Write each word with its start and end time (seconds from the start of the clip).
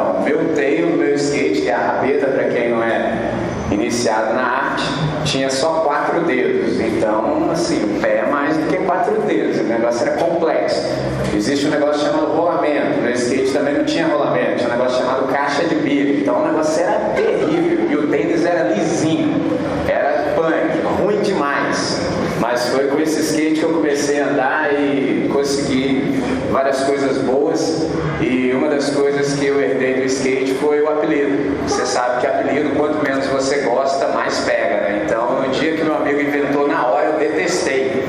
Então, 0.00 0.22
meu 0.22 0.54
tail, 0.54 0.86
meu 0.96 1.14
skate, 1.14 1.60
que 1.60 1.68
é 1.68 1.74
a 1.74 1.78
rabeta 1.78 2.26
para 2.28 2.44
quem 2.44 2.70
não 2.70 2.82
é 2.82 3.32
iniciado 3.70 4.34
na 4.34 4.42
arte, 4.42 4.84
tinha 5.24 5.50
só 5.50 5.80
quatro 5.80 6.22
dedos. 6.22 6.80
Então, 6.80 7.50
assim, 7.52 7.84
o 7.84 8.00
pé 8.00 8.24
é 8.26 8.30
mais 8.30 8.56
do 8.56 8.66
que 8.66 8.78
quatro 8.78 9.20
dedos. 9.20 9.60
O 9.60 9.64
negócio 9.64 10.08
era 10.08 10.16
complexo. 10.16 10.88
Existe 11.36 11.66
um 11.66 11.70
negócio 11.70 12.02
chamado 12.02 12.32
rolamento. 12.32 13.02
No 13.02 13.10
skate 13.10 13.52
também 13.52 13.74
não 13.74 13.84
tinha 13.84 14.06
rolamento. 14.06 14.56
Tinha 14.56 14.68
um 14.68 14.72
negócio 14.72 14.98
chamado 14.98 15.28
caixa 15.30 15.64
de 15.64 15.74
bico. 15.74 16.20
Então, 16.22 16.42
o 16.42 16.46
negócio 16.46 16.82
era 16.82 16.98
terrível. 17.14 17.90
E 17.90 17.96
o 17.96 18.08
tênis 18.08 18.46
era 18.46 18.70
lisinho. 18.70 19.38
Era 19.86 20.32
punk, 20.34 20.79
demais. 21.32 22.00
Mas 22.40 22.68
foi 22.68 22.86
com 22.88 22.98
esse 23.00 23.20
skate 23.20 23.60
que 23.60 23.62
eu 23.62 23.72
comecei 23.72 24.20
a 24.20 24.28
andar 24.28 24.72
e 24.72 25.28
consegui 25.32 26.22
várias 26.50 26.82
coisas 26.82 27.18
boas. 27.18 27.86
E 28.20 28.52
uma 28.52 28.68
das 28.68 28.90
coisas 28.90 29.34
que 29.34 29.46
eu 29.46 29.60
herdei 29.60 29.94
do 29.94 30.04
skate 30.04 30.54
foi 30.54 30.80
o 30.82 30.88
apelido. 30.88 31.56
Você 31.68 31.86
sabe 31.86 32.20
que 32.20 32.26
apelido, 32.26 32.70
quanto 32.76 33.02
menos 33.02 33.26
você 33.26 33.58
gosta, 33.58 34.08
mais 34.08 34.38
pega, 34.40 34.76
né? 34.80 35.02
Então, 35.04 35.42
no 35.42 35.48
dia 35.50 35.76
que 35.76 35.82
meu 35.82 35.96
amigo 35.96 36.20
inventou, 36.20 36.66
na 36.66 36.86
hora 36.86 37.06
eu 37.06 37.18
detestei. 37.18 38.04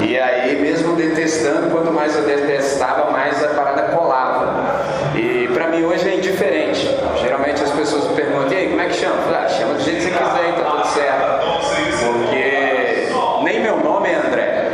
E 0.00 0.18
aí, 0.18 0.60
mesmo 0.60 0.94
detestando, 0.94 1.70
quanto 1.70 1.92
mais 1.92 2.14
eu 2.16 2.22
detestava, 2.22 3.10
mais 3.10 3.42
a 3.42 3.48
parada 3.48 3.82
colava. 3.94 4.84
E 5.16 5.48
para 5.52 5.68
mim 5.68 5.84
hoje 5.84 6.08
é 6.08 6.16
indiferente. 6.16 6.88
Geralmente 7.20 7.62
as 7.62 7.70
pessoas 7.70 8.08
me 8.08 8.14
perguntam, 8.14 8.52
e 8.52 8.56
aí, 8.56 8.68
como 8.68 8.80
é 8.80 8.86
que 8.86 8.94
chama? 8.94 9.16
Eu 9.16 9.22
falo, 9.22 9.36
ah, 9.36 9.48
chama 9.48 9.74
do 9.74 9.80
jeito 9.82 9.96
que 9.96 10.02
você 10.04 10.10
quiser, 10.10 10.54
tá 10.54 10.70
tudo 10.70 10.86
certo. 10.86 11.38
Porque 12.06 12.58
nem 13.44 13.60
meu 13.60 13.78
nome 13.78 14.08
é 14.10 14.14
André. 14.14 14.72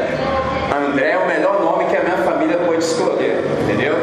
André 0.75 1.11
é 1.12 1.19
o 1.19 1.26
melhor 1.26 1.61
nome 1.62 1.87
que 1.87 1.97
a 1.97 2.00
minha 2.00 2.17
família 2.19 2.58
pôde 2.58 2.79
escolher, 2.79 3.44
entendeu? 3.62 3.94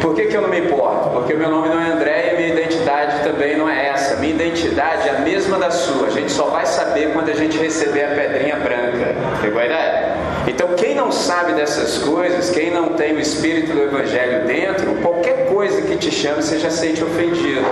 Por 0.00 0.14
que, 0.14 0.26
que 0.26 0.36
eu 0.36 0.42
não 0.42 0.48
me 0.48 0.58
importo? 0.58 1.10
Porque 1.10 1.34
o 1.34 1.38
meu 1.38 1.48
nome 1.48 1.68
não 1.68 1.80
é 1.80 1.92
André 1.92 2.26
e 2.26 2.30
a 2.30 2.36
minha 2.36 2.48
identidade 2.48 3.22
também 3.22 3.56
não 3.56 3.68
é 3.68 3.88
essa. 3.88 4.16
Minha 4.16 4.34
identidade 4.34 5.08
é 5.08 5.12
a 5.12 5.18
mesma 5.20 5.58
da 5.58 5.70
sua. 5.70 6.08
A 6.08 6.10
gente 6.10 6.32
só 6.32 6.46
vai 6.46 6.66
saber 6.66 7.12
quando 7.12 7.28
a 7.28 7.34
gente 7.34 7.56
receber 7.56 8.04
a 8.04 8.08
pedrinha 8.08 8.56
branca. 8.56 9.14
Pegou 9.40 9.60
a 9.60 9.64
ideia? 9.64 10.16
Então, 10.48 10.74
quem 10.74 10.94
não 10.96 11.11
sabe 11.22 11.52
dessas 11.52 11.98
coisas, 11.98 12.50
quem 12.50 12.70
não 12.70 12.90
tem 12.90 13.14
o 13.14 13.20
espírito 13.20 13.72
do 13.72 13.82
Evangelho 13.82 14.44
dentro, 14.44 14.96
qualquer 14.96 15.46
coisa 15.46 15.80
que 15.82 15.96
te 15.96 16.10
chame, 16.10 16.42
você 16.42 16.58
já 16.58 16.68
sente 16.68 17.02
ofendido. 17.02 17.64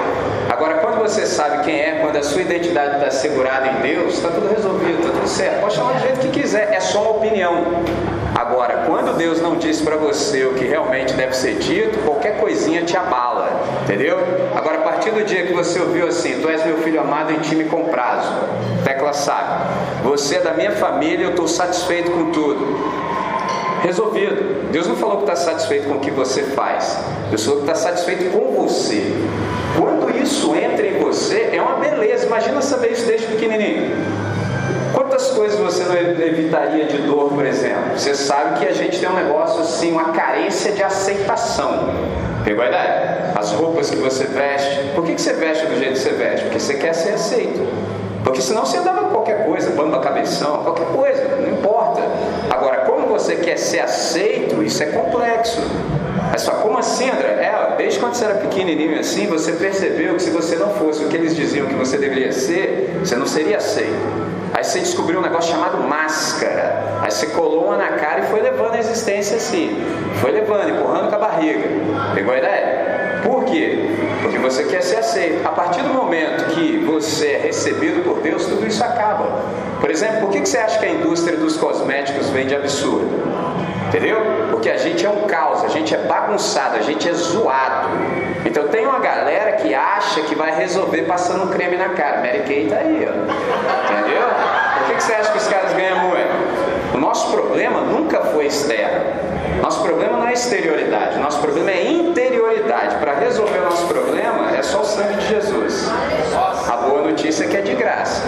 Agora, 0.49 0.75
quando 0.75 1.01
você 1.01 1.27
sabe 1.27 1.65
quem 1.65 1.81
é, 1.81 1.99
quando 2.01 2.17
a 2.17 2.23
sua 2.23 2.43
identidade 2.43 2.97
está 2.97 3.11
segurada 3.11 3.67
em 3.67 3.81
Deus, 3.83 4.15
está 4.15 4.29
tudo 4.29 4.49
resolvido, 4.49 5.01
está 5.01 5.13
tudo 5.13 5.29
certo. 5.29 5.61
Pode 5.63 5.75
chamar 5.75 5.95
do 5.95 6.01
jeito 6.01 6.21
que 6.21 6.29
quiser, 6.29 6.73
é 6.73 6.79
só 6.79 7.03
uma 7.03 7.11
opinião. 7.11 7.65
Agora, 8.37 8.85
quando 8.87 9.17
Deus 9.17 9.43
não 9.43 9.57
diz 9.57 9.81
para 9.81 9.97
você 9.97 10.45
o 10.45 10.55
que 10.55 10.65
realmente 10.65 11.13
deve 11.15 11.35
ser 11.35 11.57
dito, 11.57 11.99
qualquer 12.05 12.39
coisinha 12.39 12.83
te 12.83 12.97
abala, 12.97 13.51
entendeu? 13.83 14.17
Agora, 14.55 14.79
a 14.79 14.83
partir 14.83 15.11
do 15.11 15.25
dia 15.25 15.45
que 15.45 15.53
você 15.53 15.81
ouviu 15.81 16.07
assim, 16.07 16.41
tu 16.41 16.49
és 16.49 16.65
meu 16.65 16.79
filho 16.79 17.01
amado 17.01 17.33
em 17.33 17.41
time 17.41 17.65
com 17.65 17.87
prazo, 17.87 18.33
tecla 18.85 19.13
sabe, 19.13 19.65
você 20.05 20.37
é 20.37 20.41
da 20.41 20.53
minha 20.53 20.71
família, 20.73 21.25
eu 21.25 21.31
estou 21.31 21.49
satisfeito 21.49 22.13
com 22.13 22.31
tudo. 22.31 23.10
Resolvido. 23.83 24.71
Deus 24.71 24.87
não 24.87 24.97
falou 24.97 25.17
que 25.17 25.23
está 25.23 25.37
satisfeito 25.37 25.89
com 25.89 25.97
o 25.97 26.01
que 26.01 26.11
você 26.11 26.43
faz, 26.43 26.99
Deus 27.29 27.45
falou 27.45 27.63
que 27.63 27.71
está 27.71 27.75
satisfeito 27.75 28.31
com 28.31 28.63
você. 28.63 29.13
Quando 29.77 30.11
isso 30.17 30.55
entra 30.55 30.87
em 30.87 30.99
você, 30.99 31.51
é 31.53 31.61
uma 31.61 31.77
beleza. 31.77 32.27
Imagina 32.27 32.61
saber 32.61 32.93
isso 32.93 33.07
desde 33.07 33.27
pequenininho. 33.27 33.97
Quantas 34.93 35.29
coisas 35.29 35.59
você 35.59 35.85
não 35.85 35.97
evitaria 35.97 36.85
de 36.87 36.99
dor, 36.99 37.31
por 37.31 37.47
exemplo? 37.47 37.97
Você 37.97 38.15
sabe 38.15 38.59
que 38.59 38.67
a 38.67 38.73
gente 38.73 38.99
tem 38.99 39.09
um 39.09 39.15
negócio 39.15 39.61
assim, 39.61 39.93
uma 39.93 40.13
carência 40.13 40.73
de 40.73 40.83
aceitação. 40.83 41.95
Pegou 42.45 42.65
a 42.65 42.69
ideia? 42.69 43.33
As 43.37 43.53
roupas 43.53 43.91
que 43.91 43.97
você 43.97 44.25
veste. 44.25 44.91
Por 44.95 45.05
que, 45.05 45.19
você 45.19 45.33
veste 45.35 45.67
do 45.67 45.79
jeito 45.79 45.93
que 45.93 45.99
você 45.99 46.11
veste? 46.11 46.45
Porque 46.45 46.61
você 46.61 46.75
quer 46.75 46.95
ser 46.95 47.13
aceito. 47.13 47.67
Porque 48.25 48.41
senão 48.41 48.65
você 48.65 48.79
andava 48.79 49.09
qualquer 49.09 49.47
coisa, 49.47 49.71
bamba 49.71 50.01
cabeção, 50.01 50.59
qualquer 50.63 50.87
coisa, 50.87 51.23
como 51.23 51.50
você 53.31 53.37
quer 53.37 53.57
ser 53.57 53.81
aceito, 53.81 54.63
isso 54.63 54.83
é 54.83 54.87
complexo. 54.87 55.61
Mas 56.33 56.43
só 56.43 56.53
como 56.53 56.79
assim, 56.79 57.09
André? 57.09 57.29
É, 57.29 57.75
desde 57.77 58.01
quando 58.01 58.15
você 58.15 58.25
era 58.25 58.35
pequenininho 58.35 58.99
assim, 58.99 59.27
você 59.27 59.53
percebeu 59.53 60.15
que 60.15 60.23
se 60.23 60.31
você 60.31 60.57
não 60.57 60.71
fosse 60.71 61.05
o 61.05 61.09
que 61.09 61.17
eles 61.17 61.35
diziam 61.35 61.67
que 61.67 61.75
você 61.75 61.97
deveria 61.97 62.33
ser, 62.33 62.99
você 62.99 63.15
não 63.15 63.27
seria 63.27 63.59
aceito. 63.59 64.31
Aí 64.53 64.65
você 64.65 64.81
descobriu 64.81 65.21
um 65.21 65.23
negócio 65.23 65.53
chamado 65.53 65.79
máscara. 65.79 66.83
Aí 67.01 67.11
você 67.11 67.29
colou 67.29 67.67
uma 67.67 67.77
na 67.77 67.91
cara 67.91 68.21
e 68.21 68.23
foi 68.25 68.41
levando 68.41 68.75
a 68.75 68.79
existência 68.79 69.37
assim. 69.37 69.81
Foi 70.21 70.33
levando, 70.33 70.69
empurrando 70.71 71.09
com 71.09 71.15
a 71.15 71.19
barriga. 71.19 71.69
Pegou 72.15 72.35
a 72.35 72.39
ideia? 72.39 73.21
Por 73.23 73.45
quê? 73.45 73.91
Porque 74.23 74.39
você 74.39 74.65
quer 74.65 74.83
ser 74.83 74.97
aceito. 74.97 75.47
A 75.47 75.51
partir 75.51 75.83
do 75.83 75.95
momento 75.95 76.47
que 76.47 76.79
você 76.79 77.29
é 77.29 77.39
recebido 77.39 78.03
por 78.03 78.21
Deus, 78.21 78.45
tudo 78.47 78.67
isso 78.67 78.83
acaba. 78.83 79.41
Por 79.81 79.91
exemplo, 79.91 80.21
por 80.21 80.31
que 80.31 80.45
você 80.45 80.59
acha 80.59 80.79
que 80.79 80.85
a 80.85 80.91
indústria 80.91 81.37
dos 81.37 81.57
cosméticos 81.57 82.29
vende 82.31 82.55
absurdo? 82.55 83.09
Entendeu? 83.89 84.21
Porque 84.51 84.71
a 84.71 84.77
gente 84.77 85.05
é 85.05 85.11
um 85.11 85.27
caos, 85.27 85.65
a 85.65 85.69
gente 85.69 85.93
é 85.93 85.99
bagunçado, 85.99 86.77
a 86.77 86.83
gente 86.83 87.09
é 87.09 87.13
zoado. 87.13 87.89
Então 88.45 88.69
tem 88.69 88.87
uma 88.87 89.01
galera 89.01 89.53
que 89.53 89.75
acha 89.75 90.21
que 90.23 90.35
vai 90.35 90.55
resolver 90.55 91.03
passando 91.03 91.45
um 91.45 91.49
creme 91.49 91.77
na 91.77 91.89
cara. 91.89 92.19
Mary 92.19 92.45
Kay 92.47 92.69
tá 92.69 92.77
aí, 92.77 93.09
ó. 93.09 93.93
Entendeu? 93.93 94.23
Por 94.87 94.95
que, 94.95 95.03
você 95.03 95.13
acha 95.13 95.33
que 95.33 95.39
os 95.39 95.49
caras 95.49 95.73
ganham 95.73 95.99
muito? 95.99 96.95
O 96.95 96.99
nosso 96.99 97.33
problema 97.33 97.81
nunca 97.81 98.21
foi 98.21 98.47
externo. 98.47 99.01
Nosso 99.61 99.83
problema 99.83 100.19
não 100.19 100.29
é 100.29 100.33
exterioridade, 100.33 101.19
nosso 101.19 101.41
problema 101.41 101.71
é 101.71 101.91
interioridade. 101.91 102.97
Para 102.97 103.15
resolver 103.15 103.59
o 103.59 103.65
nosso 103.65 103.87
problema 103.87 104.57
é 104.57 104.63
só 104.63 104.81
o 104.81 104.85
sangue 104.85 105.15
de 105.15 105.27
Jesus. 105.27 105.89
A 106.69 106.77
boa 106.77 107.03
notícia 107.03 107.45
é 107.45 107.49
que 107.49 107.57
é 107.57 107.61
de 107.61 107.75
graça. 107.75 108.23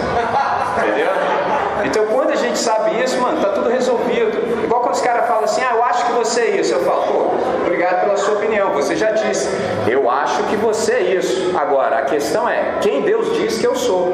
Entendeu? 0.77 1.07
Então 1.85 2.05
quando 2.07 2.31
a 2.31 2.35
gente 2.35 2.57
sabe 2.57 3.01
isso, 3.03 3.19
mano, 3.19 3.41
tá 3.41 3.49
tudo 3.49 3.69
resolvido. 3.69 4.63
Igual 4.63 4.81
quando 4.81 4.95
os 4.95 5.01
caras 5.01 5.27
falam 5.27 5.43
assim, 5.43 5.61
ah, 5.61 5.75
eu 5.75 5.83
acho 5.83 6.05
que 6.05 6.11
você 6.13 6.41
é 6.41 6.59
isso. 6.59 6.73
Eu 6.73 6.83
falo, 6.83 7.03
pô, 7.03 7.63
obrigado 7.65 8.01
pela 8.01 8.17
sua 8.17 8.35
opinião, 8.35 8.71
você 8.73 8.95
já 8.95 9.11
disse. 9.11 9.49
Eu 9.87 10.09
acho 10.09 10.43
que 10.43 10.55
você 10.55 10.93
é 10.93 11.01
isso. 11.01 11.51
Agora, 11.57 11.97
a 11.97 12.01
questão 12.03 12.47
é, 12.47 12.77
quem 12.81 13.01
Deus 13.01 13.35
diz 13.35 13.57
que 13.57 13.67
eu 13.67 13.75
sou? 13.75 14.13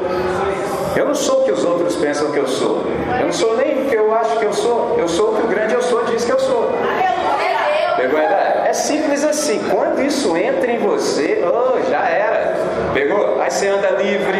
Eu 0.96 1.06
não 1.06 1.14
sou 1.14 1.42
o 1.42 1.44
que 1.44 1.52
os 1.52 1.64
outros 1.64 1.94
pensam 1.96 2.32
que 2.32 2.38
eu 2.38 2.48
sou. 2.48 2.82
Eu 3.18 3.26
não 3.26 3.32
sou 3.32 3.56
nem 3.56 3.86
o 3.86 3.88
que 3.88 3.94
eu 3.94 4.12
acho 4.14 4.38
que 4.38 4.44
eu 4.44 4.52
sou. 4.52 4.96
Eu 4.98 5.08
sou 5.08 5.32
o 5.32 5.36
que 5.36 5.42
o 5.42 5.46
grande 5.46 5.74
eu 5.74 5.82
sou 5.82 6.04
diz 6.04 6.24
que 6.24 6.32
eu 6.32 6.38
sou. 6.38 6.72
Pegou 7.96 8.18
a 8.18 8.24
ideia? 8.24 8.64
É 8.66 8.72
simples 8.72 9.24
assim. 9.24 9.60
Quando 9.70 10.02
isso 10.02 10.36
entra 10.36 10.70
em 10.70 10.78
você, 10.78 11.44
oh, 11.44 11.90
já 11.90 12.08
era. 12.08 12.56
Pegou? 12.92 13.40
Aí 13.40 13.50
você 13.50 13.68
anda 13.68 13.90
livre, 13.90 14.38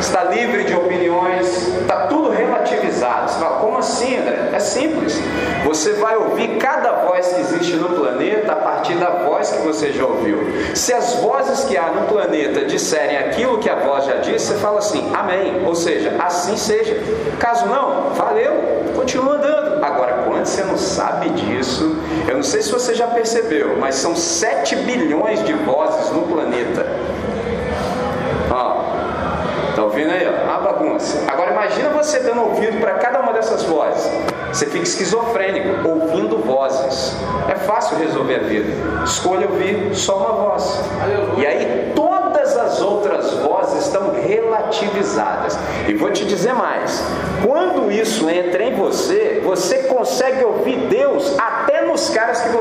está 0.00 0.24
livre 0.24 0.64
de 0.64 0.74
opiniões, 0.74 1.68
está 1.80 2.06
tudo 2.06 2.30
relativizado. 2.30 3.30
Você 3.30 3.38
fala, 3.38 3.56
como 3.58 3.78
assim, 3.78 4.16
André? 4.18 4.50
É 4.52 4.58
simples. 4.58 5.20
Você 5.64 5.92
vai 5.94 6.16
ouvir 6.16 6.56
cada 6.56 6.92
voz 7.06 7.28
que 7.28 7.40
existe 7.40 7.76
no 7.76 7.90
planeta 7.90 8.52
a 8.52 8.56
partir 8.56 8.94
da 8.94 9.10
voz 9.10 9.50
que 9.50 9.58
você 9.58 9.92
já 9.92 10.04
ouviu. 10.04 10.38
Se 10.74 10.92
as 10.92 11.14
vozes 11.16 11.64
que 11.64 11.76
há 11.76 11.90
no 11.90 12.06
planeta 12.06 12.64
disserem 12.64 13.18
aquilo 13.18 13.58
que 13.58 13.68
a 13.68 13.76
voz 13.76 14.06
já 14.06 14.16
disse, 14.16 14.46
você 14.46 14.54
fala 14.54 14.78
assim, 14.78 15.12
amém. 15.14 15.62
Ou 15.66 15.74
seja, 15.74 16.16
assim 16.18 16.56
seja. 16.56 16.96
Caso 17.38 17.66
não, 17.66 18.10
valeu, 18.14 18.92
continua 18.96 19.34
andando. 19.34 19.84
Agora, 19.84 20.24
quando 20.24 20.44
você 20.44 20.62
não 20.62 20.76
sabe 20.76 21.28
disso, 21.30 21.96
eu 22.28 22.36
não 22.36 22.42
sei 22.42 22.62
se 22.62 22.72
você 22.72 22.94
já 22.94 23.06
percebeu, 23.06 23.76
mas 23.78 23.94
são 23.94 24.16
7 24.16 24.76
bilhões 24.76 25.44
de 25.44 25.52
vozes 25.52 26.10
no 26.10 26.22
planeta. 26.22 26.86
Ouvindo 30.00 30.12
aí? 30.14 30.26
Ó? 30.26 30.60
bagunça. 30.60 31.24
Agora 31.26 31.52
imagina 31.52 31.90
você 31.90 32.20
dando 32.20 32.42
ouvido 32.42 32.80
para 32.80 32.94
cada 32.94 33.20
uma 33.20 33.32
dessas 33.32 33.64
vozes. 33.64 34.10
Você 34.48 34.66
fica 34.66 34.84
esquizofrênico, 34.84 35.88
ouvindo 35.88 36.38
vozes. 36.38 37.16
É 37.48 37.54
fácil 37.54 37.98
resolver 37.98 38.36
a 38.36 38.42
vida. 38.44 38.72
Escolha 39.04 39.46
ouvir 39.48 39.94
só 39.94 40.16
uma 40.16 40.32
voz. 40.48 40.80
E 41.36 41.46
aí 41.46 41.92
todas 41.94 42.56
as 42.56 42.80
outras 42.80 43.34
vozes 43.34 43.86
estão 43.86 44.12
relativizadas. 44.12 45.58
E 45.86 45.94
vou 45.94 46.10
te 46.10 46.24
dizer 46.24 46.54
mais: 46.54 47.02
quando 47.46 47.90
isso 47.92 48.28
entra 48.30 48.64
em 48.64 48.74
você, 48.74 49.42
você 49.44 49.84
consegue 49.84 50.44
ouvir 50.44 50.76
Deus 50.88 51.38
até 51.38 51.69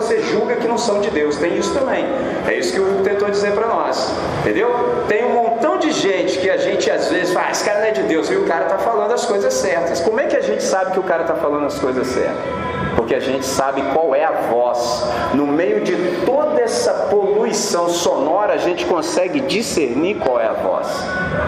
você 0.09 0.23
julga 0.23 0.55
que 0.55 0.67
não 0.67 0.77
são 0.77 0.99
de 1.01 1.11
Deus. 1.11 1.37
Tem 1.37 1.55
isso 1.55 1.71
também. 1.73 2.03
É 2.47 2.55
isso 2.55 2.73
que 2.73 2.79
o 2.79 3.03
tentou 3.03 3.29
dizer 3.29 3.51
para 3.51 3.67
nós. 3.67 4.11
Entendeu? 4.41 5.05
Tem 5.07 5.23
um 5.23 5.33
montão 5.33 5.77
de 5.77 5.91
gente 5.91 6.39
que 6.39 6.49
a 6.49 6.57
gente 6.57 6.89
às 6.89 7.09
vezes 7.09 7.31
fala, 7.31 7.47
ah, 7.47 7.51
esse 7.51 7.63
cara 7.63 7.79
não 7.79 7.85
é 7.85 7.91
de 7.91 8.03
Deus, 8.03 8.29
e 8.31 8.35
o 8.35 8.45
cara 8.45 8.63
está 8.63 8.79
falando 8.79 9.11
as 9.13 9.25
coisas 9.25 9.53
certas. 9.53 9.99
Como 10.01 10.19
é 10.19 10.25
que 10.25 10.35
a 10.35 10.41
gente 10.41 10.63
sabe 10.63 10.91
que 10.91 10.99
o 10.99 11.03
cara 11.03 11.21
está 11.21 11.35
falando 11.35 11.65
as 11.65 11.77
coisas 11.77 12.07
certas? 12.07 12.69
porque 12.95 13.15
a 13.15 13.19
gente 13.19 13.45
sabe 13.45 13.81
qual 13.93 14.13
é 14.13 14.25
a 14.25 14.31
voz. 14.51 15.03
No 15.33 15.47
meio 15.47 15.81
de 15.81 15.95
toda 16.25 16.61
essa 16.61 16.93
poluição 17.09 17.87
sonora, 17.87 18.53
a 18.53 18.57
gente 18.57 18.85
consegue 18.85 19.39
discernir 19.39 20.19
qual 20.19 20.39
é 20.39 20.45
a 20.45 20.53
voz. 20.53 20.87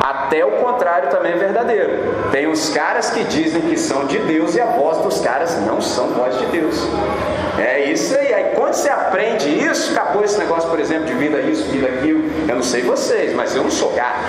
Até 0.02 0.46
o 0.46 0.52
contrário 0.64 1.10
também 1.10 1.34
é 1.34 1.36
verdadeiro. 1.36 2.00
Tem 2.32 2.48
os 2.48 2.70
caras 2.70 3.12
que 3.12 3.24
dizem 3.26 3.62
que 3.62 3.78
são 3.78 4.06
de 4.06 4.18
Deus 4.20 4.56
e 4.56 4.62
a 4.62 4.66
voz 4.66 5.00
dos 5.00 5.20
caras 5.20 5.60
não 5.66 5.82
são 5.82 6.08
voz 6.08 6.38
de 6.40 6.46
Deus. 6.48 6.76
É 7.62 7.92
isso 7.92 8.18
aí. 8.18 8.34
Aí 8.34 8.46
quando 8.56 8.74
você 8.74 8.90
aprende 8.90 9.50
isso, 9.50 9.92
acabou 9.92 10.24
esse 10.24 10.40
negócio, 10.40 10.70
por 10.70 10.80
exemplo, 10.80 11.06
de 11.06 11.14
vida 11.14 11.40
isso, 11.42 11.70
vida 11.70 11.88
aquilo. 11.88 12.24
Eu 12.48 12.56
não 12.56 12.64
sei 12.64 12.82
vocês, 12.82 13.34
mas 13.34 13.56
eu 13.56 13.64
não 13.64 13.72
sou 13.72 13.92
gato. 13.92 14.20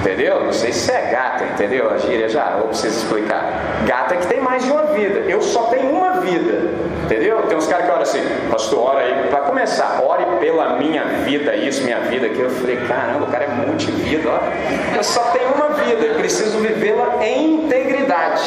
Entendeu? 0.00 0.44
Não 0.44 0.52
sei 0.52 0.70
se 0.70 0.90
é 0.92 1.00
gata, 1.10 1.44
entendeu? 1.44 1.90
A 1.90 1.96
gíria 1.96 2.28
já, 2.28 2.58
ou 2.60 2.68
preciso 2.68 2.98
explicar. 2.98 3.82
Gata 3.86 4.14
é 4.14 4.18
que 4.18 4.26
tem 4.26 4.38
mais 4.40 4.62
de 4.62 4.70
uma 4.70 4.84
vida. 4.84 5.20
Eu 5.20 5.40
só 5.40 5.62
tenho 5.64 5.90
uma 5.90 6.20
vida. 6.20 6.70
Entendeu? 7.04 7.42
Tem 7.42 7.56
uns 7.56 7.66
caras 7.66 7.86
que 7.86 7.90
oram 7.90 8.02
assim, 8.02 8.22
pastor, 8.50 8.80
ora 8.80 9.00
aí, 9.00 9.28
para 9.28 9.40
começar, 9.40 10.00
ore 10.02 10.24
pela 10.40 10.78
minha 10.78 11.04
vida, 11.24 11.54
isso, 11.56 11.84
minha 11.84 12.00
vida, 12.00 12.26
aquilo. 12.26 12.44
Eu 12.44 12.50
falei, 12.50 12.76
caramba, 12.86 13.24
o 13.24 13.30
cara 13.30 13.44
é 13.44 13.48
multivida, 13.48 14.28
ó. 14.28 14.96
Eu 14.96 15.04
só 15.04 15.20
tenho 15.32 15.52
uma 15.54 15.70
vida, 15.70 16.04
eu 16.04 16.14
preciso 16.14 16.58
vivê-la 16.58 17.24
em 17.24 17.64
integridade. 17.64 18.42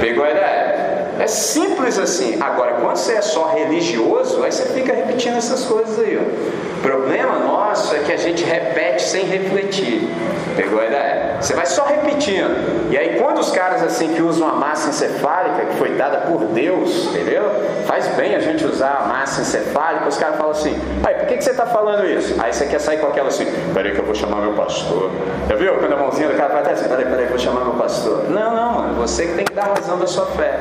Pegou 0.00 0.24
a 0.24 0.30
ideia? 0.30 0.71
É 1.18 1.26
simples 1.26 1.98
assim. 1.98 2.40
Agora, 2.40 2.74
quando 2.80 2.96
você 2.96 3.12
é 3.12 3.22
só 3.22 3.52
religioso, 3.52 4.42
aí 4.42 4.52
você 4.52 4.66
fica 4.66 4.92
repetindo 4.92 5.36
essas 5.36 5.64
coisas 5.64 5.98
aí. 5.98 6.18
Ó. 6.18 6.71
Problema 6.82 7.38
nosso 7.38 7.94
é 7.94 8.00
que 8.00 8.12
a 8.12 8.16
gente 8.16 8.44
repete 8.44 9.02
sem 9.02 9.24
refletir. 9.24 10.10
Pegou 10.56 10.80
a 10.80 10.86
ideia? 10.86 11.36
Você 11.40 11.54
vai 11.54 11.64
só 11.64 11.84
repetindo. 11.84 12.90
E 12.90 12.98
aí, 12.98 13.18
quando 13.18 13.38
os 13.38 13.50
caras 13.50 13.82
assim 13.82 14.12
que 14.14 14.20
usam 14.20 14.48
a 14.48 14.52
massa 14.52 14.90
encefálica, 14.90 15.66
que 15.66 15.76
foi 15.76 15.94
dada 15.94 16.18
por 16.18 16.44
Deus, 16.46 17.06
entendeu? 17.06 17.44
Faz 17.86 18.06
bem 18.08 18.34
a 18.34 18.40
gente 18.40 18.64
usar 18.64 19.02
a 19.04 19.06
massa 19.06 19.40
encefálica. 19.40 20.08
Os 20.08 20.18
caras 20.18 20.36
falam 20.36 20.52
assim: 20.52 20.78
aí, 21.04 21.14
por 21.14 21.26
que, 21.26 21.36
que 21.36 21.44
você 21.44 21.50
está 21.50 21.66
falando 21.66 22.04
isso? 22.06 22.34
Aí 22.38 22.52
você 22.52 22.66
quer 22.66 22.80
sair 22.80 22.98
com 22.98 23.06
aquela 23.06 23.28
assim: 23.28 23.46
peraí, 23.72 23.92
que 23.92 24.00
eu 24.00 24.04
vou 24.04 24.14
chamar 24.14 24.40
meu 24.40 24.52
pastor. 24.52 25.10
Já 25.48 25.54
viu? 25.54 25.74
Quando 25.78 25.92
a 25.92 25.96
mãozinha 25.96 26.28
do 26.28 26.36
cara 26.36 26.52
vai 26.52 26.62
até 26.62 26.72
assim: 26.72 26.88
peraí, 26.88 27.06
peraí, 27.06 27.26
vou 27.26 27.38
chamar 27.38 27.64
meu 27.64 27.74
pastor. 27.74 28.28
Não, 28.28 28.54
não, 28.54 28.72
mano. 28.74 28.94
Você 29.00 29.26
que 29.26 29.34
tem 29.34 29.44
que 29.44 29.54
dar 29.54 29.68
razão 29.74 29.98
da 29.98 30.06
sua 30.06 30.26
fé. 30.26 30.54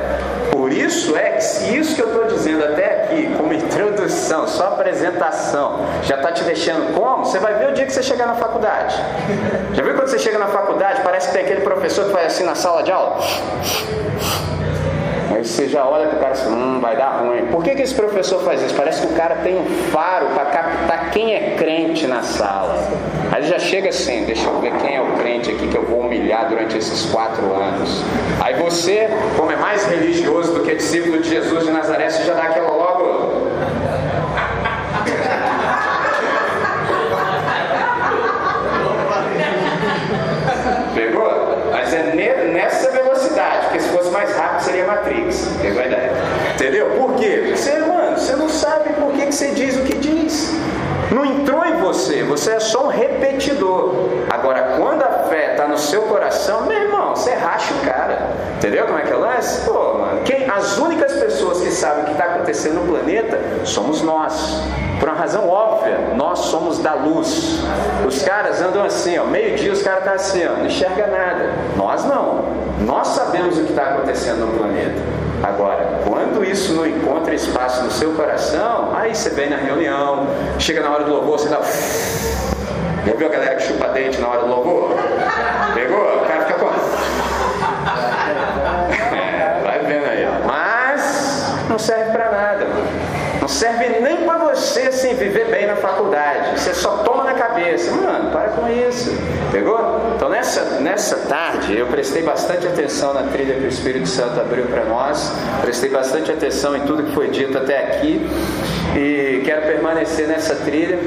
Isso 0.72 1.16
é 1.16 1.32
que, 1.32 1.42
se 1.42 1.78
isso 1.78 1.96
que 1.96 2.02
eu 2.02 2.08
estou 2.08 2.26
dizendo 2.28 2.64
até 2.64 3.04
aqui, 3.04 3.34
como 3.38 3.54
introdução, 3.54 4.48
só 4.48 4.68
apresentação, 4.68 5.86
já 6.04 6.16
está 6.16 6.32
te 6.32 6.44
deixando 6.44 6.94
como? 6.94 7.26
Você 7.26 7.40
vai 7.40 7.54
ver 7.56 7.70
o 7.70 7.74
dia 7.74 7.86
que 7.86 7.92
você 7.94 8.04
chegar 8.04 8.28
na 8.28 8.36
faculdade. 8.36 8.96
Já 9.74 9.84
viu 9.84 9.94
quando 9.96 10.08
você 10.08 10.20
chega 10.20 10.38
na 10.38 10.48
faculdade, 10.48 11.02
parece 11.04 11.28
que 11.28 11.34
tem 11.34 11.44
aquele 11.44 11.62
professor 11.62 12.06
que 12.06 12.12
faz 12.12 12.28
assim 12.28 12.44
na 12.44 12.56
sala 12.56 12.84
de 12.84 12.92
aula? 12.92 13.20
Aí 15.42 15.48
você 15.48 15.68
já 15.68 15.84
olha 15.84 16.08
para 16.08 16.18
o 16.18 16.20
cara 16.20 16.36
e 16.36 16.40
assim, 16.40 16.54
hum, 16.54 16.80
vai 16.80 16.96
dar 16.96 17.24
ruim. 17.24 17.48
Por 17.48 17.64
que, 17.64 17.74
que 17.74 17.82
esse 17.82 17.96
professor 17.96 18.44
faz 18.44 18.62
isso? 18.62 18.76
Parece 18.76 19.08
que 19.08 19.12
o 19.12 19.16
cara 19.16 19.38
tem 19.38 19.58
um 19.58 19.66
faro 19.92 20.28
para 20.36 20.46
captar 20.46 21.10
quem 21.10 21.34
é 21.34 21.56
crente 21.58 22.06
na 22.06 22.22
sala. 22.22 22.78
Aí 23.32 23.42
já 23.42 23.58
chega 23.58 23.90
assim, 23.90 24.24
deixa 24.26 24.48
eu 24.48 24.60
ver 24.60 24.72
quem 24.74 24.98
é 24.98 25.02
o 25.02 25.14
crente 25.14 25.50
aqui 25.50 25.68
que 25.68 25.76
eu 25.76 25.84
vou 25.84 26.02
humilhar 26.02 26.48
durante 26.48 26.78
esses 26.78 27.10
quatro 27.10 27.44
anos. 27.56 28.04
Aí 28.40 28.54
você, 28.54 29.10
como 29.36 29.52
é 29.52 29.56
mais 29.56 29.84
religioso 29.88 30.54
do 30.54 30.60
que 30.60 30.76
discípulo 30.76 31.20
de 31.20 31.30
Jesus 31.30 31.64
de 31.64 31.72
Nazaré, 31.72 32.08
você 32.08 32.24
já 32.24 32.36
dá 32.36 32.44
aquela 32.44 32.70
logo. 32.70 33.42
Pegou? 40.94 41.32
Mas 41.72 41.92
é 41.96 42.12
nessa 42.52 42.92
velocidade, 42.92 43.62
porque 43.64 43.80
se 43.80 43.90
fosse 43.90 44.12
mais 44.12 44.36
rápido 44.36 44.62
seria 44.62 44.81
Matrix. 44.92 45.48
Ideia? 45.64 46.12
Entendeu? 46.54 46.90
Por 46.98 47.16
quê? 47.16 47.54
Você, 47.56 47.80
mano, 47.80 48.18
você 48.18 48.36
não 48.36 48.50
sabe 48.50 48.94
por 48.94 49.14
que, 49.14 49.28
que 49.28 49.32
você 49.32 49.52
diz 49.52 49.78
o 49.78 49.84
que 49.84 49.96
diz. 49.96 50.54
Não 51.12 51.26
entrou 51.26 51.66
em 51.66 51.78
você, 51.78 52.24
você 52.24 52.52
é 52.52 52.60
só 52.60 52.86
um 52.86 52.88
repetidor. 52.88 53.94
Agora, 54.30 54.76
quando 54.78 55.02
a 55.04 55.24
fé 55.30 55.52
está 55.52 55.68
no 55.68 55.78
seu 55.78 56.04
coração, 56.04 56.66
meu 56.66 56.82
irmão, 56.82 57.16
você 57.16 57.34
racha 57.34 57.74
o 57.74 57.86
cara. 57.86 58.30
Entendeu 58.58 58.86
como 58.86 58.98
é 58.98 59.02
que 59.04 59.12
é 59.12 59.16
o 59.16 59.20
lance? 59.20 59.66
Pô, 59.66 59.98
mano, 59.98 60.22
quem, 60.24 60.50
as 60.50 60.78
únicas 60.78 61.14
pessoas 61.14 61.62
que 61.62 61.72
sabem 61.72 62.04
o 62.04 62.06
que 62.06 62.12
está 62.12 62.26
acontecendo 62.26 62.76
no 62.76 62.88
planeta 62.88 63.40
somos 63.66 64.02
nós. 64.02 64.62
Por 65.02 65.10
uma 65.10 65.18
razão 65.18 65.50
óbvia, 65.50 65.98
nós 66.16 66.38
somos 66.38 66.78
da 66.78 66.94
luz. 66.94 67.60
Os 68.08 68.22
caras 68.22 68.62
andam 68.62 68.84
assim, 68.84 69.18
ó, 69.18 69.24
meio-dia 69.24 69.74
os 69.74 69.82
caras 69.82 70.02
estão 70.02 70.14
tá 70.14 70.22
assim, 70.22 70.46
ó, 70.46 70.52
não 70.60 70.68
enxerga 70.68 71.08
nada. 71.08 71.50
Nós 71.76 72.06
não. 72.06 72.46
Nós 72.86 73.08
sabemos 73.08 73.58
o 73.58 73.64
que 73.64 73.72
está 73.72 73.96
acontecendo 73.96 74.46
no 74.46 74.60
planeta. 74.60 75.02
Agora, 75.42 76.02
quando 76.08 76.46
isso 76.46 76.74
não 76.74 76.86
encontra 76.86 77.34
espaço 77.34 77.84
no 77.84 77.90
seu 77.90 78.12
coração, 78.12 78.92
aí 78.96 79.16
você 79.16 79.32
vem 79.32 79.50
na 79.50 79.58
reunião, 79.58 80.28
chega 80.60 80.82
na 80.82 80.92
hora 80.92 81.04
do 81.04 81.12
louvor, 81.12 81.40
você 81.40 81.50
dá. 81.50 81.58
Já 83.04 83.14
viu 83.16 83.26
a 83.26 83.32
galera 83.32 83.56
que 83.56 83.64
chupa 83.64 83.88
dente 83.88 84.22
na 84.22 84.28
hora 84.28 84.42
do 84.42 84.48
louvor? 84.50 84.92
Pegou? 85.74 85.98
O 85.98 86.26
cara 86.28 86.46
fica 86.46 86.60
com. 86.60 86.68
É, 89.16 89.62
vai 89.66 89.80
vendo 89.80 90.06
aí. 90.06 90.28
Mas 90.46 91.56
não 91.68 91.80
serve 91.80 92.12
para 92.12 92.30
nada, 92.30 92.66
mano. 92.66 92.86
Não 93.42 93.48
serve 93.48 94.00
nem 94.00 94.18
para 94.18 94.31
você 94.62 94.82
assim, 94.82 95.16
viver 95.16 95.50
bem 95.50 95.66
na 95.66 95.76
faculdade. 95.76 96.60
Você 96.60 96.74
só 96.74 96.98
toma 96.98 97.24
na 97.24 97.34
cabeça. 97.34 97.92
Mano, 97.92 98.32
para 98.32 98.50
com 98.50 98.70
isso. 98.70 99.12
Pegou? 99.52 100.14
Então 100.16 100.30
nessa, 100.30 100.80
nessa 100.80 101.16
tarde 101.28 101.78
eu 101.78 101.88
prestei 101.88 102.22
bastante 102.22 102.68
atenção 102.68 103.14
na 103.14 103.24
trilha 103.24 103.56
que 103.56 103.66
o 103.66 103.68
Espírito 103.68 104.08
Santo 104.08 104.40
abriu 104.40 104.66
para 104.66 104.86
nós. 104.86 105.34
Prestei 105.62 105.90
bastante 105.90 106.32
atenção 106.32 106.76
em 106.76 106.82
tudo 106.82 107.04
que 107.04 107.14
foi 107.14 107.30
dito 107.30 107.58
até 107.58 107.80
aqui. 107.80 108.22
E 108.96 109.42
quero 109.44 109.64
permanecer 109.64 110.28
nessa 110.28 110.56
trilha. 110.56 111.00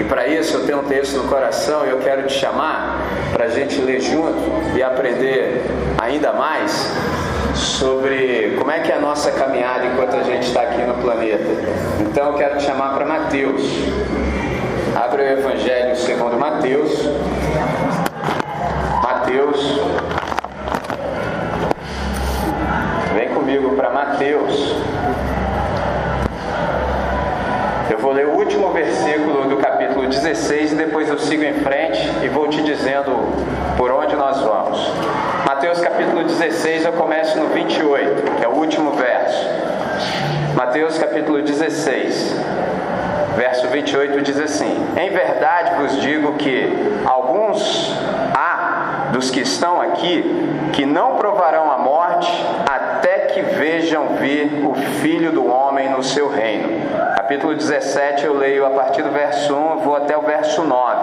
E 0.00 0.04
para 0.04 0.26
isso 0.26 0.56
eu 0.56 0.66
tenho 0.66 0.80
um 0.80 0.84
texto 0.84 1.18
no 1.18 1.28
coração 1.28 1.86
e 1.86 1.90
eu 1.90 1.98
quero 1.98 2.26
te 2.26 2.32
chamar 2.32 3.00
para 3.32 3.44
a 3.44 3.48
gente 3.48 3.80
ler 3.80 4.00
junto 4.00 4.76
e 4.76 4.82
aprender 4.82 5.62
ainda 6.00 6.32
mais 6.32 6.90
sobre 7.54 8.56
como 8.58 8.70
é 8.70 8.80
que 8.80 8.90
é 8.90 8.96
a 8.96 9.00
nossa 9.00 9.30
caminhada 9.32 9.86
enquanto 9.86 10.16
a 10.16 10.22
gente 10.22 10.46
está 10.46 10.62
aqui 10.62 10.82
no 10.82 10.94
planeta. 10.94 11.44
Então 12.00 12.28
eu 12.28 12.34
quero 12.34 12.58
te 12.58 12.64
chamar 12.64 12.94
para 12.94 13.04
Mateus. 13.04 13.62
Abre 14.94 15.22
o 15.22 15.26
Evangelho 15.38 15.96
segundo 15.96 16.38
Mateus. 16.38 16.90
Mateus. 19.02 19.80
Vem 23.14 23.28
comigo 23.30 23.74
para 23.76 23.90
Mateus. 23.90 24.76
Eu 27.90 27.98
vou 27.98 28.12
ler 28.12 28.26
o 28.26 28.36
último 28.36 28.72
versículo 28.72 29.48
do 29.48 29.56
16 30.12 30.72
e 30.72 30.74
depois 30.74 31.08
eu 31.08 31.18
sigo 31.18 31.42
em 31.42 31.54
frente 31.54 32.00
e 32.22 32.28
vou 32.28 32.46
te 32.46 32.62
dizendo 32.62 33.12
por 33.78 33.90
onde 33.90 34.14
nós 34.14 34.40
vamos. 34.40 34.78
Mateus 35.46 35.80
capítulo 35.80 36.22
16, 36.22 36.84
eu 36.84 36.92
começo 36.92 37.38
no 37.38 37.48
28, 37.48 38.32
que 38.36 38.44
é 38.44 38.48
o 38.48 38.52
último 38.52 38.92
verso. 38.92 39.48
Mateus 40.54 40.98
capítulo 40.98 41.40
16, 41.40 42.36
verso 43.36 43.68
28 43.68 44.20
diz 44.20 44.38
assim: 44.38 44.86
Em 44.96 45.10
verdade 45.10 45.80
vos 45.80 46.00
digo 46.02 46.34
que 46.34 46.70
alguns 47.06 47.96
há 48.34 49.08
dos 49.12 49.30
que 49.30 49.40
estão 49.40 49.80
aqui 49.80 50.24
que 50.74 50.84
não 50.84 51.16
provarão 51.16 51.70
a 51.72 51.78
morte 51.78 52.30
até 52.66 53.18
que 53.20 53.40
vejam 53.40 54.08
vir 54.20 54.62
o 54.64 54.74
Filho 55.00 55.32
do 55.32 55.46
Homem 55.50 55.88
no 55.88 56.02
seu 56.02 56.28
reino 56.28 56.91
capítulo 57.32 57.54
17, 57.54 58.26
eu 58.26 58.34
leio 58.34 58.66
a 58.66 58.70
partir 58.70 59.00
do 59.00 59.10
verso 59.10 59.54
1, 59.54 59.78
vou 59.78 59.96
até 59.96 60.14
o 60.14 60.20
verso 60.20 60.62
9. 60.62 61.00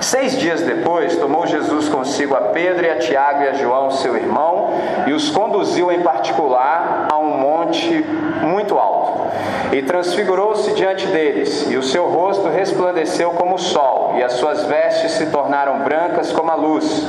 Seis 0.00 0.38
dias 0.38 0.62
depois, 0.62 1.16
tomou 1.16 1.44
Jesus 1.44 1.88
consigo 1.88 2.36
a 2.36 2.40
Pedro 2.40 2.86
e 2.86 2.90
a 2.90 2.98
Tiago 2.98 3.42
e 3.42 3.48
a 3.48 3.52
João, 3.54 3.90
seu 3.90 4.16
irmão, 4.16 4.70
e 5.08 5.12
os 5.12 5.28
conduziu 5.28 5.90
em 5.90 6.02
particular 6.02 7.08
a 7.10 7.18
um 7.18 7.36
monte 7.38 8.04
muito 8.42 8.78
alto. 8.78 9.26
E 9.72 9.82
transfigurou-se 9.82 10.72
diante 10.74 11.08
deles, 11.08 11.68
e 11.68 11.76
o 11.76 11.82
seu 11.82 12.06
rosto 12.06 12.48
resplandeceu 12.48 13.32
como 13.32 13.56
o 13.56 13.58
sol, 13.58 14.14
e 14.16 14.22
as 14.22 14.34
suas 14.34 14.64
vestes 14.66 15.12
se 15.12 15.26
tornaram 15.26 15.80
brancas 15.80 16.30
como 16.30 16.48
a 16.48 16.54
luz. 16.54 17.04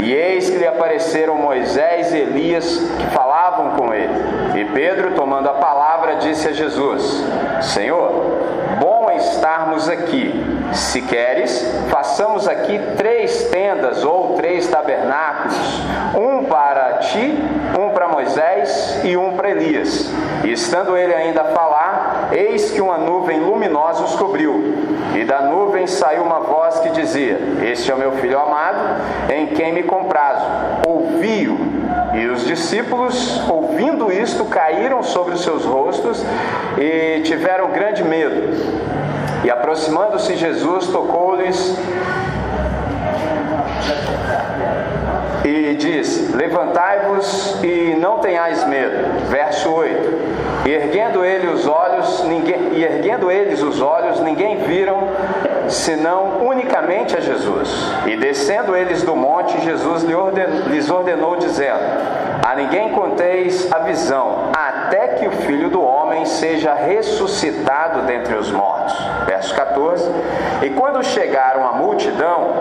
E 0.00 0.14
eis 0.14 0.48
que 0.48 0.58
lhe 0.58 0.66
apareceram 0.66 1.34
Moisés 1.34 2.14
e 2.14 2.18
Elias, 2.18 2.78
que 3.00 3.06
falavam 3.06 3.70
com 3.72 3.92
ele. 3.92 4.35
Pedro, 4.72 5.12
tomando 5.12 5.48
a 5.48 5.54
palavra, 5.54 6.16
disse 6.16 6.48
a 6.48 6.52
Jesus: 6.52 7.24
Senhor, 7.62 8.10
bom 8.80 9.08
é 9.10 9.16
estarmos 9.16 9.88
aqui. 9.88 10.32
Se 10.72 11.00
queres, 11.02 11.64
façamos 11.90 12.48
aqui 12.48 12.78
três 12.96 13.44
tendas 13.44 14.04
ou 14.04 14.34
três 14.34 14.66
tabernáculos: 14.68 15.56
um 16.16 16.44
para 16.44 16.98
ti, 16.98 17.38
um 17.78 17.90
para 17.90 18.08
Moisés 18.08 19.00
e 19.04 19.16
um 19.16 19.36
para 19.36 19.50
Elias. 19.50 20.10
E 20.44 20.52
estando 20.52 20.96
ele 20.96 21.14
ainda 21.14 21.42
a 21.42 21.46
falar, 21.46 22.28
eis 22.32 22.70
que 22.70 22.80
uma 22.80 22.98
nuvem 22.98 23.40
luminosa 23.40 24.04
os 24.04 24.14
cobriu. 24.16 24.74
E 25.14 25.24
da 25.24 25.42
nuvem 25.42 25.86
saiu 25.86 26.22
uma 26.22 26.40
voz 26.40 26.80
que 26.80 26.90
dizia: 26.90 27.38
Este 27.62 27.90
é 27.90 27.94
o 27.94 27.98
meu 27.98 28.12
filho 28.12 28.38
amado, 28.38 28.78
em 29.32 29.46
quem 29.48 29.72
me 29.72 29.82
comprazo. 29.82 30.44
Ouvi-o. 30.86 31.65
E 32.16 32.26
os 32.28 32.46
discípulos, 32.46 33.42
ouvindo 33.48 34.10
isto, 34.10 34.44
caíram 34.46 35.02
sobre 35.02 35.34
os 35.34 35.42
seus 35.42 35.64
rostos 35.64 36.24
e 36.78 37.20
tiveram 37.22 37.70
grande 37.70 38.02
medo. 38.02 38.54
E 39.44 39.50
aproximando-se 39.50 40.34
Jesus, 40.34 40.86
tocou-lhes 40.86 41.76
e 45.46 45.74
diz: 45.76 46.34
Levantai-vos 46.34 47.62
e 47.62 47.94
não 47.98 48.18
tenhais 48.18 48.66
medo. 48.66 49.26
Verso 49.28 49.72
8. 49.72 50.66
E 50.66 50.70
erguendo 50.72 51.24
ele 51.24 51.46
os 51.46 51.66
olhos, 51.66 52.24
ninguém, 52.24 52.72
e 52.72 52.82
erguendo 52.82 53.30
eles 53.30 53.62
os 53.62 53.80
olhos, 53.80 54.20
ninguém 54.20 54.58
viram 54.58 55.08
senão 55.68 56.46
unicamente 56.46 57.16
a 57.16 57.20
Jesus. 57.20 57.70
E 58.06 58.16
descendo 58.16 58.76
eles 58.76 59.02
do 59.02 59.14
monte, 59.14 59.60
Jesus 59.60 60.02
lhes 60.02 60.90
ordenou, 60.90 61.36
dizendo: 61.36 61.80
A 62.44 62.54
ninguém 62.56 62.90
conteis 62.90 63.70
a 63.72 63.78
visão, 63.78 64.50
até 64.52 65.08
que 65.08 65.28
o 65.28 65.32
filho 65.32 65.70
do 65.70 65.80
homem 65.80 66.24
seja 66.24 66.74
ressuscitado 66.74 68.02
dentre 68.02 68.34
os 68.34 68.50
mortos. 68.50 68.96
Verso 69.26 69.54
14. 69.54 70.10
E 70.62 70.70
quando 70.70 71.04
chegaram 71.04 71.66
a 71.66 71.72
multidão, 71.72 72.54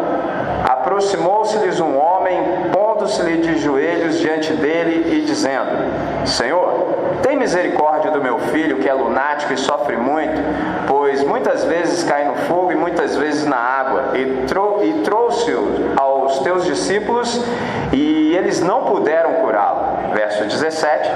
aproximou-se-lhes 0.95 1.79
um 1.81 1.97
homem, 1.97 2.37
pondo-se-lhe 2.71 3.37
de 3.37 3.59
joelhos 3.59 4.17
diante 4.17 4.53
dele 4.53 5.17
e 5.17 5.25
dizendo: 5.25 6.25
Senhor, 6.25 6.94
tem 7.25 7.35
misericórdia 7.35 8.11
do 8.11 8.21
meu 8.21 8.37
filho 8.37 8.77
que 8.77 8.87
é 8.87 8.93
lunático 8.93 9.51
e 9.51 9.57
sofre 9.57 9.97
muito, 9.97 10.39
pois 10.87 11.23
muitas 11.23 11.63
vezes 11.63 12.03
cai 12.03 12.23
no 12.23 12.35
fogo 12.35 12.71
e 12.71 12.75
muitas 12.75 13.15
vezes 13.17 13.47
na 13.47 13.57
água. 13.57 14.11
E, 14.15 14.45
trou 14.45 14.85
e 14.85 15.01
trouxe-o 15.01 15.95
aos 15.97 16.37
teus 16.39 16.63
discípulos 16.65 17.43
e 17.91 18.35
eles 18.35 18.61
não 18.61 18.83
puderam 18.83 19.33
curá-lo. 19.41 20.13
Verso 20.13 20.43
17. 20.43 21.09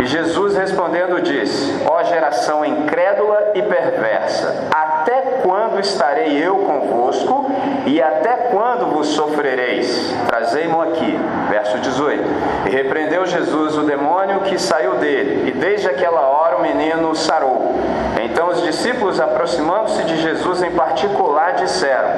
E 0.00 0.06
Jesus 0.06 0.56
respondendo 0.56 1.20
disse: 1.20 1.84
Ó 1.86 2.02
geração 2.04 2.64
incrédula 2.64 3.50
e 3.54 3.62
perversa, 3.62 4.68
até 4.70 5.40
quando 5.42 5.80
estarei 5.80 6.38
eu 6.38 6.58
convosco 6.58 7.50
e 7.86 8.00
até 8.00 8.48
quando 8.50 8.86
vos 8.86 9.08
sofrereis? 9.08 10.14
Trazei-mo 10.26 10.80
aqui. 10.80 11.18
Verso 11.50 11.78
18. 11.78 12.22
E 12.66 12.70
repreendeu 12.70 13.26
Jesus 13.26 13.76
o 13.76 13.82
demônio 13.82 14.40
que 14.40 14.58
saiu 14.58 14.94
dele, 14.94 15.39
e 15.46 15.52
desde 15.52 15.88
aquela 15.88 16.20
hora 16.20 16.56
o 16.56 16.62
menino 16.62 17.14
sarou. 17.14 17.74
Então 18.22 18.48
os 18.48 18.62
discípulos, 18.62 19.20
aproximando-se 19.20 20.04
de 20.04 20.20
Jesus 20.20 20.62
em 20.62 20.70
particular, 20.72 21.54
disseram: 21.54 22.10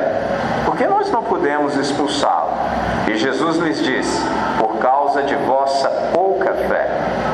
Por 0.64 0.76
que 0.76 0.86
nós 0.86 1.10
não 1.10 1.22
podemos 1.22 1.76
expulsá-lo? 1.76 2.50
E 3.06 3.16
Jesus 3.16 3.56
lhes 3.58 3.82
disse: 3.82 4.22
Por 4.58 4.78
causa 4.78 5.22
de 5.22 5.34
vossa 5.36 5.88
pouca 6.12 6.52
fé. 6.54 6.88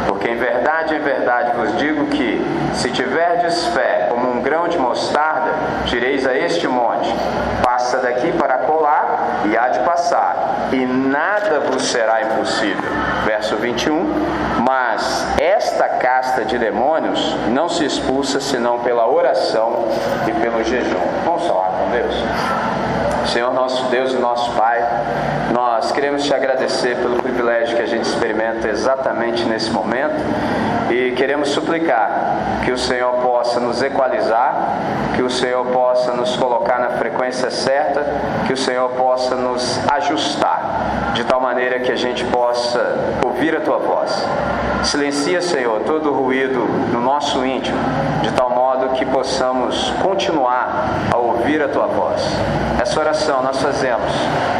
Porque 0.06 0.28
em 0.28 0.36
verdade, 0.36 0.94
em 0.94 1.00
verdade 1.00 1.56
vos 1.56 1.76
digo 1.78 2.06
que, 2.06 2.44
se 2.74 2.90
tiverdes 2.90 3.66
fé 3.68 4.06
como 4.10 4.30
um 4.30 4.42
grão 4.42 4.68
de 4.68 4.78
mostarda, 4.78 5.52
direis 5.86 6.26
a 6.26 6.34
este 6.34 6.66
monte: 6.66 7.14
Passa 7.62 7.98
daqui 7.98 8.32
para 8.32 8.58
colar, 8.58 9.42
e 9.44 9.56
há 9.56 9.68
de 9.68 9.80
passar, 9.80 10.68
e 10.72 10.84
nada 10.84 11.60
vos 11.60 11.84
será 11.84 12.22
impossível. 12.22 12.90
Verso 13.24 13.56
21. 13.56 14.58
Mas 14.66 15.26
esta 15.58 15.88
casta 15.88 16.44
de 16.44 16.56
demônios 16.56 17.34
não 17.48 17.68
se 17.68 17.84
expulsa 17.84 18.40
senão 18.40 18.78
pela 18.78 19.08
oração 19.08 19.88
e 20.28 20.32
pelo 20.40 20.62
jejum. 20.62 21.00
Vamos 21.24 21.44
falar 21.48 21.70
com 21.70 21.90
Deus. 21.90 22.14
Senhor 23.32 23.52
nosso 23.52 23.84
Deus 23.86 24.12
e 24.12 24.16
nosso 24.16 24.52
Pai, 24.52 24.80
nós 25.52 25.90
queremos 25.90 26.24
te 26.24 26.32
agradecer 26.32 26.96
pelo 26.98 27.20
privilégio 27.20 27.76
que 27.76 27.82
a 27.82 27.86
gente 27.86 28.04
experimenta 28.04 28.68
exatamente 28.68 29.44
nesse 29.44 29.70
momento 29.70 30.14
e 30.90 31.12
queremos 31.12 31.50
suplicar 31.50 32.60
que 32.64 32.72
o 32.72 32.78
Senhor 32.78 33.12
possa 33.14 33.60
nos 33.60 33.82
equalizar, 33.82 34.54
que 35.14 35.22
o 35.22 35.30
Senhor 35.30 35.66
possa 35.66 36.12
nos 36.12 36.36
colocar 36.36 36.78
na 36.78 36.90
frequência 36.90 37.50
certa, 37.50 38.04
que 38.46 38.52
o 38.52 38.56
Senhor 38.56 38.88
possa 38.90 39.34
nos 39.34 39.80
ajustar, 39.90 41.12
de 41.14 41.24
tal 41.24 41.40
maneira 41.40 41.80
que 41.80 41.92
a 41.92 41.96
gente 41.96 42.24
possa 42.26 43.18
ouvir 43.24 43.54
a 43.56 43.60
tua 43.60 43.78
voz. 43.78 44.26
Silencia, 44.84 45.42
Senhor, 45.42 45.80
todo 45.80 46.10
o 46.10 46.14
ruído 46.14 46.60
no 46.92 47.00
nosso 47.00 47.44
íntimo, 47.44 47.78
de 48.22 48.32
tal 48.32 48.50
modo 48.50 48.90
que 48.90 49.04
possamos 49.04 49.90
continuar 50.02 50.88
a 51.12 51.16
ouvir 51.16 51.62
a 51.62 51.68
tua 51.68 51.86
voz. 51.86 52.22
Essa 52.80 53.00
oração 53.00 53.42
nós 53.42 53.60
fazemos 53.60 54.10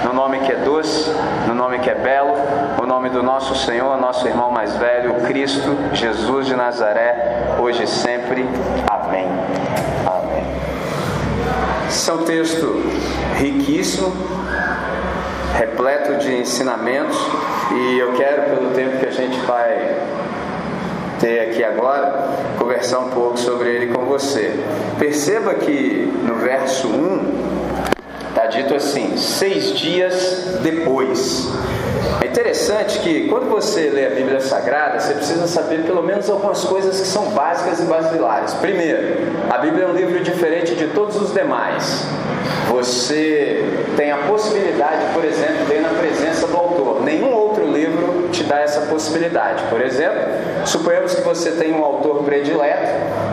no 0.04 0.12
nome 0.12 0.40
que 0.40 0.52
é 0.52 0.56
doce, 0.56 1.10
no 1.46 1.54
nome 1.54 1.78
que 1.78 1.88
é 1.88 1.94
belo, 1.94 2.34
o 2.82 2.86
nome 2.86 3.10
do 3.10 3.22
nosso 3.22 3.54
Senhor, 3.54 3.96
nosso 3.96 4.26
irmão 4.26 4.50
mais 4.50 4.76
velho, 4.76 5.14
Cristo 5.26 5.76
Jesus 5.92 6.17
de 6.18 6.54
Nazaré, 6.56 7.56
hoje 7.60 7.84
e 7.84 7.86
sempre. 7.86 8.44
Amém. 8.90 9.26
Amém. 10.04 10.44
Esse 11.88 12.10
é 12.10 12.12
um 12.12 12.24
texto 12.24 12.82
riquíssimo, 13.36 14.12
repleto 15.56 16.16
de 16.16 16.34
ensinamentos, 16.34 17.16
e 17.72 17.98
eu 17.98 18.12
quero, 18.14 18.56
pelo 18.56 18.70
tempo 18.70 18.98
que 18.98 19.06
a 19.06 19.10
gente 19.10 19.38
vai 19.40 19.96
ter 21.20 21.40
aqui 21.40 21.62
agora, 21.62 22.28
conversar 22.58 22.98
um 23.00 23.10
pouco 23.10 23.38
sobre 23.38 23.68
ele 23.68 23.92
com 23.92 24.04
você. 24.04 24.58
Perceba 24.98 25.54
que 25.54 26.12
no 26.24 26.34
verso 26.36 26.88
1 26.88 27.57
está 28.38 28.46
dito 28.46 28.74
assim: 28.74 29.16
seis 29.16 29.76
dias 29.76 30.58
depois. 30.62 31.48
É 32.22 32.26
interessante 32.26 33.00
que 33.00 33.28
quando 33.28 33.48
você 33.48 33.90
lê 33.90 34.06
a 34.06 34.10
Bíblia 34.10 34.40
Sagrada, 34.40 35.00
você 35.00 35.14
precisa 35.14 35.46
saber 35.48 35.82
pelo 35.82 36.02
menos 36.02 36.30
algumas 36.30 36.64
coisas 36.64 37.00
que 37.00 37.06
são 37.06 37.30
básicas 37.30 37.80
e 37.80 37.84
basilares. 37.84 38.54
Primeiro, 38.54 39.32
a 39.50 39.58
Bíblia 39.58 39.84
é 39.84 39.88
um 39.88 39.92
livro 39.92 40.20
diferente 40.20 40.74
de 40.74 40.86
todos 40.88 41.20
os 41.20 41.34
demais. 41.34 42.04
Você 42.68 43.64
tem 43.96 44.12
a 44.12 44.18
possibilidade, 44.18 45.12
por 45.12 45.24
exemplo, 45.24 45.64
de 45.64 45.72
ler 45.72 45.80
na 45.80 45.88
presença 45.90 46.46
do 46.46 46.56
autor. 46.56 47.02
Nenhum 47.02 47.32
outro 47.32 47.64
livro 47.70 48.28
te 48.30 48.44
dá 48.44 48.60
essa 48.60 48.82
possibilidade. 48.82 49.64
Por 49.64 49.80
exemplo, 49.80 50.20
suponhamos 50.64 51.14
que 51.14 51.22
você 51.22 51.52
tem 51.52 51.72
um 51.72 51.82
autor 51.82 52.22
predileto 52.24 52.88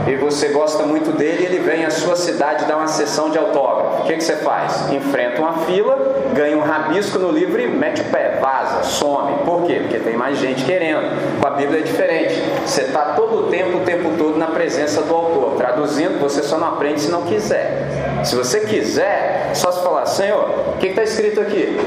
e 0.08 0.16
você 0.16 0.50
gosta 0.50 0.84
muito 0.84 1.12
dele 1.12 1.46
ele 1.46 1.60
vem 1.60 1.84
à 1.84 1.90
sua 1.90 2.16
cidade 2.16 2.66
dar 2.66 2.78
uma 2.78 2.88
sessão 2.88 3.30
de 3.30 3.38
autógrafo. 3.38 4.04
O 4.04 4.06
que, 4.06 4.14
que 4.14 4.24
você 4.24 4.36
faz? 4.38 4.92
Enfrenta 4.96 5.42
uma 5.42 5.54
fila, 5.66 5.98
ganha 6.34 6.58
um 6.58 6.62
rabisco 6.62 7.20
no 7.20 7.32
livro 7.32 7.60
e 7.60 7.68
mete 7.68 8.02
o 8.02 8.06
pé, 8.06 8.38
vaza, 8.40 8.84
some. 8.84 9.40
Por 9.44 9.64
quê? 9.66 9.80
Porque 9.82 10.00
tem 10.00 10.16
mais 10.16 10.38
gente 10.38 10.64
querendo. 10.64 11.40
Com 11.42 11.48
a 11.48 11.52
Bíblia 11.52 11.80
é 11.80 11.84
diferente. 11.84 12.42
Você 12.66 12.82
está 12.82 13.14
todo 13.16 13.48
o 13.48 13.50
tempo, 13.50 13.78
o 13.78 13.82
tempo 13.82 14.12
todo 14.18 14.38
na 14.38 14.48
presença 14.48 15.02
do 15.02 15.14
autor. 15.14 15.56
Traduzindo, 15.58 16.20
você 16.20 16.42
só 16.44 16.58
não 16.58 16.70
aprende 16.70 17.02
se 17.02 17.12
não 17.12 17.24
quiser. 17.24 18.22
Se 18.24 18.36
você 18.36 18.62
quiser, 18.62 19.52
só 19.54 19.72
se 19.72 19.84
falar, 19.84 20.06
Senhor, 20.06 20.50
o 20.76 20.78
que 20.78 20.88
está 20.88 21.04
escrito 21.04 21.42
aqui? 21.42 21.78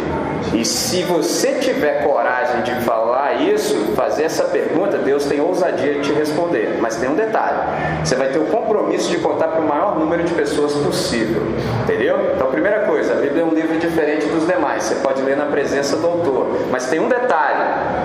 E 0.54 0.64
se 0.64 1.02
você 1.02 1.54
tiver 1.54 2.04
coragem 2.04 2.62
de 2.62 2.74
falar 2.84 3.42
isso, 3.42 3.74
fazer 3.94 4.24
essa 4.24 4.44
pergunta, 4.44 4.96
Deus 4.98 5.24
tem 5.26 5.40
ousadia 5.40 5.94
de 5.94 6.00
te 6.00 6.12
responder. 6.12 6.78
Mas 6.80 6.96
tem 6.96 7.08
um 7.08 7.14
detalhe: 7.14 7.58
você 8.04 8.14
vai 8.14 8.28
ter 8.28 8.38
o 8.38 8.46
compromisso 8.46 9.10
de 9.10 9.18
contar 9.18 9.48
para 9.48 9.60
o 9.60 9.68
maior 9.68 9.98
número 9.98 10.24
de 10.24 10.32
pessoas 10.34 10.72
possível. 10.72 11.42
Entendeu? 11.82 12.32
Então, 12.34 12.50
primeira 12.50 12.80
coisa, 12.86 12.97
a 13.06 13.14
Bíblia 13.14 13.42
é 13.42 13.44
um 13.44 13.54
livro 13.54 13.78
diferente 13.78 14.26
dos 14.26 14.46
demais. 14.46 14.82
Você 14.84 14.96
pode 14.96 15.22
ler 15.22 15.36
na 15.36 15.46
presença 15.46 15.96
do 15.96 16.06
autor. 16.06 16.66
Mas 16.70 16.86
tem 16.86 16.98
um 16.98 17.08
detalhe: 17.08 17.62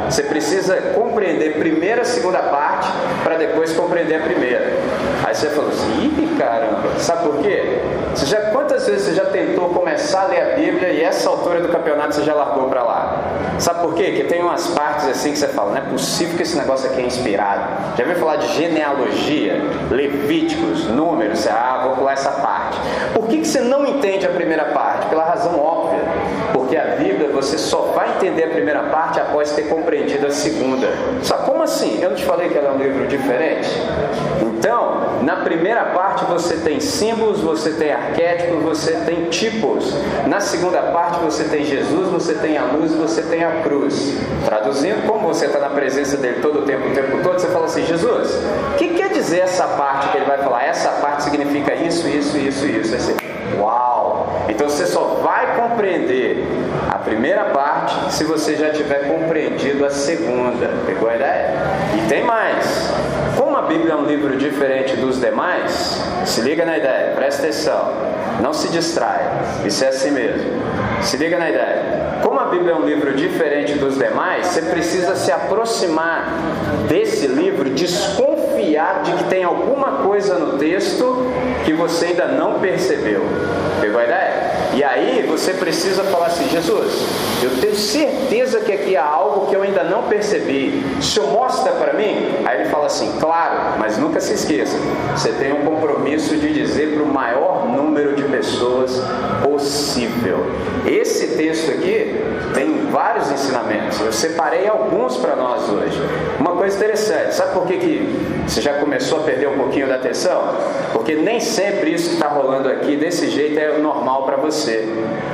você 0.09 0.23
precisa 0.23 0.75
compreender 0.93 1.57
primeiro 1.57 2.01
a 2.01 2.05
segunda 2.05 2.39
parte 2.39 2.89
para 3.23 3.35
depois 3.35 3.73
compreender 3.73 4.15
a 4.15 4.19
primeira. 4.19 4.73
Aí 5.23 5.33
você 5.33 5.49
falou 5.49 5.69
assim: 5.69 6.05
ih, 6.05 6.35
caramba, 6.37 6.99
sabe 6.99 7.23
por 7.23 7.37
quê? 7.39 7.79
Você 8.13 8.25
já, 8.25 8.41
quantas 8.51 8.85
vezes 8.85 9.07
você 9.07 9.13
já 9.15 9.25
tentou 9.25 9.69
começar 9.69 10.23
a 10.23 10.27
ler 10.27 10.41
a 10.41 10.55
Bíblia 10.55 10.89
e 10.89 11.01
essa 11.01 11.29
altura 11.29 11.61
do 11.61 11.69
campeonato 11.69 12.15
você 12.15 12.23
já 12.23 12.33
largou 12.33 12.69
para 12.69 12.83
lá? 12.83 13.23
Sabe 13.57 13.81
por 13.81 13.93
quê? 13.95 14.11
Que 14.11 14.23
tem 14.25 14.41
umas 14.41 14.67
partes 14.67 15.07
assim 15.07 15.31
que 15.31 15.37
você 15.37 15.47
fala, 15.47 15.71
não 15.71 15.77
é 15.77 15.89
possível 15.89 16.35
que 16.35 16.43
esse 16.43 16.57
negócio 16.57 16.89
aqui 16.89 17.01
é 17.01 17.05
inspirado. 17.05 17.95
Já 17.97 18.03
ouviu 18.03 18.19
falar 18.19 18.35
de 18.35 18.47
genealogia, 18.53 19.61
Levíticos, 19.89 20.85
números? 20.87 21.39
Você, 21.39 21.49
ah, 21.49 21.81
vou 21.85 21.95
pular 21.95 22.13
essa 22.13 22.31
parte. 22.31 22.77
Por 23.13 23.27
que, 23.27 23.37
que 23.37 23.47
você 23.47 23.61
não 23.61 23.85
entende 23.85 24.25
a 24.25 24.29
primeira 24.29 24.65
parte? 24.65 25.07
Pela 25.07 25.23
razão 25.23 25.57
óbvia. 25.59 26.01
Porque 26.73 26.91
a 26.91 26.95
Bíblia 26.95 27.29
você 27.29 27.55
só 27.55 27.93
vai 27.93 28.15
entender 28.15 28.45
a 28.45 28.47
primeira 28.47 28.81
parte 28.85 29.19
após 29.19 29.51
ter 29.51 29.69
compreendido 29.69 30.25
a 30.25 30.31
segunda. 30.31 30.87
Só 31.21 31.37
como 31.37 31.61
assim? 31.61 32.01
Eu 32.01 32.09
não 32.09 32.17
te 32.17 32.25
falei 32.25 32.49
que 32.49 32.57
ela 32.57 32.69
é 32.69 32.71
um 32.71 32.77
livro 32.79 33.07
diferente? 33.07 33.69
Então, 34.41 35.21
na 35.21 35.35
primeira 35.35 35.85
parte 35.85 36.25
você 36.25 36.55
tem 36.55 36.79
símbolos, 36.79 37.41
você 37.41 37.73
tem 37.73 37.91
arquétipos, 37.91 38.63
você 38.63 38.93
tem 39.05 39.25
tipos. 39.25 39.93
Na 40.25 40.39
segunda 40.39 40.81
parte 40.81 41.19
você 41.19 41.43
tem 41.43 41.63
Jesus, 41.63 42.09
você 42.09 42.33
tem 42.33 42.57
a 42.57 42.63
luz, 42.63 42.91
você 42.95 43.21
tem 43.21 43.43
a 43.43 43.61
cruz. 43.61 44.17
Traduzindo, 44.43 45.05
como 45.05 45.27
você 45.27 45.45
está 45.45 45.59
na 45.59 45.69
presença 45.69 46.17
dele 46.17 46.41
todo 46.41 46.61
o 46.61 46.61
tempo, 46.63 46.87
o 46.87 46.91
tempo 46.91 47.21
todo, 47.21 47.39
você 47.39 47.49
fala 47.49 47.65
assim: 47.65 47.85
Jesus, 47.85 48.31
o 48.73 48.77
que 48.77 48.95
quer 48.95 49.09
dizer 49.09 49.41
essa 49.41 49.67
parte 49.67 50.09
que 50.09 50.17
ele 50.17 50.25
vai 50.25 50.39
falar? 50.39 50.63
Essa 50.63 50.89
parte 50.89 51.21
significa 51.21 51.75
isso, 51.75 52.07
isso, 52.07 52.35
isso, 52.35 52.65
isso. 52.65 52.95
Assim, 52.95 53.15
Uau! 53.59 53.92
Então 54.53 54.69
você 54.69 54.85
só 54.85 55.19
vai 55.23 55.55
compreender 55.55 56.45
a 56.89 56.99
primeira 56.99 57.45
parte 57.45 58.13
se 58.13 58.23
você 58.23 58.55
já 58.55 58.69
tiver 58.69 59.07
compreendido 59.07 59.83
a 59.83 59.89
segunda. 59.89 60.69
Pegou 60.85 61.09
a 61.09 61.15
ideia? 61.15 61.55
E 61.97 62.07
tem 62.07 62.23
mais. 62.23 62.93
Como 63.35 63.57
a 63.57 63.63
Bíblia 63.63 63.93
é 63.93 63.95
um 63.95 64.05
livro 64.05 64.37
diferente 64.37 64.95
dos 64.95 65.19
demais, 65.19 65.99
se 66.25 66.41
liga 66.41 66.65
na 66.65 66.77
ideia, 66.77 67.15
presta 67.15 67.43
atenção. 67.43 67.91
Não 68.41 68.53
se 68.53 68.67
distraia. 68.69 69.31
Isso 69.65 69.83
é 69.83 69.87
assim 69.87 70.11
mesmo. 70.11 70.43
Se 71.01 71.17
liga 71.17 71.37
na 71.37 71.49
ideia. 71.49 72.03
Como 72.21 72.39
a 72.39 72.45
Bíblia 72.45 72.73
é 72.73 72.75
um 72.75 72.85
livro 72.85 73.13
diferente 73.13 73.73
dos 73.73 73.97
demais, 73.97 74.47
você 74.47 74.61
precisa 74.61 75.15
se 75.15 75.31
aproximar 75.31 76.29
desse 76.87 77.27
livro 77.27 77.69
desconfiar 77.71 79.01
de 79.03 79.11
que 79.13 79.23
tem 79.25 79.43
alguma 79.43 80.03
coisa 80.03 80.37
no 80.39 80.57
texto 80.57 81.31
que 81.65 81.73
você 81.73 82.07
ainda 82.07 82.27
não 82.27 82.59
percebeu. 82.59 83.21
Pegou 83.81 83.99
a 83.99 84.03
ideia? 84.03 84.42
E 84.75 84.83
aí 84.83 85.23
você 85.27 85.53
precisa 85.53 86.03
falar 86.03 86.27
assim: 86.27 86.49
Jesus, 86.49 87.05
eu 87.43 87.61
tenho 87.61 87.75
certeza 87.75 88.59
que 88.59 88.71
aqui 88.71 88.97
há 88.97 89.05
algo 89.05 89.47
que 89.47 89.55
eu 89.55 89.61
ainda 89.61 89.83
não 89.83 90.03
percebi. 90.03 90.83
O 90.97 91.01
senhor 91.01 91.31
mostra 91.31 91.73
para 91.73 91.93
mim? 91.93 92.43
Aí 92.43 92.61
ele 92.61 92.69
fala 92.69 92.87
assim: 92.87 93.11
Claro, 93.19 93.77
mas 93.77 93.97
nunca 93.97 94.19
se 94.19 94.33
esqueça, 94.33 94.75
você 95.15 95.29
tem 95.33 95.53
um 95.53 95.63
compromisso 95.63 96.35
de 96.37 96.51
dizer 96.53 96.95
para 96.95 97.03
o 97.03 97.07
maior 97.07 97.67
número 97.67 98.15
de 98.15 98.23
pessoas 98.23 98.99
possível. 99.43 100.45
Esse 100.87 101.37
texto 101.37 101.69
aqui 101.69 102.19
tem 102.55 102.87
vários 102.91 103.31
ensinamentos. 103.31 103.99
Eu 103.99 104.11
separei 104.11 104.67
alguns 104.67 105.17
para 105.17 105.35
nós 105.35 105.69
hoje. 105.69 106.01
Uma 106.39 106.55
coisa 106.55 106.75
interessante: 106.75 107.35
sabe 107.35 107.53
por 107.53 107.67
que, 107.67 107.77
que 107.77 108.43
você 108.47 108.61
já 108.61 108.73
começou 108.73 109.19
a 109.19 109.23
perder 109.23 109.49
um 109.49 109.57
pouquinho 109.57 109.87
da 109.87 109.95
atenção? 109.95 110.41
Porque 110.91 111.15
nem 111.15 111.39
sempre 111.39 111.93
isso 111.93 112.09
que 112.09 112.15
está 112.15 112.27
rolando 112.27 112.69
aqui 112.69 112.95
desse 112.95 113.29
jeito 113.29 113.59
é 113.59 113.77
normal 113.77 114.23
para 114.23 114.37
você 114.37 114.62
você. 114.63 114.87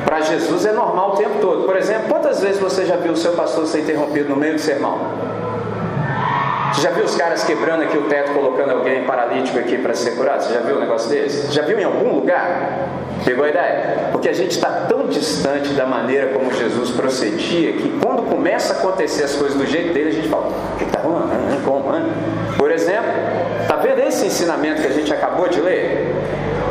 Para 0.05 0.21
Jesus 0.21 0.65
é 0.65 0.71
normal 0.71 1.13
o 1.13 1.17
tempo 1.17 1.39
todo. 1.39 1.63
Por 1.63 1.77
exemplo, 1.77 2.09
quantas 2.09 2.41
vezes 2.41 2.59
você 2.59 2.85
já 2.85 2.95
viu 2.95 3.13
o 3.13 3.17
seu 3.17 3.33
pastor 3.33 3.65
ser 3.67 3.81
interrompido 3.81 4.29
no 4.29 4.35
meio 4.35 4.55
do 4.55 4.59
sermão? 4.59 4.99
Você 6.73 6.81
já 6.81 6.91
viu 6.91 7.03
os 7.03 7.15
caras 7.15 7.43
quebrando 7.43 7.83
aqui 7.83 7.97
o 7.97 8.03
teto, 8.03 8.31
colocando 8.33 8.71
alguém 8.71 9.03
paralítico 9.03 9.59
aqui 9.59 9.77
para 9.77 9.93
ser 9.93 10.11
curado? 10.11 10.43
Você 10.43 10.53
já 10.53 10.61
viu 10.61 10.77
um 10.77 10.79
negócio 10.79 11.09
desse? 11.09 11.51
Já 11.51 11.63
viu 11.63 11.79
em 11.79 11.83
algum 11.83 12.15
lugar? 12.15 12.87
Pegou 13.25 13.43
a 13.43 13.49
ideia? 13.49 14.09
Porque 14.11 14.29
a 14.29 14.33
gente 14.33 14.51
está 14.51 14.85
tão 14.87 15.07
distante 15.07 15.69
da 15.73 15.85
maneira 15.85 16.27
como 16.27 16.53
Jesus 16.53 16.91
procedia 16.91 17.73
que 17.73 17.99
quando 18.01 18.23
começa 18.29 18.73
a 18.73 18.77
acontecer 18.77 19.23
as 19.23 19.35
coisas 19.35 19.57
do 19.57 19.65
jeito 19.65 19.93
dele, 19.93 20.09
a 20.09 20.13
gente 20.13 20.29
fala: 20.29 20.51
que 20.77 20.85
está 20.85 20.99
rolando? 20.99 21.29
Por 22.57 22.71
exemplo, 22.71 23.11
está 23.61 23.75
vendo 23.75 23.99
esse 23.99 24.27
ensinamento 24.27 24.81
que 24.81 24.87
a 24.87 24.91
gente 24.91 25.13
acabou 25.13 25.49
de 25.49 25.59
ler? 25.59 26.15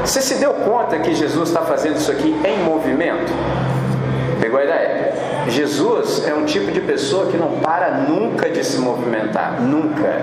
Você 0.05 0.23
se 0.23 0.37
deu 0.37 0.53
conta 0.55 0.99
que 0.99 1.15
Jesus 1.15 1.49
está 1.49 1.63
fazendo 1.63 1.97
isso 1.97 2.11
aqui 2.11 2.35
em 2.45 2.63
movimento? 2.63 3.33
Pegou 4.41 4.59
a 4.59 4.65
ideia? 4.65 5.13
Jesus 5.49 6.27
é 6.27 6.35
um 6.35 6.45
tipo 6.45 6.71
de 6.71 6.81
pessoa 6.81 7.27
que 7.27 7.37
não 7.37 7.61
para 7.61 7.91
nunca 7.91 8.49
de 8.49 8.63
se 8.65 8.79
movimentar. 8.79 9.61
Nunca. 9.61 10.23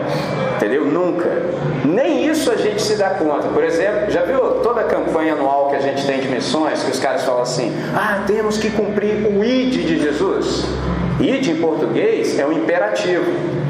Entendeu? 0.55 0.85
Nunca. 0.85 1.29
Nem 1.83 2.27
isso 2.27 2.51
a 2.51 2.55
gente 2.55 2.81
se 2.81 2.95
dá 2.95 3.09
conta. 3.11 3.47
Por 3.49 3.63
exemplo, 3.63 4.09
já 4.09 4.23
viu 4.23 4.39
toda 4.61 4.81
a 4.81 4.83
campanha 4.85 5.33
anual 5.33 5.69
que 5.69 5.75
a 5.75 5.79
gente 5.79 6.05
tem 6.05 6.19
de 6.19 6.27
missões, 6.27 6.83
que 6.83 6.91
os 6.91 6.99
caras 6.99 7.23
falam 7.23 7.41
assim: 7.41 7.75
ah, 7.95 8.23
temos 8.25 8.57
que 8.57 8.69
cumprir 8.69 9.27
o 9.27 9.43
ID 9.43 9.85
de 9.85 9.99
Jesus? 9.99 10.65
ID 11.19 11.47
em 11.49 11.55
português 11.61 12.37
é 12.37 12.45
um 12.45 12.51
imperativo. 12.51 13.25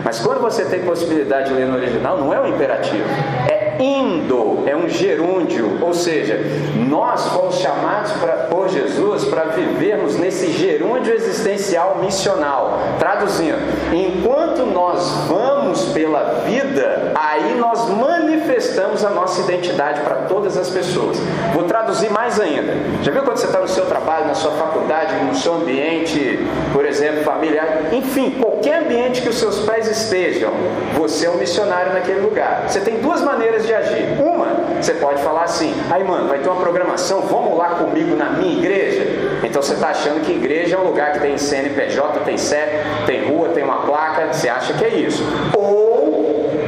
Mas 0.06 0.20
quando 0.20 0.40
você 0.40 0.64
tem 0.66 0.82
possibilidade 0.82 1.50
de 1.50 1.56
ler 1.56 1.66
no 1.66 1.76
original, 1.76 2.20
não 2.20 2.32
é 2.32 2.40
um 2.40 2.46
imperativo. 2.48 3.04
É 3.50 3.76
indo, 3.80 4.64
é 4.66 4.76
um 4.76 4.88
gerúndio, 4.88 5.80
ou 5.82 5.94
seja, 5.94 6.40
nós 6.88 7.28
fomos 7.30 7.58
chamados 7.58 8.12
pra, 8.14 8.34
por 8.50 8.70
Jesus 8.70 9.26
para 9.26 9.46
vivermos 9.46 10.16
nesse 10.16 10.52
gerúndio 10.52 11.14
existencial 11.14 11.98
missional. 12.02 12.80
Traduzindo, 13.00 13.58
enquanto 13.94 14.66
nós 14.66 15.10
vamos 15.28 15.86
pela 15.86 16.42
vida, 16.46 17.12
aí 17.16 17.56
nós 17.56 17.90
manifestamos 17.90 19.04
a 19.04 19.10
nossa 19.10 19.42
identidade 19.42 20.02
para 20.02 20.16
todas 20.28 20.58
as 20.58 20.70
pessoas. 20.70 21.18
Vou 21.54 21.64
traduzir 21.64 22.10
mais 22.12 22.40
ainda. 22.40 22.74
Já 23.02 23.12
viu 23.12 23.24
quando 23.24 23.38
você 23.38 23.48
está 23.48 23.60
no 23.60 23.68
seu 23.68 23.86
trabalho, 23.86 24.28
na 24.28 24.36
sua 24.36 24.52
faculdade, 24.52 25.14
no 25.26 25.36
seu 25.36 25.56
ambiente, 25.56 26.40
por 26.72 26.86
exemplo, 26.86 27.24
familiar, 27.24 27.94
enfim, 27.94 28.32
qualquer 28.40 28.84
ambiente 28.84 29.22
que 29.22 29.30
os 29.30 29.38
seus 29.38 29.60
pés 29.60 29.88
estejam, 29.96 30.52
você 30.94 31.26
é 31.26 31.30
um 31.30 31.38
missionário 31.38 31.94
naquele 31.94 32.20
lugar. 32.20 32.66
Você 32.68 32.82
tem 32.82 33.00
duas 33.00 33.22
maneiras 33.22 33.66
de 33.66 33.74
agir. 33.74 34.20
Uma, 34.20 34.82
você 34.82 34.94
pode 34.94 35.22
falar 35.22 35.44
assim: 35.44 35.74
aí, 35.90 36.04
mano, 36.04 36.28
vai 36.28 36.40
ter 36.40 36.50
uma 36.50 36.60
programação, 36.60 37.22
vamos 37.22 37.58
lá 37.58 37.70
comigo 37.70 38.16
na 38.16 38.32
minha 38.32 38.58
igreja? 38.58 39.06
Então 39.44 39.62
você 39.62 39.74
está 39.74 39.90
achando 39.90 40.22
que 40.22 40.32
igreja 40.32 40.76
é 40.76 40.80
um 40.80 40.84
lugar 40.84 41.14
que 41.14 41.20
tem 41.20 41.38
CNPJ, 41.38 42.20
tem 42.22 42.38
CEP, 42.38 42.72
tem 43.06 43.30
rua, 43.30 43.50
tem 43.50 43.64
uma 43.64 43.82
placa, 43.82 44.34
você 44.34 44.50
acha 44.50 44.74
que 44.74 44.84
é 44.84 44.90
isso. 44.90 45.24
Ou 45.56 45.85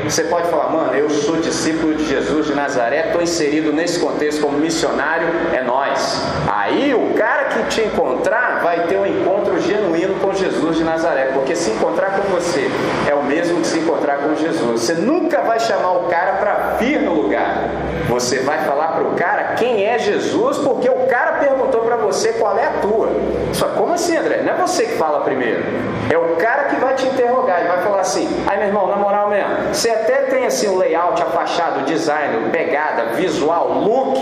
você 0.09 0.23
pode 0.23 0.47
falar, 0.49 0.69
mano, 0.69 0.93
eu 0.93 1.09
sou 1.09 1.37
discípulo 1.37 1.93
de 1.95 2.05
Jesus 2.05 2.47
de 2.47 2.53
Nazaré, 2.53 3.07
estou 3.07 3.21
inserido 3.21 3.73
nesse 3.73 3.99
contexto 3.99 4.41
como 4.41 4.57
missionário, 4.57 5.27
é 5.53 5.61
nós. 5.61 6.21
Aí 6.47 6.93
o 6.93 7.13
cara 7.13 7.45
que 7.45 7.63
te 7.63 7.81
encontrar 7.81 8.61
vai 8.63 8.87
ter 8.87 8.97
um 8.97 9.05
encontro 9.05 9.59
genuíno 9.59 10.15
com 10.15 10.33
Jesus 10.33 10.77
de 10.77 10.83
Nazaré, 10.83 11.31
porque 11.33 11.55
se 11.55 11.71
encontrar 11.71 12.11
com 12.11 12.23
você 12.23 12.69
é 13.07 13.13
o 13.13 13.23
mesmo 13.23 13.59
que 13.59 13.67
se 13.67 13.79
encontrar 13.79 14.19
com 14.19 14.35
Jesus. 14.35 14.81
Você 14.81 14.93
nunca 14.93 15.41
vai 15.41 15.59
chamar 15.59 15.91
o 15.91 16.03
cara 16.07 16.33
para 16.33 16.53
vir 16.79 17.01
no 17.01 17.13
lugar. 17.13 17.69
Você 18.07 18.39
vai 18.39 18.59
falar 18.59 18.93
para 18.93 19.03
o 19.03 19.15
cara 19.15 19.55
quem 19.55 19.85
é 19.85 19.99
Jesus, 19.99 20.57
porque 20.59 20.89
o 20.89 21.07
cara 21.07 21.33
perguntou 21.33 21.81
para 21.81 21.96
você 22.17 22.33
qual 22.33 22.57
é 22.57 22.65
a 22.65 22.71
tua. 22.81 23.09
Só 23.53 23.67
como 23.69 23.93
assim, 23.93 24.17
André? 24.17 24.41
Não 24.43 24.53
é 24.53 24.55
você 24.57 24.85
que 24.85 24.93
fala 24.93 25.21
primeiro. 25.21 25.63
É 26.11 26.17
o 26.17 26.35
cara 26.35 26.63
que 26.65 26.75
vai 26.77 26.95
te 26.95 27.05
interrogar. 27.05 27.59
Ele 27.59 27.69
vai 27.69 27.81
falar 27.81 28.01
assim: 28.01 28.27
aí, 28.47 28.57
meu 28.57 28.67
irmão, 28.67 28.87
na 28.87 28.95
moral 28.95 29.29
mesmo, 29.29 29.73
você 29.73 29.89
até 29.89 30.23
tem 30.23 30.45
assim 30.45 30.67
o 30.67 30.77
layout, 30.77 31.21
a 31.21 31.25
fachada, 31.27 31.81
o 31.81 31.83
design, 31.83 32.49
pegada, 32.51 33.13
visual, 33.13 33.69
look 33.83 34.17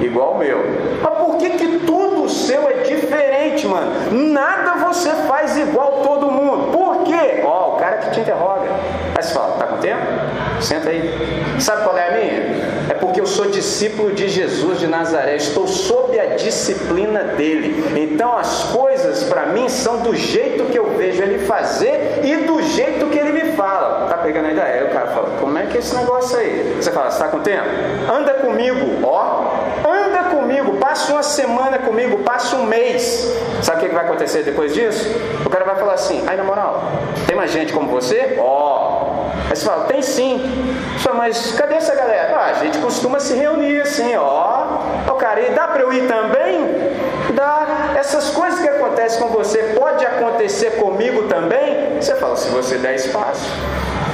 igual 0.00 0.32
o 0.32 0.38
meu. 0.38 0.58
Mas 1.02 1.14
por 1.18 1.36
que, 1.38 1.50
que 1.50 1.78
tudo 1.86 2.28
seu 2.28 2.68
é 2.68 2.74
diferente, 2.82 3.66
mano? 3.66 3.90
Nada 4.10 4.74
você 4.86 5.10
faz 5.26 5.56
igual 5.56 6.02
todo 6.02 6.30
mundo. 6.30 6.72
Por 6.72 6.79
quê? 7.04 7.42
Ó, 7.44 7.48
oh, 7.48 7.74
o 7.74 7.76
cara 7.78 7.98
que 7.98 8.10
te 8.10 8.20
interroga. 8.20 8.68
Aí 9.16 9.22
você 9.22 9.34
fala: 9.34 9.56
tá 9.58 9.66
com 9.66 9.76
tempo? 9.78 10.02
Senta 10.60 10.90
aí. 10.90 11.10
Sabe 11.58 11.84
qual 11.84 11.96
é 11.96 12.08
a 12.08 12.12
minha? 12.12 12.70
É 12.90 12.94
porque 12.94 13.20
eu 13.20 13.26
sou 13.26 13.46
discípulo 13.50 14.12
de 14.12 14.28
Jesus 14.28 14.78
de 14.78 14.86
Nazaré, 14.86 15.36
estou 15.36 15.66
sob 15.66 16.18
a 16.18 16.34
disciplina 16.36 17.22
dele. 17.22 17.84
Então 17.96 18.36
as 18.36 18.64
coisas 18.64 19.24
para 19.24 19.46
mim 19.46 19.68
são 19.68 19.98
do 19.98 20.14
jeito 20.14 20.64
que 20.64 20.78
eu 20.78 20.96
vejo 20.96 21.22
ele 21.22 21.38
fazer 21.46 22.20
e 22.24 22.36
do 22.46 22.62
jeito 22.62 23.06
que 23.06 23.18
ele 23.18 23.32
me 23.32 23.52
fala. 23.52 24.08
Tá 24.08 24.18
pegando 24.18 24.46
a 24.46 24.52
ideia? 24.52 24.74
Aí 24.80 24.84
o 24.84 24.90
cara 24.90 25.06
fala: 25.08 25.30
Como 25.40 25.58
é 25.58 25.66
que 25.66 25.76
é 25.76 25.80
esse 25.80 25.94
negócio 25.94 26.38
aí? 26.38 26.76
Você 26.80 26.90
fala: 26.90 27.08
Está 27.08 27.28
com 27.28 27.40
tempo? 27.40 27.68
Anda 28.12 28.34
comigo, 28.34 29.06
ó. 29.06 29.50
Anda 29.86 30.19
comigo, 30.50 30.78
passa 30.78 31.12
uma 31.12 31.22
semana 31.22 31.78
comigo, 31.78 32.18
passa 32.18 32.56
um 32.56 32.64
mês. 32.64 33.32
Sabe 33.62 33.86
o 33.86 33.88
que 33.88 33.94
vai 33.94 34.04
acontecer 34.04 34.42
depois 34.42 34.74
disso? 34.74 35.08
O 35.46 35.50
cara 35.50 35.64
vai 35.64 35.76
falar 35.76 35.94
assim: 35.94 36.24
Aí 36.26 36.36
na 36.36 36.42
moral, 36.42 36.82
tem 37.26 37.36
mais 37.36 37.52
gente 37.52 37.72
como 37.72 37.88
você? 37.88 38.36
Ó. 38.40 39.28
Aí 39.48 39.56
você 39.56 39.64
fala: 39.64 39.84
Tem 39.84 40.02
sim. 40.02 40.44
Fala, 40.98 41.16
mas 41.16 41.52
cadê 41.52 41.74
essa 41.74 41.94
galera? 41.94 42.36
Ah, 42.36 42.50
a 42.50 42.54
gente 42.54 42.78
costuma 42.78 43.20
se 43.20 43.34
reunir 43.34 43.80
assim, 43.80 44.14
ó. 44.16 44.66
Ó, 45.08 45.14
cara, 45.14 45.40
e 45.40 45.50
dá 45.52 45.68
para 45.68 45.82
eu 45.82 45.92
ir 45.92 46.08
também? 46.08 46.66
Dá. 47.34 47.94
Essas 47.96 48.30
coisas 48.30 48.60
que 48.60 48.68
acontecem 48.68 49.20
com 49.20 49.28
você, 49.28 49.74
pode 49.78 50.04
acontecer 50.04 50.78
comigo 50.78 51.28
também? 51.28 52.00
Você 52.00 52.16
fala, 52.16 52.36
se 52.36 52.48
você 52.48 52.76
der 52.78 52.94
espaço. 52.96 53.46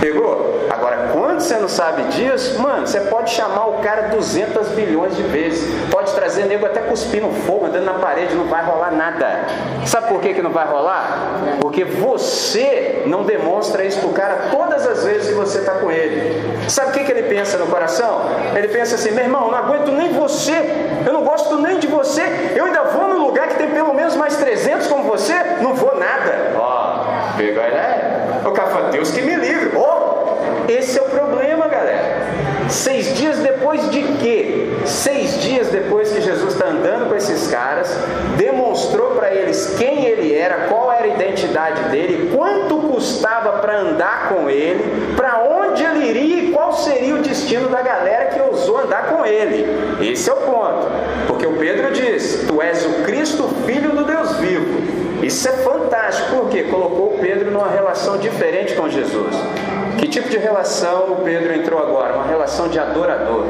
Pegou? 0.00 0.66
Agora, 0.68 1.08
quando 1.12 1.40
você 1.40 1.56
não 1.56 1.68
sabe 1.68 2.02
disso, 2.04 2.60
mano, 2.60 2.86
você 2.86 3.00
pode 3.00 3.30
chamar 3.30 3.66
o 3.66 3.78
cara 3.78 4.08
200 4.08 4.68
bilhões 4.68 5.16
de 5.16 5.22
vezes. 5.22 5.68
Trazer 6.16 6.46
nego 6.46 6.64
até 6.64 6.80
cuspir 6.80 7.22
no 7.22 7.30
fogo, 7.30 7.66
andando 7.66 7.84
na 7.84 7.92
parede, 7.94 8.34
não 8.34 8.46
vai 8.46 8.64
rolar 8.64 8.90
nada. 8.90 9.44
Sabe 9.84 10.08
por 10.08 10.18
que, 10.20 10.32
que 10.32 10.40
não 10.40 10.50
vai 10.50 10.66
rolar? 10.66 11.58
Porque 11.60 11.84
você 11.84 13.02
não 13.04 13.22
demonstra 13.22 13.84
isso 13.84 14.00
pro 14.00 14.08
cara 14.08 14.48
todas 14.50 14.86
as 14.86 15.04
vezes 15.04 15.28
que 15.28 15.34
você 15.34 15.58
está 15.58 15.72
com 15.72 15.92
ele. 15.92 16.42
Sabe 16.70 16.88
o 16.88 16.92
que, 16.92 17.04
que 17.04 17.12
ele 17.12 17.24
pensa 17.24 17.58
no 17.58 17.66
coração? 17.66 18.22
Ele 18.56 18.66
pensa 18.68 18.94
assim, 18.94 19.10
meu 19.10 19.24
irmão, 19.24 19.50
não 19.50 19.58
aguento 19.58 19.92
nem 19.92 20.14
você, 20.14 20.54
eu 21.06 21.12
não 21.12 21.22
gosto 21.22 21.58
nem 21.58 21.78
de 21.78 21.86
você, 21.86 22.22
eu 22.56 22.64
ainda 22.64 22.82
vou 22.84 23.08
no 23.08 23.26
lugar 23.26 23.48
que 23.48 23.56
tem 23.56 23.68
pelo 23.68 23.92
menos 23.92 24.16
mais 24.16 24.36
300 24.36 24.86
como 24.86 25.04
você, 25.04 25.34
não 25.60 25.74
vou 25.74 25.96
nada. 25.98 26.52
Ó, 26.56 27.04
oh, 27.04 27.36
pegou 27.36 27.62
a 27.62 27.68
ideia? 27.68 28.40
O 28.46 28.52
cara 28.52 28.70
fala, 28.70 28.88
Deus 28.88 29.10
que 29.10 29.20
me 29.20 29.34
livre. 29.36 29.76
Oh, 29.76 30.66
esse 30.66 30.98
é 30.98 31.02
o 31.02 31.06
problema, 31.06 31.68
galera. 31.68 32.55
Seis 32.68 33.14
dias 33.16 33.38
depois 33.38 33.90
de 33.90 34.02
quê? 34.20 34.68
Seis 34.84 35.40
dias 35.40 35.68
depois 35.68 36.10
que 36.10 36.20
Jesus 36.20 36.54
está 36.54 36.66
andando 36.66 37.08
com 37.08 37.14
esses 37.14 37.48
caras, 37.48 37.96
demonstrou 38.36 39.12
para 39.12 39.32
eles 39.32 39.74
quem 39.78 40.04
ele 40.04 40.34
era, 40.34 40.66
qual 40.68 40.92
era 40.92 41.04
a 41.04 41.08
identidade 41.08 41.90
dele, 41.90 42.32
quanto 42.34 42.76
custava 42.78 43.58
para 43.58 43.78
andar 43.78 44.30
com 44.30 44.50
ele, 44.50 45.14
para 45.16 45.44
onde 45.44 45.82
ele 45.84 46.06
iria 46.06 46.42
e 46.44 46.52
qual 46.52 46.72
seria 46.72 47.14
o 47.14 47.22
destino 47.22 47.68
da 47.68 47.82
galera 47.82 48.26
que 48.26 48.40
ousou 48.40 48.78
andar 48.78 49.10
com 49.10 49.24
ele. 49.24 49.66
Esse 50.00 50.28
é 50.28 50.32
o 50.32 50.36
ponto. 50.36 50.88
Porque 51.26 51.46
o 51.46 51.56
Pedro 51.56 51.92
diz: 51.92 52.44
Tu 52.48 52.62
és 52.62 52.84
o 52.84 53.04
Cristo, 53.04 53.48
filho 53.64 53.90
do 53.90 54.04
Deus 54.04 54.36
vivo. 54.36 54.75
Isso 55.22 55.48
é 55.48 55.52
fantástico, 55.52 56.36
porque 56.36 56.64
colocou 56.64 57.18
Pedro 57.20 57.50
numa 57.50 57.68
relação 57.68 58.18
diferente 58.18 58.74
com 58.74 58.88
Jesus. 58.88 59.34
Que 59.98 60.06
tipo 60.08 60.28
de 60.28 60.36
relação 60.36 61.12
o 61.12 61.16
Pedro 61.24 61.54
entrou 61.54 61.80
agora? 61.80 62.14
Uma 62.14 62.26
relação 62.26 62.68
de 62.68 62.78
adorador. 62.78 63.46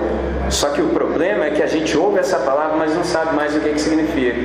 Só 0.48 0.68
que 0.68 0.80
o 0.80 0.88
problema 0.88 1.46
é 1.46 1.50
que 1.50 1.62
a 1.62 1.66
gente 1.66 1.96
ouve 1.98 2.20
essa 2.20 2.38
palavra, 2.38 2.76
mas 2.76 2.94
não 2.94 3.02
sabe 3.02 3.34
mais 3.34 3.56
o 3.56 3.60
que, 3.60 3.70
que 3.70 3.80
significa. 3.80 4.38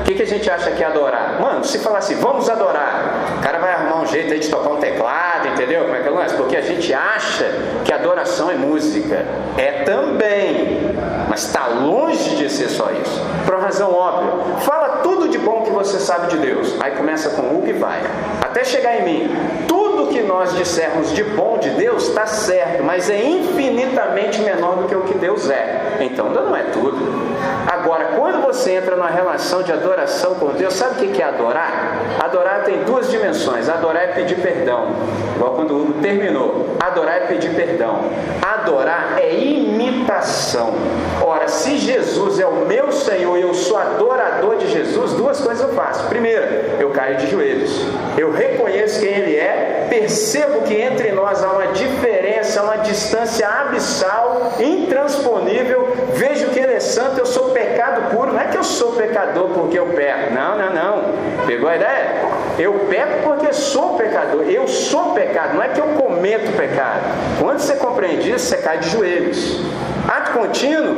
O 0.00 0.04
que, 0.04 0.14
que 0.14 0.22
a 0.22 0.26
gente 0.26 0.48
acha 0.48 0.70
que 0.70 0.82
é 0.82 0.86
adorar? 0.86 1.40
Mano, 1.40 1.64
se 1.64 1.80
falar 1.80 1.98
assim, 1.98 2.14
vamos 2.14 2.48
adorar, 2.48 3.36
o 3.38 3.42
cara 3.42 3.58
vai 3.58 3.72
arrumar 3.72 4.02
um 4.02 4.06
jeito 4.06 4.32
aí 4.32 4.38
de 4.38 4.48
tocar 4.48 4.70
um 4.70 4.76
teclado, 4.76 5.48
entendeu? 5.48 5.82
Como 5.84 5.96
é 5.96 6.00
que 6.00 6.08
é 6.08 6.10
lance? 6.10 6.36
Porque 6.36 6.56
a 6.56 6.60
gente 6.60 6.94
acha 6.94 7.44
que 7.84 7.92
adoração 7.92 8.50
é 8.50 8.54
música. 8.54 9.26
É 9.56 9.82
também, 9.82 10.94
mas 11.28 11.44
está 11.44 11.66
longe 11.66 12.36
de 12.36 12.48
ser 12.48 12.68
só 12.68 12.90
isso. 12.92 13.20
Por 13.44 13.54
uma 13.54 13.64
razão 13.64 13.92
óbvia. 13.92 14.30
Tudo 15.02 15.28
de 15.28 15.38
bom 15.38 15.62
que 15.62 15.70
você 15.70 15.98
sabe 15.98 16.28
de 16.28 16.38
Deus. 16.38 16.76
Aí 16.80 16.92
começa 16.92 17.30
com 17.30 17.58
o 17.58 17.62
que 17.62 17.72
vai. 17.72 18.00
Até 18.40 18.64
chegar 18.64 19.00
em 19.00 19.04
mim. 19.04 19.36
Tudo 19.66 19.97
que 20.08 20.22
nós 20.22 20.54
dissermos 20.54 21.12
de 21.14 21.22
bom 21.22 21.58
de 21.58 21.70
Deus 21.70 22.08
está 22.08 22.26
certo, 22.26 22.82
mas 22.82 23.08
é 23.08 23.22
infinitamente 23.22 24.40
menor 24.40 24.76
do 24.76 24.88
que 24.88 24.94
o 24.94 25.02
que 25.02 25.14
Deus 25.14 25.50
é. 25.50 25.98
Então 26.00 26.28
não 26.30 26.54
é 26.56 26.64
tudo. 26.64 27.28
Agora, 27.66 28.12
quando 28.16 28.42
você 28.42 28.72
entra 28.72 28.96
numa 28.96 29.10
relação 29.10 29.62
de 29.62 29.72
adoração 29.72 30.34
com 30.36 30.48
Deus, 30.48 30.74
sabe 30.74 31.06
o 31.06 31.10
que 31.10 31.22
é 31.22 31.26
adorar? 31.26 31.98
Adorar 32.18 32.64
tem 32.64 32.82
duas 32.84 33.10
dimensões. 33.10 33.68
Adorar 33.68 34.04
é 34.04 34.06
pedir 34.08 34.36
perdão. 34.40 34.88
Igual 35.36 35.52
quando 35.52 35.76
o 35.76 35.92
terminou. 36.00 36.76
Adorar 36.80 37.16
é 37.16 37.20
pedir 37.26 37.54
perdão. 37.54 38.00
Adorar 38.42 39.16
é 39.18 39.34
imitação. 39.34 40.72
Ora, 41.22 41.48
se 41.48 41.76
Jesus 41.76 42.40
é 42.40 42.46
o 42.46 42.66
meu 42.66 42.90
Senhor 42.90 43.36
e 43.36 43.42
eu 43.42 43.54
sou 43.54 43.76
adorador 43.76 44.56
de 44.56 44.68
Jesus, 44.68 45.12
duas 45.12 45.40
coisas 45.40 45.68
eu 45.68 45.74
faço. 45.74 46.08
Primeira, 46.08 46.76
eu 46.80 46.90
caio 46.90 47.16
de 47.18 47.30
joelhos. 47.30 47.86
Eu 48.16 48.32
reconheço 48.32 49.00
quem 49.00 49.10
Ele 49.10 49.36
é, 49.36 49.77
percebo 49.98 50.62
que 50.62 50.74
entre 50.74 51.10
nós 51.10 51.42
há 51.42 51.48
uma 51.48 51.66
diferença, 51.68 52.62
uma 52.62 52.76
distância 52.76 53.48
abissal, 53.48 54.52
intransponível. 54.60 55.92
Vejo 56.14 56.48
que 56.50 56.60
Ele 56.60 56.74
é 56.74 56.80
santo, 56.80 57.18
eu 57.18 57.26
sou 57.26 57.50
pecado 57.50 58.14
puro. 58.14 58.32
Não 58.32 58.40
é 58.40 58.46
que 58.46 58.56
eu 58.56 58.62
sou 58.62 58.92
pecador 58.92 59.48
porque 59.50 59.78
eu 59.78 59.86
peco. 59.86 60.32
Não, 60.32 60.56
não, 60.56 60.72
não. 60.72 61.46
Pegou 61.46 61.68
a 61.68 61.76
ideia? 61.76 62.22
Eu 62.58 62.86
peco 62.88 63.22
porque 63.24 63.52
sou 63.52 63.96
pecador. 63.96 64.42
Eu 64.48 64.68
sou 64.68 65.12
pecado. 65.14 65.54
Não 65.54 65.62
é 65.62 65.68
que 65.68 65.80
eu 65.80 65.88
cometo 65.88 66.56
pecado. 66.56 67.02
Quando 67.40 67.58
você 67.58 67.74
compreende 67.76 68.30
isso, 68.30 68.46
você 68.46 68.58
cai 68.58 68.78
de 68.78 68.90
joelhos. 68.90 69.60
Ato 70.06 70.32
contínuo, 70.32 70.94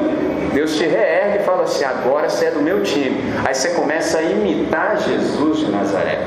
Deus 0.53 0.77
te 0.77 0.85
reergue 0.85 1.39
e 1.39 1.43
fala 1.45 1.63
assim: 1.63 1.85
agora 1.85 2.29
você 2.29 2.47
é 2.47 2.51
do 2.51 2.61
meu 2.61 2.83
time. 2.83 3.33
Aí 3.45 3.55
você 3.55 3.71
começa 3.71 4.19
a 4.19 4.23
imitar 4.23 4.99
Jesus 4.99 5.59
de 5.61 5.71
Nazaré. 5.71 6.21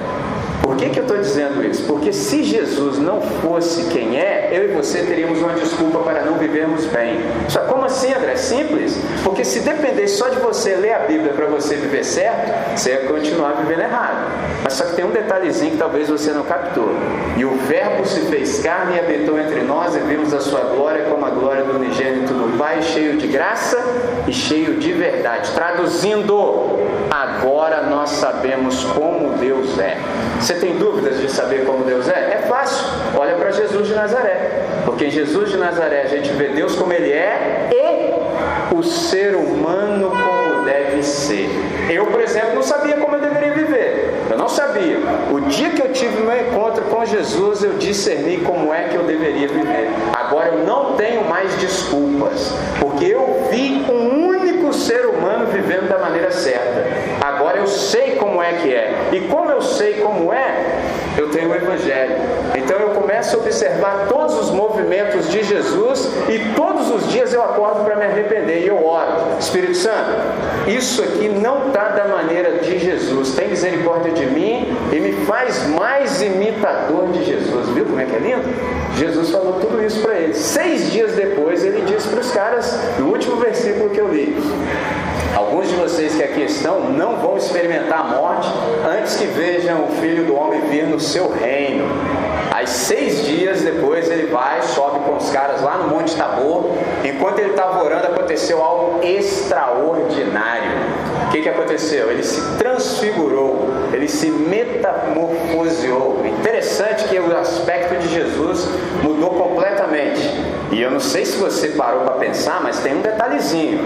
Por 0.63 0.78
que, 0.78 0.89
que 0.89 0.97
eu 0.97 1.04
estou 1.04 1.17
dizendo 1.17 1.62
isso? 1.63 1.84
Porque 1.84 2.13
se 2.13 2.41
Jesus 2.41 2.97
não 2.97 3.21
fosse 3.21 3.84
quem 3.89 4.17
é, 4.17 4.47
eu 4.49 4.63
e 4.63 4.67
você 4.69 4.99
teríamos 4.99 5.39
uma 5.39 5.54
desculpa 5.54 5.99
para 5.99 6.21
não 6.21 6.36
vivermos 6.36 6.86
bem. 6.86 7.19
Só 7.49 7.60
como 7.65 7.84
assim, 7.84 8.13
André? 8.13 8.38
Simples. 8.38 8.97
Porque 9.26 9.43
se 9.43 9.60
dependesse 9.60 10.15
só 10.15 10.30
de 10.30 10.39
você 10.39 10.73
ler 10.76 10.93
a 10.93 10.99
Bíblia 10.99 11.34
para 11.34 11.47
você 11.47 11.76
viver 11.76 12.06
certo, 12.06 12.78
você 12.78 12.91
ia 12.91 12.99
continuar 13.02 13.52
vivendo 13.62 13.82
errado. 13.82 14.26
Mas 14.63 14.73
só 14.73 14.86
que 14.86 14.95
tem 14.95 15.04
um 15.04 15.12
detalhezinho 15.12 15.71
que 15.71 15.78
talvez 15.78 16.08
você 16.08 16.32
não 16.32 16.43
captou. 16.43 16.89
E 17.36 17.43
o 17.43 17.58
Verbo 17.58 18.06
se 18.06 18.21
fez 18.21 18.60
carne 18.63 18.95
e 18.95 18.99
habitou 18.99 19.38
entre 19.38 19.62
nós 19.63 19.95
e 19.95 19.99
vimos 19.99 20.34
a 20.34 20.39
sua 20.39 20.62
glória 20.62 21.06
como 21.10 21.26
a 21.26 21.30
glória 21.30 21.65
do 21.65 21.76
unigênito 21.76 22.34
do 22.34 22.58
Pai, 22.58 22.82
cheio 22.82 23.17
de 23.17 23.28
graça 23.28 23.78
e 24.28 24.32
cheio 24.32 24.76
de 24.76 24.93
verdade. 24.93 25.52
Traduzindo, 25.52 26.80
agora 27.12 27.82
nós 27.82 28.12
sabemos 28.12 28.84
como 28.86 29.38
Deus 29.38 29.78
é. 29.78 29.97
Você 30.39 30.52
tem 30.59 30.77
dúvidas 30.77 31.19
de 31.19 31.29
saber 31.31 31.65
como 31.65 31.83
Deus 31.83 32.07
é? 32.07 32.39
É 32.41 32.45
fácil. 32.47 32.85
Olha 33.17 33.35
para 33.35 33.51
Jesus 33.51 33.87
de 33.87 33.93
Nazaré. 33.93 34.63
Porque 34.85 35.05
em 35.05 35.11
Jesus 35.11 35.51
de 35.51 35.57
Nazaré 35.57 36.01
a 36.01 36.07
gente 36.07 36.29
vê 36.33 36.49
Deus 36.49 36.75
como 36.75 36.91
Ele 36.91 37.11
é 37.11 37.69
e 37.71 38.75
o 38.75 38.83
ser 38.83 39.35
humano 39.35 40.11
como 40.11 40.65
deve 40.65 41.03
ser. 41.03 41.49
Eu, 41.89 42.07
por 42.07 42.21
exemplo, 42.21 42.55
não 42.55 42.63
sabia 42.63 42.97
como 42.97 43.15
eu 43.15 43.21
deveria 43.21 43.53
viver. 43.53 44.13
Eu 44.29 44.37
não 44.37 44.47
sabia. 44.47 44.97
O 45.31 45.41
dia 45.41 45.69
que 45.69 45.81
eu 45.81 45.91
tive 45.91 46.21
meu 46.21 46.39
encontro 46.47 46.83
com 46.85 47.05
Jesus, 47.05 47.63
eu 47.63 47.73
discerni 47.73 48.37
como 48.37 48.73
é 48.73 48.85
que 48.85 48.95
eu 48.95 49.03
deveria 49.03 49.47
viver. 49.47 49.89
Agora 50.13 50.49
eu 50.49 50.65
não 50.65 50.95
tenho 50.95 51.23
mais 51.25 51.53
desculpas. 51.57 52.53
Porque 52.79 53.05
eu 53.05 53.47
vi 53.49 53.85
um 53.89 54.27
único 54.27 54.73
ser 54.73 55.05
humano 55.05 55.45
vivendo 55.47 55.87
da 55.87 55.99
maneira 55.99 56.31
certa. 56.31 56.83
Agora 57.23 57.57
eu 57.59 57.67
sei 57.67 58.17
como 58.17 58.43
é 58.43 58.51
que 58.51 58.75
é. 58.75 59.12
E 59.13 59.21
como 59.21 59.49
eu 59.49 59.62
sei 59.62 60.01
como 60.01 60.33
é, 60.33 60.81
eu 61.17 61.29
tenho 61.31 61.51
o 61.51 61.55
Evangelho. 61.55 62.15
Então 62.53 62.77
eu 62.77 62.89
começo 62.89 63.38
a 63.38 63.39
observar 63.39 64.07
todos 64.09 64.38
os 64.38 64.51
movimentos 64.51 65.29
de 65.29 65.41
Jesus 65.41 66.12
e 66.27 66.53
todos 66.53 66.91
os 66.91 67.09
dias 67.09 67.33
eu 67.33 67.41
acordo 67.41 67.86
para 67.86 67.95
me 67.95 68.03
arrepender 68.03 68.65
e 68.65 68.67
eu 68.67 68.86
oro. 68.86 69.38
Espírito 69.39 69.75
Santo, 69.75 70.12
isso 70.67 71.01
aqui 71.01 71.29
não 71.29 71.67
está 71.67 71.88
da 71.89 72.09
maneira 72.09 72.57
de 72.57 72.77
Jesus. 72.77 73.33
Tem 73.36 73.47
misericórdia 73.47 74.12
de 74.12 74.25
mim 74.25 74.77
e 74.91 74.99
me 74.99 75.25
faz 75.25 75.65
mais 75.69 76.21
imitador 76.21 77.07
de 77.13 77.23
Jesus. 77.23 77.69
Viu 77.69 77.86
como 77.86 78.01
é 78.01 78.05
que 78.05 78.17
é 78.17 78.19
lindo? 78.19 78.43
Jesus 78.97 79.29
falou 79.29 79.62
tudo 79.62 79.81
isso 79.81 80.01
para 80.01 80.15
eles. 80.15 80.36
Seis 80.36 80.91
dias 80.91 81.13
depois 81.13 81.63
ele 81.63 81.86
disse 81.86 82.09
para 82.09 82.19
os 82.19 82.31
caras, 82.31 82.77
no 82.99 83.07
último 83.07 83.38
versículo 83.38 83.91
que 83.91 84.01
eu 84.01 84.09
li. 84.09 84.36
Alguns 85.36 85.67
de 85.67 85.76
vocês 85.76 86.15
que 86.15 86.24
aqui 86.24 86.41
estão 86.43 86.91
não 86.91 87.17
vão 87.17 87.38
experimentar 87.38 88.02
a 88.02 88.04
morte 88.04 88.48
antes 88.86 89.15
que 89.15 89.26
vejam 89.26 89.86
o 89.86 89.88
Filho 90.00 90.26
do 90.26 90.36
Homem 90.36 90.62
vir 90.69 90.86
no 90.86 91.00
seu 91.00 91.32
reino. 91.32 91.86
Aí 92.52 92.67
seis 92.67 93.26
dias 93.26 93.62
depois 93.62 94.12
ele 94.12 94.28
vai, 94.28 94.62
sobe 94.62 95.00
com 95.00 95.15
os 95.15 95.32
caras 95.32 95.62
lá 95.62 95.78
no 95.78 95.88
Monte 95.88 96.15
Tabor. 96.15 96.69
Enquanto 97.04 97.39
ele 97.39 97.50
estava 97.50 97.84
orando, 97.84 98.08
aconteceu 98.08 98.62
algo 98.62 99.04
extraordinário. 99.04 100.69
O 101.28 101.32
que, 101.32 101.41
que 101.41 101.50
aconteceu? 101.50 102.12
Ele 102.12 102.22
se 102.22 102.39
transfigurou, 102.58 103.69
ele 103.91 104.08
se 104.08 104.30
metamorfoseou. 104.30 106.22
Interessante 106.26 107.06
que 107.06 107.17
o 107.17 107.36
aspecto 107.36 107.96
de 108.00 108.08
Jesus 108.13 108.69
mudou 109.02 109.32
completamente. 109.32 110.22
E 110.73 110.81
eu 110.81 110.89
não 110.89 110.99
sei 110.99 111.23
se 111.23 111.38
você 111.38 111.69
parou 111.69 112.01
para 112.01 112.15
pensar, 112.15 112.59
mas 112.63 112.79
tem 112.79 112.95
um 112.97 113.01
detalhezinho. 113.01 113.79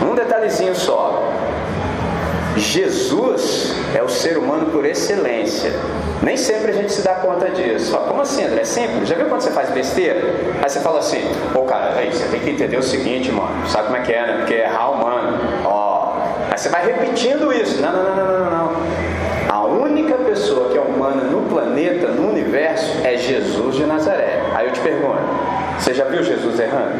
Um 0.00 0.14
detalhezinho 0.14 0.76
só. 0.76 1.28
Jesus 2.56 3.74
é 3.96 4.00
o 4.00 4.08
ser 4.08 4.38
humano 4.38 4.66
por 4.66 4.84
excelência. 4.84 5.72
Nem 6.22 6.36
sempre 6.36 6.70
a 6.70 6.74
gente 6.74 6.92
se 6.92 7.02
dá 7.02 7.14
conta 7.14 7.50
disso. 7.50 7.90
Fala, 7.90 8.06
como 8.06 8.22
assim, 8.22 8.44
André? 8.44 8.60
É 8.60 8.64
simples. 8.64 9.08
Já 9.08 9.16
viu 9.16 9.26
quando 9.26 9.40
você 9.40 9.50
faz 9.50 9.70
besteira? 9.70 10.20
Aí 10.62 10.70
você 10.70 10.78
fala 10.78 11.00
assim, 11.00 11.20
ô 11.52 11.62
cara, 11.62 11.94
aí, 11.96 12.12
você 12.12 12.24
tem 12.28 12.38
que 12.38 12.50
entender 12.50 12.76
o 12.76 12.82
seguinte, 12.82 13.32
mano. 13.32 13.66
Sabe 13.66 13.86
como 13.86 13.96
é 13.96 14.02
que 14.02 14.12
é, 14.12 14.26
né? 14.26 14.36
Porque 14.38 14.54
é 14.54 14.64
errar 14.66 14.90
humano. 14.90 15.36
Ó. 15.64 16.16
Aí 16.48 16.56
você 16.56 16.68
vai 16.68 16.86
repetindo 16.86 17.52
isso. 17.52 17.82
Não, 17.82 17.92
não, 17.92 18.04
não, 18.04 18.14
não, 18.14 18.38
não, 18.38 18.50
não. 18.50 18.72
A 19.48 19.64
única 19.64 20.14
pessoa 20.14 20.70
que 20.70 20.78
é 20.78 20.80
humana 20.80 21.24
no 21.24 21.48
planeta, 21.48 22.06
no 22.06 22.28
universo, 22.28 22.98
é 23.02 23.16
Jesus 23.16 23.74
de 23.74 23.84
Nazaré. 23.84 24.42
Aí 24.54 24.68
eu 24.68 24.72
te 24.72 24.80
pergunto, 24.80 25.18
você 25.80 25.94
já 25.94 26.04
viu 26.04 26.22
Jesus 26.22 26.60
errando? 26.60 26.92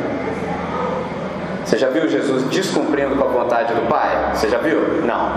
Você 1.66 1.76
já 1.76 1.90
viu 1.90 2.08
Jesus 2.08 2.44
descumprindo 2.44 3.14
com 3.14 3.24
a 3.24 3.28
vontade 3.28 3.74
do 3.74 3.86
Pai? 3.86 4.32
Você 4.34 4.48
já 4.48 4.56
viu? 4.56 5.02
Não. 5.04 5.32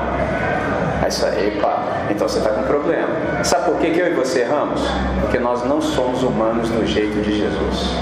Aí 1.01 1.11
você 1.11 1.19
fala, 1.21 1.45
epa, 1.45 1.83
então 2.09 2.27
você 2.27 2.37
está 2.37 2.51
com 2.51 2.63
problema. 2.63 3.09
Sabe 3.43 3.65
por 3.65 3.77
que, 3.79 3.91
que 3.91 3.99
eu 3.99 4.07
e 4.07 4.13
você 4.13 4.39
erramos? 4.39 4.81
Porque 5.19 5.37
nós 5.39 5.65
não 5.65 5.81
somos 5.81 6.23
humanos 6.23 6.69
no 6.69 6.87
jeito 6.87 7.21
de 7.21 7.37
Jesus. 7.37 7.93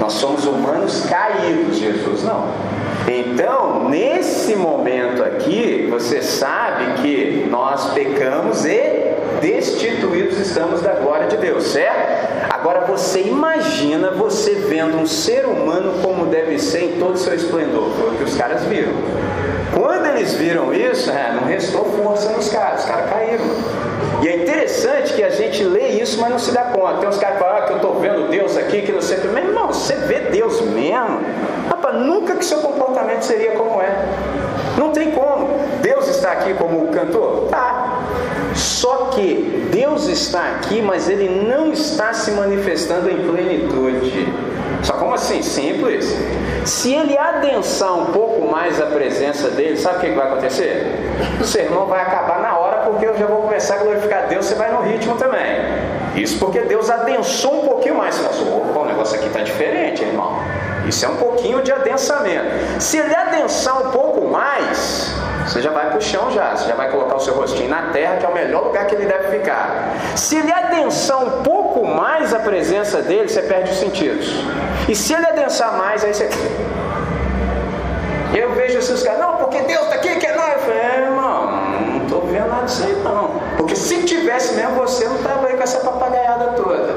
Nós 0.00 0.12
somos 0.12 0.46
humanos 0.46 1.04
caídos, 1.06 1.76
Jesus 1.76 2.22
não. 2.22 2.46
Então, 3.08 3.88
nesse 3.88 4.54
momento 4.54 5.24
aqui, 5.24 5.88
você 5.90 6.22
sabe 6.22 7.02
que 7.02 7.48
nós 7.50 7.92
pecamos 7.92 8.64
e 8.64 9.12
destituídos 9.40 10.38
estamos 10.38 10.80
da 10.80 10.92
glória 10.92 11.26
de 11.26 11.36
Deus, 11.36 11.64
certo? 11.64 12.43
Agora 12.64 12.80
você 12.86 13.20
imagina 13.20 14.10
você 14.12 14.54
vendo 14.54 14.96
um 14.96 15.06
ser 15.06 15.44
humano 15.44 16.00
como 16.02 16.24
deve 16.24 16.58
ser 16.58 16.82
em 16.84 16.98
todo 16.98 17.12
o 17.12 17.18
seu 17.18 17.34
esplendor. 17.34 17.90
Foi 17.90 18.14
o 18.14 18.16
que 18.16 18.24
os 18.24 18.34
caras 18.38 18.64
viram. 18.64 18.94
Quando 19.74 20.06
eles 20.06 20.32
viram 20.32 20.72
isso, 20.72 21.10
é, 21.10 21.34
não 21.34 21.44
restou 21.44 21.84
força 21.84 22.30
nos 22.30 22.48
caras, 22.48 22.80
os 22.80 22.86
caras 22.86 23.10
caíram. 23.10 23.44
E 24.22 24.28
é 24.28 24.42
interessante 24.42 25.12
que 25.12 25.22
a 25.22 25.28
gente 25.28 25.62
lê 25.62 25.88
isso, 26.00 26.18
mas 26.18 26.30
não 26.30 26.38
se 26.38 26.52
dá 26.52 26.62
conta. 26.62 27.00
Tem 27.00 27.08
uns 27.10 27.18
caras 27.18 27.36
que 27.36 27.44
falam 27.44 27.58
ah, 27.58 27.66
que 27.66 27.72
eu 27.72 27.76
estou 27.76 28.00
vendo 28.00 28.30
Deus 28.30 28.56
aqui, 28.56 28.80
que 28.80 28.92
não 28.92 29.02
sei 29.02 29.18
o 29.18 29.20
que. 29.20 29.28
Mas, 29.28 29.44
irmão, 29.44 29.66
você 29.66 29.96
vê 29.96 30.20
Deus 30.20 30.62
mesmo? 30.62 31.20
Rapaz, 31.68 31.96
nunca 31.96 32.34
que 32.34 32.46
seu 32.46 32.60
comportamento 32.60 33.26
seria 33.26 33.50
como 33.50 33.82
é. 33.82 33.94
Não 34.78 34.90
tem 34.90 35.10
como. 35.10 35.50
Deus 35.82 36.08
está 36.08 36.32
aqui 36.32 36.54
como 36.54 36.88
cantor? 36.88 37.48
Tá. 37.50 37.83
Só 38.54 39.10
que 39.14 39.68
Deus 39.70 40.06
está 40.06 40.42
aqui, 40.52 40.80
mas 40.80 41.08
Ele 41.08 41.28
não 41.28 41.72
está 41.72 42.12
se 42.12 42.30
manifestando 42.32 43.10
em 43.10 43.26
plenitude. 43.28 44.32
Só 44.82 44.94
como 44.94 45.14
assim? 45.14 45.42
Simples. 45.42 46.14
Se 46.64 46.94
ele 46.94 47.16
adensar 47.16 47.92
um 47.94 48.06
pouco 48.06 48.46
mais 48.50 48.80
a 48.80 48.86
presença 48.86 49.48
dele, 49.48 49.76
sabe 49.76 49.96
o 49.96 50.00
que 50.00 50.10
vai 50.10 50.26
acontecer? 50.26 50.94
O 51.40 51.44
sermão 51.44 51.86
vai 51.86 52.02
acabar 52.02 52.40
na 52.40 52.56
hora, 52.58 52.78
porque 52.78 53.06
eu 53.06 53.16
já 53.16 53.26
vou 53.26 53.42
começar 53.42 53.76
a 53.76 53.78
glorificar 53.78 54.28
Deus, 54.28 54.46
você 54.46 54.54
vai 54.54 54.72
no 54.72 54.82
ritmo 54.82 55.16
também. 55.16 55.56
Isso 56.14 56.38
porque 56.38 56.60
Deus 56.60 56.90
adensou 56.90 57.62
um 57.62 57.68
pouquinho 57.68 57.96
mais. 57.96 58.14
Você 58.14 58.44
fala, 58.44 58.56
opa, 58.56 58.80
o 58.80 58.84
negócio 58.86 59.16
aqui 59.16 59.26
está 59.26 59.40
diferente, 59.40 60.02
irmão. 60.02 60.38
Isso 60.86 61.04
é 61.04 61.08
um 61.08 61.16
pouquinho 61.16 61.62
de 61.62 61.72
adensamento. 61.72 62.46
Se 62.78 62.98
ele 62.98 63.14
adensar 63.14 63.86
um 63.86 63.90
pouco 63.90 64.28
mais, 64.28 65.14
você 65.46 65.60
já 65.60 65.70
vai 65.70 65.88
para 65.88 65.98
o 65.98 66.02
chão 66.02 66.30
já, 66.30 66.56
você 66.56 66.68
já 66.68 66.74
vai 66.74 66.90
colocar 66.90 67.16
o 67.16 67.20
seu 67.20 67.34
rostinho 67.34 67.68
na 67.68 67.90
terra, 67.92 68.16
que 68.16 68.26
é 68.26 68.28
o 68.28 68.34
melhor 68.34 68.64
lugar 68.64 68.86
que 68.86 68.94
ele 68.94 69.06
deve 69.06 69.38
ficar. 69.38 69.94
Se 70.16 70.36
ele 70.36 70.52
adensar 70.52 71.22
um 71.22 71.42
pouco 71.42 71.84
mais 71.86 72.32
a 72.32 72.40
presença 72.40 73.02
dele, 73.02 73.28
você 73.28 73.42
perde 73.42 73.70
os 73.70 73.76
sentidos. 73.76 74.28
E 74.88 74.94
se 74.94 75.12
ele 75.12 75.26
adensar 75.26 75.76
mais, 75.76 76.04
aí 76.04 76.14
você. 76.14 76.28
Eu 78.34 78.52
vejo 78.52 78.78
esses 78.78 79.02
caras, 79.02 79.20
não, 79.20 79.36
porque 79.36 79.60
Deus 79.60 79.82
está 79.82 79.94
aqui, 79.94 80.16
que 80.16 80.26
é 80.26 80.34
nós. 80.34 80.52
Eu 80.54 80.58
falei, 80.60 80.78
é, 80.78 81.00
irmão, 81.02 81.46
não 81.92 82.02
estou 82.02 82.22
vendo 82.22 82.48
nada 82.48 82.64
disso 82.64 82.82
aí 82.84 82.94
não. 83.04 83.40
Porque 83.56 83.76
se 83.76 84.02
tivesse 84.02 84.54
mesmo, 84.54 84.74
você 84.74 85.06
não 85.06 85.16
estava 85.16 85.46
aí 85.46 85.56
com 85.56 85.62
essa 85.62 85.78
papagaiada 85.78 86.46
toda. 86.52 86.94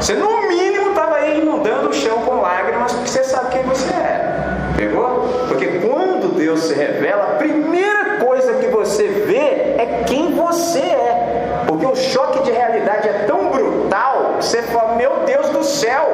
Você 0.00 0.14
no 0.14 0.48
mínimo 0.48 0.90
estava 0.90 1.16
aí 1.16 1.40
inundando 1.40 1.90
o 1.90 1.92
chão 1.92 2.18
com 2.22 2.40
lágrimas, 2.40 2.92
porque 2.92 3.08
você 3.08 3.24
sabe 3.24 3.50
quem 3.50 3.62
você 3.64 3.92
é. 3.92 4.48
Pegou? 4.76 5.28
Porque 5.48 5.66
quando 5.80 6.34
Deus 6.36 6.60
se 6.60 6.74
revela, 6.74 7.24
a 7.24 7.36
primeira 7.36 8.16
coisa 8.24 8.54
que 8.54 8.68
você 8.68 9.08
vê 9.08 9.74
é 9.76 10.04
quem 10.06 10.32
você 10.48 10.80
é. 10.80 11.64
Porque 11.66 11.86
o 11.86 11.94
choque 11.94 12.42
de 12.42 12.50
realidade 12.50 13.08
é 13.08 13.24
tão 13.26 13.50
brutal 13.50 14.36
que 14.38 14.44
você 14.44 14.62
fala, 14.62 14.96
meu 14.96 15.24
Deus 15.26 15.48
do 15.50 15.62
céu. 15.62 16.06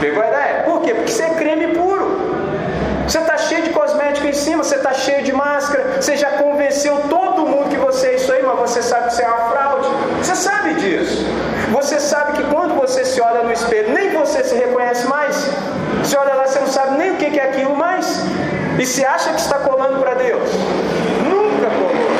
Pegou 0.00 0.22
a 0.22 0.28
ideia? 0.28 0.62
Por 0.64 0.80
quê? 0.80 0.94
Porque 0.94 1.10
você 1.10 1.24
é 1.24 1.30
creme 1.30 1.68
puro. 1.74 2.06
Você 3.06 3.18
está 3.18 3.36
cheio 3.38 3.62
de 3.62 3.70
cosmético 3.70 4.26
em 4.26 4.34
cima, 4.34 4.62
você 4.62 4.76
está 4.76 4.92
cheio 4.92 5.22
de 5.22 5.32
máscara, 5.32 5.96
você 5.98 6.14
já 6.14 6.32
convenceu 6.32 6.94
todo 7.08 7.46
mundo 7.46 7.70
que 7.70 7.78
você 7.78 8.08
é 8.08 8.14
isso 8.16 8.30
aí, 8.30 8.42
mas 8.42 8.58
você 8.58 8.82
sabe 8.82 9.08
que 9.08 9.14
você 9.14 9.22
é 9.22 9.28
uma 9.28 9.50
fraude. 9.50 9.88
Você 10.22 10.36
sabe 10.36 10.74
disso. 10.74 11.24
Você 11.72 11.98
sabe 12.00 12.32
que 12.32 12.44
quando 12.54 12.74
você 12.74 13.04
se 13.06 13.20
olha 13.20 13.42
no 13.42 13.52
espelho, 13.52 13.94
nem 13.94 14.10
você 14.10 14.44
se 14.44 14.54
reconhece 14.54 15.06
mais. 15.06 15.36
Você 16.02 16.16
olha 16.18 16.34
lá, 16.34 16.46
você 16.46 16.60
não 16.60 16.66
sabe 16.66 16.98
nem 16.98 17.12
o 17.12 17.16
que 17.16 17.38
é 17.38 17.44
aquilo 17.44 17.74
mais. 17.74 18.22
E 18.78 18.86
se 18.86 19.04
acha 19.04 19.32
que 19.32 19.40
está 19.40 19.58
colando 19.58 20.00
para 20.00 20.14
Deus. 20.14 20.48
Nunca 21.26 21.68
colou. 21.70 22.18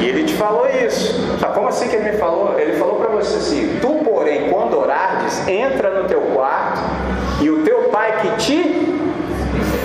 E 0.00 0.08
ele 0.08 0.23
te 0.23 0.23
falou 0.36 0.68
isso. 0.68 1.38
Sabe 1.38 1.54
como 1.54 1.68
assim 1.68 1.88
que 1.88 1.96
ele 1.96 2.12
me 2.12 2.18
falou? 2.18 2.58
Ele 2.58 2.74
falou 2.74 2.96
para 2.96 3.08
você 3.08 3.36
assim: 3.36 3.78
Tu, 3.80 3.88
porém, 4.04 4.50
quando 4.50 4.78
orares, 4.78 5.46
entra 5.48 6.02
no 6.02 6.08
teu 6.08 6.20
quarto 6.34 6.80
e 7.40 7.50
o 7.50 7.62
teu 7.64 7.84
pai 7.84 8.20
que 8.20 8.36
te 8.36 8.62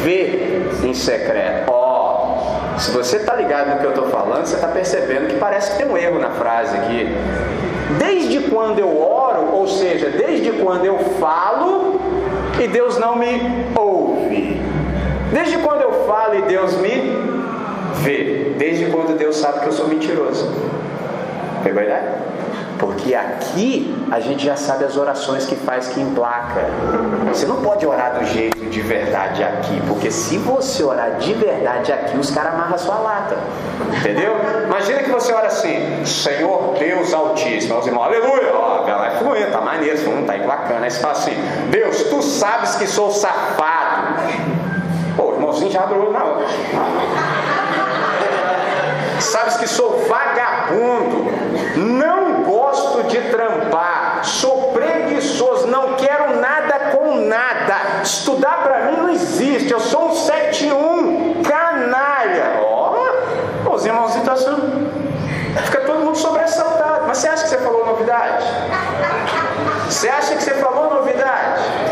vê 0.04 0.62
em 0.84 0.94
secreto. 0.94 1.72
Ó, 1.72 2.76
oh, 2.76 2.80
se 2.80 2.92
você 2.92 3.18
está 3.18 3.36
ligado 3.36 3.72
no 3.72 3.80
que 3.80 3.86
eu 3.86 3.92
estou 3.92 4.10
falando, 4.10 4.46
você 4.46 4.56
está 4.56 4.68
percebendo 4.68 5.28
que 5.28 5.38
parece 5.38 5.72
que 5.72 5.78
tem 5.78 5.92
um 5.92 5.98
erro 5.98 6.20
na 6.20 6.30
frase 6.32 6.76
aqui. 6.78 7.08
Desde 7.98 8.40
quando 8.50 8.80
eu 8.80 9.02
oro, 9.02 9.52
ou 9.54 9.68
seja, 9.68 10.10
desde 10.10 10.52
quando 10.52 10.86
eu 10.86 10.98
falo 11.20 12.00
e 12.60 12.68
Deus 12.68 12.98
não 12.98 13.16
me 13.16 13.42
ouve. 13.76 14.62
Desde 15.34 15.58
quando 15.58 15.82
eu 15.82 16.06
falo 16.06 16.36
e 16.36 16.42
Deus 16.44 16.76
me 16.78 17.18
vê. 18.04 18.39
Desde 18.60 18.88
quando 18.88 19.18
Deus 19.18 19.38
sabe 19.38 19.62
que 19.62 19.68
eu 19.68 19.72
sou 19.72 19.88
mentiroso. 19.88 20.52
A 21.64 21.70
ideia? 21.70 22.16
Porque 22.78 23.16
aqui 23.16 23.96
a 24.12 24.20
gente 24.20 24.46
já 24.46 24.58
sabe 24.58 24.84
as 24.84 24.98
orações 24.98 25.46
que 25.46 25.56
faz 25.56 25.88
que 25.88 26.02
emplaca. 26.02 26.66
Você 27.30 27.46
não 27.46 27.62
pode 27.62 27.86
orar 27.86 28.20
do 28.20 28.26
jeito 28.26 28.58
de 28.66 28.82
verdade 28.82 29.46
aqui, 29.46 29.82
porque 29.88 30.12
se 30.12 30.38
você 30.38 30.84
orar 30.84 31.12
de 31.20 31.34
verdade 31.34 31.94
aqui, 31.94 32.18
os 32.18 32.32
caras 32.32 32.54
amarram 32.54 32.76
a 32.76 32.78
sua 32.78 32.96
lata. 32.96 33.38
Entendeu? 33.98 34.36
Imagina 34.66 35.04
que 35.04 35.10
você 35.10 35.32
ora 35.32 35.48
assim, 35.48 36.06
Senhor 36.06 36.76
Deus 36.78 37.14
Altíssimo. 37.14 37.80
Os 37.80 37.88
irmãos, 37.88 38.04
aleluia, 38.04 38.54
ó, 38.54 38.84
vai 38.84 39.18
fluindo, 39.20 39.52
tá 39.52 39.62
maneiro, 39.62 39.98
não 40.10 40.26
tá 40.26 40.36
emplacando. 40.36 40.84
Aí 40.84 40.92
você 40.92 41.00
fala 41.00 41.14
assim, 41.14 41.34
Deus, 41.70 42.04
tu 42.04 42.22
sabes 42.22 42.76
que 42.76 42.88
sou 42.88 43.10
safado. 43.10 44.16
Pô, 45.16 45.32
o 45.32 45.34
irmãozinho 45.36 45.72
já 45.72 45.84
abriu 45.84 46.12
na 46.12 46.26
hora. 46.26 46.46
Sabes 49.20 49.58
que 49.58 49.68
sou 49.68 50.06
vagabundo, 50.08 51.30
não 51.76 52.44
gosto 52.44 53.04
de 53.04 53.20
trampar, 53.30 54.22
sou 54.24 54.72
preguiçoso, 54.72 55.68
não 55.68 55.96
quero 55.96 56.40
nada 56.40 56.96
com 56.96 57.16
nada. 57.16 58.02
Estudar 58.02 58.64
para 58.64 58.86
mim 58.86 58.98
não 58.98 59.10
existe, 59.10 59.72
eu 59.72 59.80
sou 59.80 60.10
um 60.10 60.16
71, 60.16 61.44
canalha. 61.44 62.60
Ó, 62.62 62.96
oh, 63.66 63.74
os 63.76 63.86
irmãozinhos 63.86 64.28
estão. 64.28 64.90
Fica 65.66 65.82
todo 65.82 66.00
mundo 66.00 66.18
sobressaltado. 66.18 67.06
Mas 67.08 67.18
você 67.18 67.28
acha 67.28 67.44
que 67.44 67.50
você 67.50 67.58
falou 67.58 67.86
novidade? 67.86 68.46
Você 69.90 70.08
acha 70.08 70.36
que 70.36 70.44
você 70.44 70.54
falou 70.56 70.94
novidade? 70.94 71.89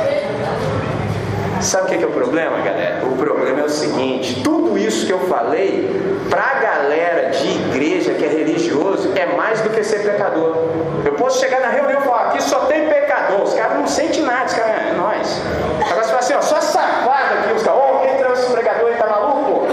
Sabe 1.61 1.85
o 1.85 1.97
que 1.97 2.03
é 2.03 2.07
o 2.07 2.11
problema, 2.11 2.57
galera? 2.59 3.03
O 3.05 3.15
problema 3.17 3.61
é 3.61 3.63
o 3.63 3.69
seguinte: 3.69 4.41
tudo 4.43 4.77
isso 4.77 5.05
que 5.05 5.13
eu 5.13 5.19
falei, 5.21 5.89
para 6.29 6.41
a 6.41 6.53
galera 6.59 7.29
de 7.31 7.47
igreja 7.47 8.13
que 8.13 8.23
é 8.23 8.27
religioso, 8.27 9.11
é 9.15 9.25
mais 9.35 9.61
do 9.61 9.69
que 9.69 9.83
ser 9.83 10.03
pecador. 10.03 10.55
Eu 11.03 11.13
posso 11.13 11.39
chegar 11.39 11.59
na 11.59 11.69
reunião 11.69 11.99
e 11.99 12.03
falar: 12.03 12.27
aqui 12.27 12.43
só 12.43 12.61
tem 12.65 12.87
pecador. 12.87 13.41
Os 13.41 13.53
caras 13.53 13.77
não 13.77 13.87
sentem 13.87 14.21
nada, 14.23 14.45
os 14.45 14.53
caras, 14.53 14.71
é 14.71 14.93
nós. 14.93 15.41
Agora 15.89 16.03
você 16.03 16.09
fala 16.09 16.19
assim: 16.19 16.33
ó, 16.33 16.41
só 16.41 16.61
safado 16.61 17.33
aqui, 17.39 17.53
os 17.53 17.63
caras, 17.63 17.81
oh, 17.81 17.99
quem 17.99 18.17
trouxe 18.17 18.43
esse 18.43 18.51
pregador, 18.51 18.89
ele 18.89 18.97
tá 18.97 19.07
maluco? 19.07 19.67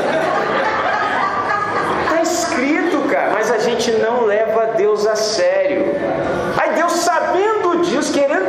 Tá 2.09 2.23
escrito, 2.23 3.09
cara, 3.11 3.31
mas 3.31 3.51
a 3.51 3.59
gente 3.59 3.93
não 3.93 4.25
leva 4.25 4.67
Deus 4.77 5.07
a 5.07 5.17
sério. 5.17 5.95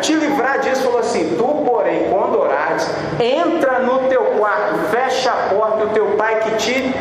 Te 0.06 0.13
livrar 0.13 0.60
disso, 0.60 0.84
falou 0.84 1.00
assim: 1.00 1.36
tu, 1.38 1.63
porém, 1.65 2.08
quando 2.10 2.39
orares, 2.39 2.88
entra 3.20 3.80
no 3.80 4.08
teu 4.08 4.22
quarto, 4.38 4.76
fecha 4.91 5.32
a 5.32 5.54
porta 5.54 5.82
e 5.82 5.84
o 5.86 5.89
teu 5.89 6.06
pai 6.12 6.39
que 6.41 6.52
te 6.58 6.94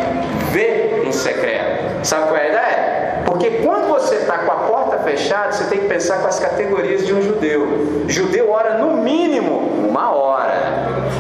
vê 0.51 1.03
em 1.05 1.13
secreto. 1.13 2.05
Sabe 2.05 2.25
qual 2.25 2.37
é 2.37 2.43
a 2.43 2.49
ideia? 2.49 3.25
Porque 3.27 3.51
quando 3.63 3.89
você 3.89 4.17
está 4.17 4.39
com 4.39 4.53
a 4.53 4.57
porta 4.57 4.99
fechada, 4.99 5.53
você 5.53 5.65
tem 5.65 5.81
que 5.81 5.89
pensar 5.89 6.19
com 6.19 6.29
as 6.29 6.39
categorias 6.39 7.07
de 7.07 7.13
um 7.13 7.21
judeu. 7.21 8.05
Judeu 8.09 8.51
ora 8.51 8.79
no 8.79 8.97
mínimo 8.97 9.89
uma 9.89 10.15
hora. 10.15 10.55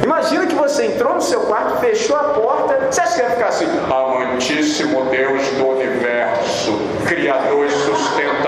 Imagina 0.02 0.46
que 0.46 0.54
você 0.54 0.86
entrou 0.86 1.14
no 1.14 1.20
seu 1.20 1.40
quarto, 1.40 1.80
fechou 1.80 2.16
a 2.16 2.24
porta, 2.24 2.88
você 2.90 3.00
acha 3.00 3.14
que 3.14 3.22
vai 3.22 3.30
ficar 3.30 3.48
assim? 3.48 3.66
Amantíssimo 3.90 5.04
Deus 5.06 5.48
do 5.50 5.68
universo, 5.68 6.78
Criador 7.06 7.66
e 7.66 7.70
sustentador 7.70 8.43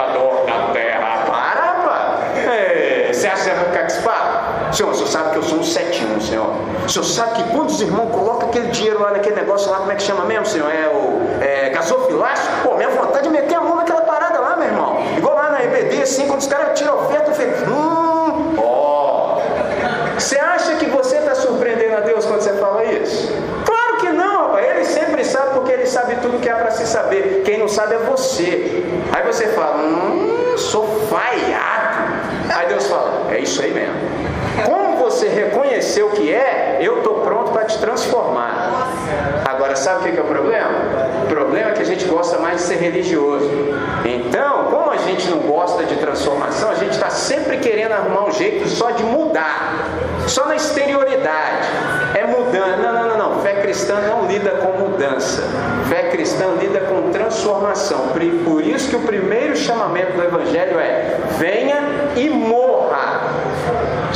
Senhor, 4.77 4.91
o 4.91 4.95
senhor 4.95 5.09
sabe 5.09 5.31
que 5.31 5.37
eu 5.37 5.43
sou 5.43 5.61
um 5.61 5.65
setinho, 5.65 6.21
Senhor. 6.21 6.51
O 6.85 6.89
senhor 6.89 7.05
sabe 7.05 7.37
que 7.37 7.51
quando 7.51 7.71
os 7.71 7.81
irmãos 7.81 8.11
colocam 8.11 8.51
aquele 8.51 8.69
dinheiro 8.69 9.01
lá 9.01 9.11
naquele 9.11 9.37
negócio 9.37 9.71
lá, 9.71 9.79
como 9.79 9.91
é 9.91 9.95
que 9.95 10.03
chama 10.03 10.27
mesmo, 10.27 10.45
Senhor? 10.45 10.71
É 10.71 10.87
o 10.87 11.43
é, 11.43 11.71
gasofilácio? 11.71 12.45
Pô, 12.63 12.75
minha 12.75 12.91
vontade 12.91 13.13
tá 13.13 13.21
de 13.21 13.31
meter 13.31 13.55
a 13.55 13.63
mão 13.63 13.77
naquela 13.77 14.03
parada 14.03 14.39
lá, 14.39 14.55
meu 14.55 14.67
irmão. 14.67 14.99
Igual 15.17 15.35
lá 15.35 15.49
na 15.49 15.65
EBD, 15.65 16.03
assim, 16.03 16.27
quando 16.27 16.41
os 16.41 16.47
caras 16.47 16.79
tiram 16.79 16.93
a 16.93 16.97
oferta, 16.97 17.31
eu 17.31 17.35
fico, 17.35 17.71
hum, 17.71 18.55
ó. 18.59 19.39
Oh. 19.39 20.21
Você 20.21 20.39
acha 20.39 20.75
que 20.75 20.85
você 20.85 21.17
está 21.17 21.35
surpreendendo 21.35 21.97
a 21.97 22.01
Deus 22.01 22.27
quando 22.27 22.43
você 22.43 22.53
fala 22.53 22.85
isso? 22.85 23.33
Claro 23.65 23.97
que 24.01 24.11
não, 24.11 24.49
rapaz. 24.49 24.67
Ele 24.67 24.85
sempre 24.85 25.25
sabe 25.25 25.55
porque 25.55 25.73
ele 25.73 25.87
sabe 25.87 26.17
tudo 26.17 26.39
que 26.39 26.51
há 26.51 26.57
para 26.57 26.71
se 26.73 26.87
saber. 26.87 27.41
Quem 27.47 27.59
não 27.59 27.69
sabe 27.69 27.95
é 27.95 27.99
você. 27.99 28.85
Aí 29.11 29.23
você 29.23 29.47
fala, 29.49 29.79
hum, 29.79 30.55
sou 30.59 30.87
falhado. 31.09 32.13
Aí 32.55 32.67
Deus 32.69 32.87
fala, 32.89 33.33
é 33.33 33.39
isso 33.39 33.63
aí 33.63 33.73
mesmo. 33.73 34.16
Como 34.65 34.97
você 34.97 35.29
reconhecer 35.29 36.03
o 36.03 36.11
que 36.11 36.33
é, 36.33 36.79
eu 36.81 36.99
estou 36.99 37.21
pronto 37.21 37.53
para 37.53 37.65
te 37.65 37.79
transformar. 37.79 38.89
Agora, 39.45 39.77
sabe 39.77 40.09
o 40.09 40.13
que 40.13 40.19
é 40.19 40.23
o 40.23 40.27
problema? 40.27 40.71
O 41.25 41.27
problema 41.27 41.71
é 41.71 41.73
que 41.73 41.83
a 41.83 41.85
gente 41.85 42.05
gosta 42.07 42.39
mais 42.39 42.59
de 42.59 42.63
ser 42.63 42.77
religioso. 42.77 43.51
Então, 44.05 44.65
como 44.65 44.91
a 44.91 44.97
gente 44.97 45.29
não 45.29 45.39
gosta 45.39 45.85
de 45.85 45.97
transformação, 45.97 46.71
a 46.71 46.75
gente 46.75 46.93
está 46.93 47.11
sempre 47.11 47.59
querendo 47.59 47.93
arrumar 47.93 48.27
um 48.27 48.33
jeito 48.33 48.69
só 48.69 48.91
de 48.91 49.03
mudar, 49.03 49.89
só 50.27 50.47
na 50.47 50.57
exterioridade. 50.57 51.69
É 52.15 52.25
mudando. 52.25 52.83
Não, 52.83 52.93
não, 52.93 53.09
não, 53.09 53.19
não. 53.19 53.43
Fé 53.43 53.61
cristã 53.61 54.01
não 54.01 54.27
lida 54.27 54.51
com 54.51 54.73
mudança. 54.79 55.43
Fé 55.89 56.11
cristã 56.11 56.47
lida 56.61 56.81
com 56.81 57.11
transformação. 57.11 58.09
Por 58.45 58.63
isso 58.63 58.89
que 58.89 58.97
o 58.97 59.01
primeiro 59.01 59.57
chamamento 59.57 60.13
do 60.13 60.23
Evangelho 60.23 60.79
é: 60.79 61.19
venha 61.39 61.83
e 62.17 62.29
morra. 62.31 62.66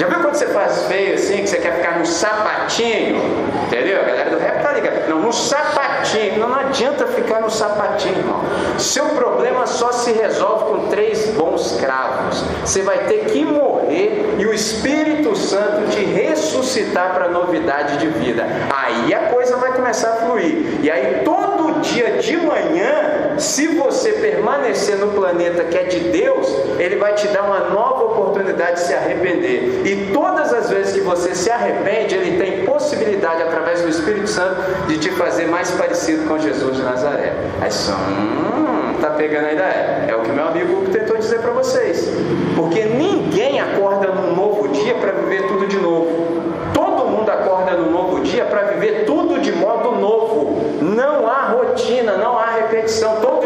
Já 0.00 0.06
viu 0.06 0.20
quando 0.20 0.34
você 0.34 0.46
faz 0.46 0.84
feio 0.84 1.12
assim, 1.12 1.42
que 1.42 1.46
você 1.46 1.58
quer 1.58 1.74
ficar 1.74 1.98
no 1.98 2.06
sapatinho? 2.06 3.20
Entendeu? 3.66 4.00
A 4.00 4.04
galera 4.04 4.30
do 4.30 4.38
rap 4.38 4.62
tá 4.62 4.72
ligada. 4.72 5.04
Não, 5.06 5.20
no 5.20 5.30
sapatinho. 5.30 6.38
Não, 6.38 6.48
não 6.48 6.58
adianta 6.58 7.06
ficar 7.06 7.42
no 7.42 7.50
sapatinho, 7.50 8.16
irmão. 8.16 8.40
Seu 8.78 9.04
problema 9.10 9.66
só 9.66 9.92
se 9.92 10.10
resolve 10.12 10.64
com 10.64 10.88
três 10.88 11.26
bons 11.34 11.78
cravos. 11.78 12.42
Você 12.64 12.80
vai 12.80 12.96
ter 13.08 13.26
que 13.26 13.44
morrer 13.44 14.36
e 14.38 14.46
o 14.46 14.54
Espírito 14.54 15.36
Santo 15.36 15.90
te 15.90 16.02
ressuscitar 16.02 17.12
para 17.12 17.28
novidade 17.28 17.98
de 17.98 18.06
vida. 18.06 18.46
Aí 18.74 19.12
a 19.12 19.28
coisa 19.28 19.58
vai 19.58 19.74
começar 19.74 20.12
a 20.12 20.16
fluir. 20.16 20.80
E 20.82 20.90
aí 20.90 21.20
todo 21.26 21.78
dia 21.82 22.12
de 22.12 22.38
manhã, 22.38 23.09
se 23.40 23.66
você 23.68 24.12
permanecer 24.12 24.96
no 24.96 25.08
planeta 25.08 25.64
que 25.64 25.76
é 25.76 25.84
de 25.84 26.00
Deus, 26.10 26.46
ele 26.78 26.96
vai 26.96 27.14
te 27.14 27.26
dar 27.28 27.42
uma 27.42 27.70
nova 27.70 28.04
oportunidade 28.04 28.74
de 28.74 28.80
se 28.80 28.94
arrepender. 28.94 29.82
E 29.84 30.10
todas 30.12 30.52
as 30.52 30.70
vezes 30.70 30.92
que 30.92 31.00
você 31.00 31.34
se 31.34 31.50
arrepende, 31.50 32.14
ele 32.14 32.38
tem 32.38 32.64
possibilidade 32.64 33.42
através 33.42 33.82
do 33.82 33.88
Espírito 33.88 34.28
Santo 34.28 34.56
de 34.86 34.98
te 34.98 35.10
fazer 35.10 35.46
mais 35.46 35.70
parecido 35.70 36.28
com 36.28 36.38
Jesus 36.38 36.76
de 36.76 36.82
Nazaré. 36.82 37.32
Aí 37.60 37.70
só, 37.70 37.92
hum, 37.92 38.94
tá 39.00 39.10
pegando 39.10 39.46
a 39.46 39.52
ideia? 39.52 40.04
É 40.08 40.16
o 40.16 40.20
que 40.20 40.30
meu 40.30 40.46
amigo 40.46 40.86
tentou 40.90 41.16
dizer 41.16 41.40
para 41.40 41.52
vocês. 41.52 42.10
Porque 42.56 42.84
ninguém 42.84 43.60
acorda 43.60 44.08
num 44.08 44.34
novo 44.34 44.68
dia 44.68 44.94
para 44.94 45.12
viver 45.12 45.46
tudo 45.48 45.66
de 45.66 45.78
novo. 45.78 46.42
Todo 46.74 47.06
mundo 47.06 47.30
acorda 47.30 47.72
num 47.72 47.90
novo 47.90 48.20
dia 48.20 48.44
para 48.44 48.62
viver 48.62 49.04
tudo 49.06 49.40
de 49.40 49.52
modo 49.52 49.92
novo. 49.92 50.60
Não 50.80 51.28
há 51.28 51.50
rotina, 51.50 52.16
não 52.16 52.38
há 52.38 52.46
repetição. 52.46 53.16
Todo 53.16 53.39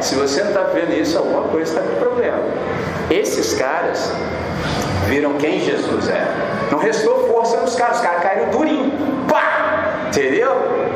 Se 0.00 0.14
você 0.14 0.42
não 0.42 0.48
está 0.48 0.62
vendo 0.62 0.92
isso, 0.92 1.18
alguma 1.18 1.42
coisa 1.48 1.72
está 1.72 1.82
com 1.82 2.00
problema. 2.00 2.38
Esses 3.10 3.54
caras 3.54 4.12
viram 5.06 5.34
quem 5.34 5.60
Jesus 5.60 6.08
é. 6.08 6.26
Não 6.70 6.78
restou 6.78 7.28
força 7.28 7.58
nos 7.58 7.74
caras, 7.74 7.96
os 7.98 8.02
caras 8.02 8.22
caíram 8.22 8.50
durinho. 8.50 8.92
Pá! 9.28 10.06
Entendeu? 10.08 10.50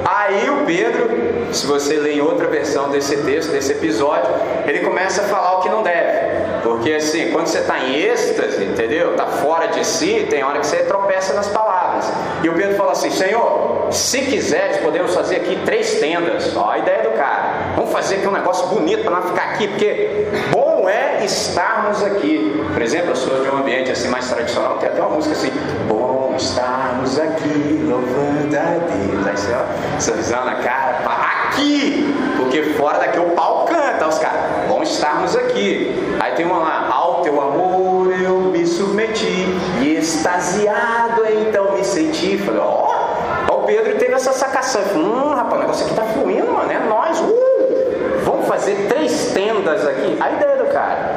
Aí 0.05 0.51
o 0.51 0.65
Pedro, 0.65 1.53
se 1.53 1.67
você 1.67 1.97
ler 1.97 2.17
em 2.17 2.21
outra 2.21 2.47
versão 2.49 2.91
desse 2.91 3.17
texto, 3.19 3.51
desse 3.51 3.73
episódio, 3.73 4.31
ele 4.67 4.81
começa 4.81 5.23
a 5.23 5.25
falar 5.25 5.59
o 5.59 5.61
que 5.61 5.69
não 5.69 5.83
deve. 5.83 6.35
Porque 6.63 6.95
assim, 6.95 7.31
quando 7.31 7.47
você 7.47 7.59
está 7.59 7.79
em 7.79 7.95
êxtase, 8.01 8.65
entendeu? 8.65 9.13
Está 9.13 9.27
fora 9.27 9.69
de 9.69 9.87
si, 9.87 10.27
tem 10.31 10.43
hora 10.43 10.61
que 10.61 10.67
você 10.67 10.79
tropeça 10.79 11.35
nas 11.35 11.49
palavras. 11.49 12.11
E 12.43 12.49
o 12.49 12.55
Pedro 12.55 12.77
fala 12.77 12.93
assim: 12.93 13.11
Senhor, 13.11 13.89
se 13.91 14.23
quiseres, 14.23 14.79
podemos 14.79 15.15
fazer 15.15 15.37
aqui 15.37 15.61
três 15.65 16.01
tendas. 16.01 16.57
Ó, 16.57 16.71
a 16.71 16.79
ideia 16.79 17.03
do 17.03 17.11
cara. 17.11 17.44
Vamos 17.77 17.93
fazer 17.93 18.17
aqui 18.17 18.29
um 18.29 18.33
negócio 18.33 18.67
bonito 18.69 19.05
para 19.05 19.17
não 19.17 19.23
ficar 19.23 19.45
aqui, 19.51 19.69
porque 19.69 20.27
bom 20.51 20.89
é 20.89 21.25
estarmos 21.25 22.03
aqui. 22.03 22.65
Por 22.73 22.83
exemplo, 22.83 23.11
eu 23.11 23.17
sou 23.17 23.43
de 23.43 23.49
um 23.49 23.59
ambiente 23.59 23.91
assim 23.91 24.09
mais 24.09 24.29
tradicional, 24.29 24.79
tem 24.79 24.89
até 24.89 25.01
uma 25.01 25.11
música 25.11 25.35
assim: 25.35 25.51
Bom 25.89 26.35
estarmos 26.37 27.19
aqui, 27.19 27.85
louvando 27.89 28.57
a 28.57 28.79
Deus. 28.79 29.27
Aí 29.27 29.37
você, 29.37 29.53
ó, 29.53 30.01
sorrisão 30.01 30.45
na 30.45 30.57
cara, 30.57 30.99
aqui, 31.55 32.15
porque 32.37 32.63
fora 32.75 32.99
daqui 32.99 33.19
o 33.19 33.31
pau 33.31 33.65
canta, 33.65 34.09
os 34.09 34.19
caras, 34.19 34.69
bom 34.69 34.83
estarmos 34.83 35.37
aqui. 35.37 36.17
Aí 36.21 36.33
tem 36.35 36.47
uma 36.47 36.59
lá, 36.59 36.89
ao 36.91 37.23
teu 37.23 37.41
amor 37.41 38.13
eu 38.13 38.39
me 38.39 38.67
submeti, 38.67 39.47
e 39.81 39.97
extasiado 39.97 41.23
então 41.27 41.73
me 41.73 41.85
senti. 41.85 42.39
Falei, 42.39 42.61
ó, 42.61 42.95
o 43.51 43.63
Pedro 43.65 43.97
teve 43.99 44.13
essa 44.13 44.33
sacação. 44.33 44.83
Falei, 44.83 45.07
hum, 45.07 45.35
rapaz, 45.35 45.55
o 45.55 45.61
negócio 45.61 45.87
aqui 45.87 45.95
tá 45.95 46.03
fluindo, 46.03 46.53
mano, 46.53 46.71
é 46.71 46.79
nós, 46.81 47.21
uh! 47.21 47.35
Vamos 48.25 48.47
fazer 48.47 48.87
três 48.89 49.33
tendas 49.33 49.87
aqui. 49.87 50.17
A 50.21 50.31
ideia 50.31 50.57
do 50.57 50.73
cara. 50.73 51.15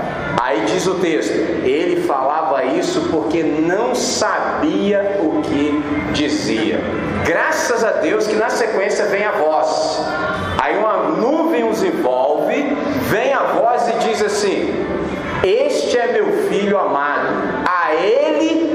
Aí 0.57 0.65
diz 0.65 0.87
o 0.87 0.95
texto: 0.95 1.33
ele 1.63 2.01
falava 2.07 2.65
isso 2.65 3.09
porque 3.11 3.43
não 3.43 3.93
sabia 3.93 5.19
o 5.21 5.41
que 5.43 5.83
dizia. 6.13 6.79
Graças 7.23 7.83
a 7.83 7.91
Deus 7.91 8.25
que 8.25 8.35
na 8.35 8.49
sequência 8.49 9.05
vem 9.05 9.23
a 9.23 9.33
voz. 9.33 10.01
Aí 10.59 10.75
uma 10.77 11.09
nuvem 11.09 11.69
os 11.69 11.83
envolve, 11.83 12.75
vem 13.03 13.33
a 13.33 13.43
voz 13.43 13.87
e 13.87 14.07
diz 14.07 14.23
assim: 14.23 14.73
Este 15.43 15.95
é 15.95 16.13
meu 16.13 16.49
filho 16.49 16.79
amado, 16.79 17.27
a 17.63 17.93
ele 17.93 18.66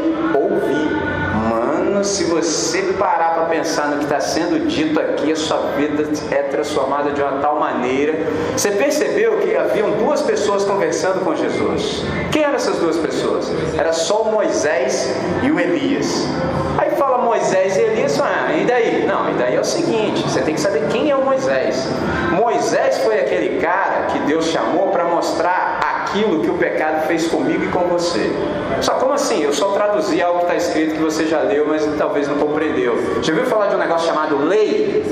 se 2.05 2.25
você 2.25 2.95
parar 2.99 3.35
para 3.35 3.45
pensar 3.47 3.89
no 3.89 3.99
que 3.99 4.05
está 4.05 4.21
sendo 4.21 4.67
dito 4.67 4.99
aqui, 5.01 5.33
a 5.33 5.37
sua 5.37 5.59
vida 5.77 6.05
é 6.31 6.43
transformada 6.43 7.11
de 7.11 7.21
uma 7.23 7.41
tal 7.41 7.59
maneira. 7.59 8.27
Você 8.57 8.71
percebeu 8.73 9.39
que 9.39 9.57
haviam 9.57 9.91
duas 9.93 10.23
pessoas 10.23 10.65
conversando 10.65 11.25
com 11.25 11.35
Jesus. 11.35 12.03
Quem 12.31 12.43
eram 12.43 12.55
essas 12.55 12.77
duas 12.79 12.97
pessoas? 12.97 13.51
Era 13.77 13.93
só 13.93 14.23
o 14.23 14.33
Moisés 14.33 15.15
e 15.43 15.51
o 15.51 15.59
Elias. 15.59 16.27
Aí 16.79 16.91
fala 16.91 17.19
Moisés 17.19 17.77
e 17.77 17.81
Elias, 17.81 18.21
ah, 18.21 18.53
e 18.53 18.65
daí? 18.65 19.07
Não, 19.07 19.31
e 19.31 19.35
daí 19.35 19.57
é 19.57 19.61
o 19.61 19.65
seguinte: 19.65 20.23
você 20.23 20.41
tem 20.41 20.55
que 20.55 20.61
saber 20.61 20.89
quem 20.91 21.11
é 21.11 21.17
o 21.17 21.25
Moisés. 21.25 21.87
Moisés 22.33 22.99
foi 22.99 23.21
aquele 23.21 23.61
cara 23.61 24.07
que 24.07 24.19
Deus 24.21 24.47
chamou 24.47 24.89
para 24.89 25.05
mostrar 25.05 25.81
aquilo 26.03 26.41
que 26.43 26.51
o 26.51 26.55
pecado 26.55 27.07
fez 27.07 27.27
comigo 27.29 27.65
e 27.65 27.69
com 27.69 27.85
você. 27.89 28.31
Só 28.81 28.95
como 28.95 29.13
assim? 29.13 29.43
Eu 29.43 29.53
só 29.53 29.73
traduzi 29.73 30.21
algo 30.21 30.41
que 30.41 30.45
está 30.45 30.57
escrito 30.57 30.95
que 30.95 31.03
você 31.03 31.27
já 31.27 31.41
leu, 31.41 31.67
mas 31.67 31.87
talvez 31.97 32.29
não 32.29 32.37
compreendeu. 32.37 32.97
Já 33.23 33.33
ouviu 33.33 33.47
falar 33.47 33.69
de 33.69 33.77
um 33.77 33.79
negócio 33.79 34.09
chamado 34.09 34.45
lei? 34.45 35.03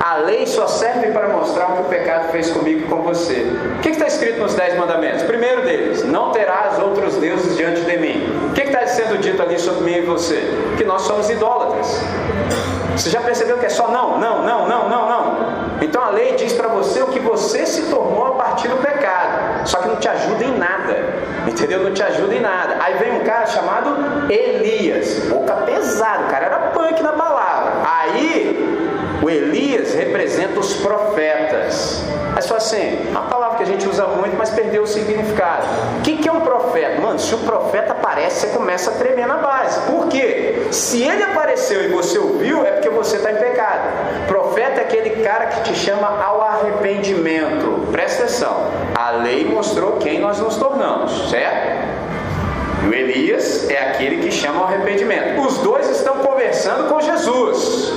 A 0.00 0.16
lei 0.18 0.46
só 0.46 0.66
serve 0.66 1.10
para 1.10 1.28
mostrar 1.28 1.70
o 1.70 1.76
que 1.76 1.80
o 1.82 1.84
pecado 1.84 2.30
fez 2.30 2.50
comigo 2.50 2.80
e 2.80 2.84
com 2.84 3.02
você. 3.02 3.46
O 3.78 3.80
que 3.80 3.90
está 3.90 4.06
escrito 4.06 4.40
nos 4.40 4.54
Dez 4.54 4.76
Mandamentos? 4.76 5.22
primeiro 5.22 5.62
deles, 5.62 6.04
não 6.04 6.30
terás 6.30 6.78
outros 6.78 7.16
deuses 7.16 7.56
diante 7.56 7.80
de 7.80 7.96
mim. 7.96 8.48
O 8.50 8.52
que 8.52 8.62
está 8.62 8.86
sendo 8.86 9.18
dito 9.18 9.40
ali 9.42 9.58
sobre 9.58 9.84
mim 9.84 9.98
e 9.98 10.00
você? 10.02 10.42
Que 10.76 10.84
nós 10.84 11.02
somos 11.02 11.28
idólatras. 11.30 12.00
Você 12.96 13.10
já 13.10 13.20
percebeu 13.20 13.58
que 13.58 13.66
é 13.66 13.68
só 13.68 13.88
não, 13.88 14.18
não, 14.18 14.42
não, 14.42 14.68
não, 14.68 14.88
não, 14.88 15.08
não? 15.08 15.65
Então 15.80 16.02
a 16.02 16.10
lei 16.10 16.34
diz 16.36 16.52
para 16.52 16.68
você 16.68 17.02
o 17.02 17.08
que 17.08 17.20
você 17.20 17.66
se 17.66 17.90
tornou 17.90 18.26
a 18.26 18.32
partir 18.32 18.68
do 18.68 18.76
pecado. 18.76 19.66
Só 19.66 19.78
que 19.78 19.88
não 19.88 19.96
te 19.96 20.08
ajuda 20.08 20.44
em 20.44 20.56
nada. 20.56 20.96
Entendeu? 21.46 21.82
Não 21.82 21.92
te 21.92 22.02
ajuda 22.02 22.34
em 22.34 22.40
nada. 22.40 22.76
Aí 22.80 22.94
vem 22.94 23.20
um 23.20 23.24
cara 23.24 23.46
chamado 23.46 24.30
Elias. 24.30 25.28
Boca 25.28 25.54
pesada, 25.66 26.24
o 26.24 26.28
cara 26.28 26.46
era 26.46 26.58
punk 26.70 27.02
na 27.02 27.12
palavra. 27.12 27.72
Aí 27.84 29.18
o 29.22 29.28
Elias 29.28 29.94
representa 29.94 30.58
os 30.60 30.74
profetas. 30.74 32.04
Você 32.36 32.48
fala 32.48 32.60
assim, 32.60 33.08
uma 33.08 33.22
palavra 33.22 33.56
que 33.56 33.62
a 33.62 33.66
gente 33.66 33.88
usa 33.88 34.06
muito, 34.06 34.36
mas 34.36 34.50
perdeu 34.50 34.82
o 34.82 34.86
significado. 34.86 35.66
O 35.98 36.02
que, 36.02 36.18
que 36.18 36.28
é 36.28 36.32
um 36.32 36.40
profeta? 36.40 37.00
Mano, 37.00 37.18
se 37.18 37.34
o 37.34 37.38
profeta 37.38 37.92
aparece, 37.92 38.40
você 38.40 38.46
começa 38.48 38.90
a 38.90 38.94
tremer 38.94 39.26
na 39.26 39.38
base. 39.38 39.80
Por 39.90 40.08
quê? 40.08 40.66
Se 40.70 41.02
ele 41.02 41.22
apareceu 41.22 41.82
e 41.84 41.88
você 41.88 42.18
ouviu, 42.18 42.64
é 42.66 42.72
porque 42.72 42.90
você 42.90 43.16
está 43.16 43.32
em 43.32 43.36
pecado. 43.36 43.88
Profeta 44.28 44.82
é 44.82 44.84
aquele 44.84 45.22
cara 45.22 45.46
que 45.46 45.62
te 45.62 45.74
chama 45.74 46.22
ao 46.22 46.42
arrependimento. 46.42 47.88
Presta 47.90 48.24
atenção. 48.24 48.70
A 48.94 49.12
lei 49.12 49.46
mostrou 49.46 49.92
quem 49.92 50.20
nós 50.20 50.38
nos 50.38 50.56
tornamos, 50.56 51.30
certo? 51.30 51.95
E 52.86 52.88
o 52.88 52.94
Elias 52.94 53.68
é 53.68 53.90
aquele 53.90 54.22
que 54.22 54.30
chama 54.30 54.60
ao 54.60 54.66
arrependimento. 54.66 55.40
Os 55.40 55.58
dois 55.58 55.90
estão 55.90 56.18
conversando 56.18 56.88
com 56.88 57.00
Jesus. 57.00 57.92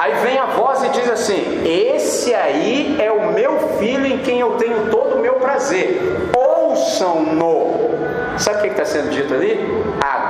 Aí 0.00 0.14
vem 0.22 0.38
a 0.38 0.46
voz 0.46 0.82
e 0.82 0.88
diz 0.88 1.10
assim: 1.10 1.62
Esse 1.66 2.32
aí 2.34 2.96
é 2.98 3.12
o 3.12 3.34
meu 3.34 3.58
filho 3.78 4.06
em 4.06 4.18
quem 4.18 4.40
eu 4.40 4.52
tenho 4.52 4.88
todo 4.90 5.16
o 5.16 5.20
meu 5.20 5.34
prazer. 5.34 6.00
Ouçam-no. 6.34 7.90
Sabe 8.38 8.58
o 8.58 8.62
que 8.62 8.68
está 8.68 8.86
sendo 8.86 9.10
dito 9.10 9.34
ali? 9.34 9.60
Agora 10.00 10.29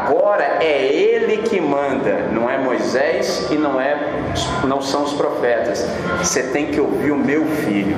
é 0.61 0.93
ele 0.93 1.39
que 1.39 1.61
manda, 1.61 2.29
não 2.33 2.49
é 2.49 2.59
Moisés 2.59 3.49
e 3.51 3.55
não 3.55 3.81
é, 3.81 3.97
não 4.65 4.81
são 4.81 5.05
os 5.05 5.15
profetas. 5.15 5.87
Você 6.19 6.45
tem 6.45 6.67
que 6.67 6.81
ouvir 6.81 7.11
o 7.11 7.17
meu 7.17 7.47
filho. 7.47 7.97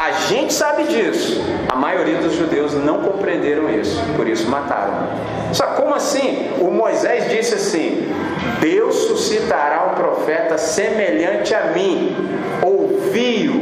A 0.00 0.12
gente 0.28 0.54
sabe 0.54 0.84
disso. 0.84 1.42
A 1.68 1.74
maioria 1.74 2.18
dos 2.18 2.34
judeus 2.34 2.74
não 2.74 3.00
compreenderam 3.00 3.68
isso, 3.68 4.00
por 4.16 4.28
isso 4.28 4.48
mataram. 4.48 5.08
Só 5.52 5.66
como 5.68 5.94
assim? 5.94 6.50
O 6.60 6.70
Moisés 6.70 7.28
disse 7.28 7.54
assim: 7.54 8.12
Deus 8.60 8.94
suscitará 8.94 9.90
um 9.90 9.94
profeta 9.94 10.56
semelhante 10.56 11.54
a 11.54 11.66
mim. 11.66 12.16
Ouviu. 12.62 13.60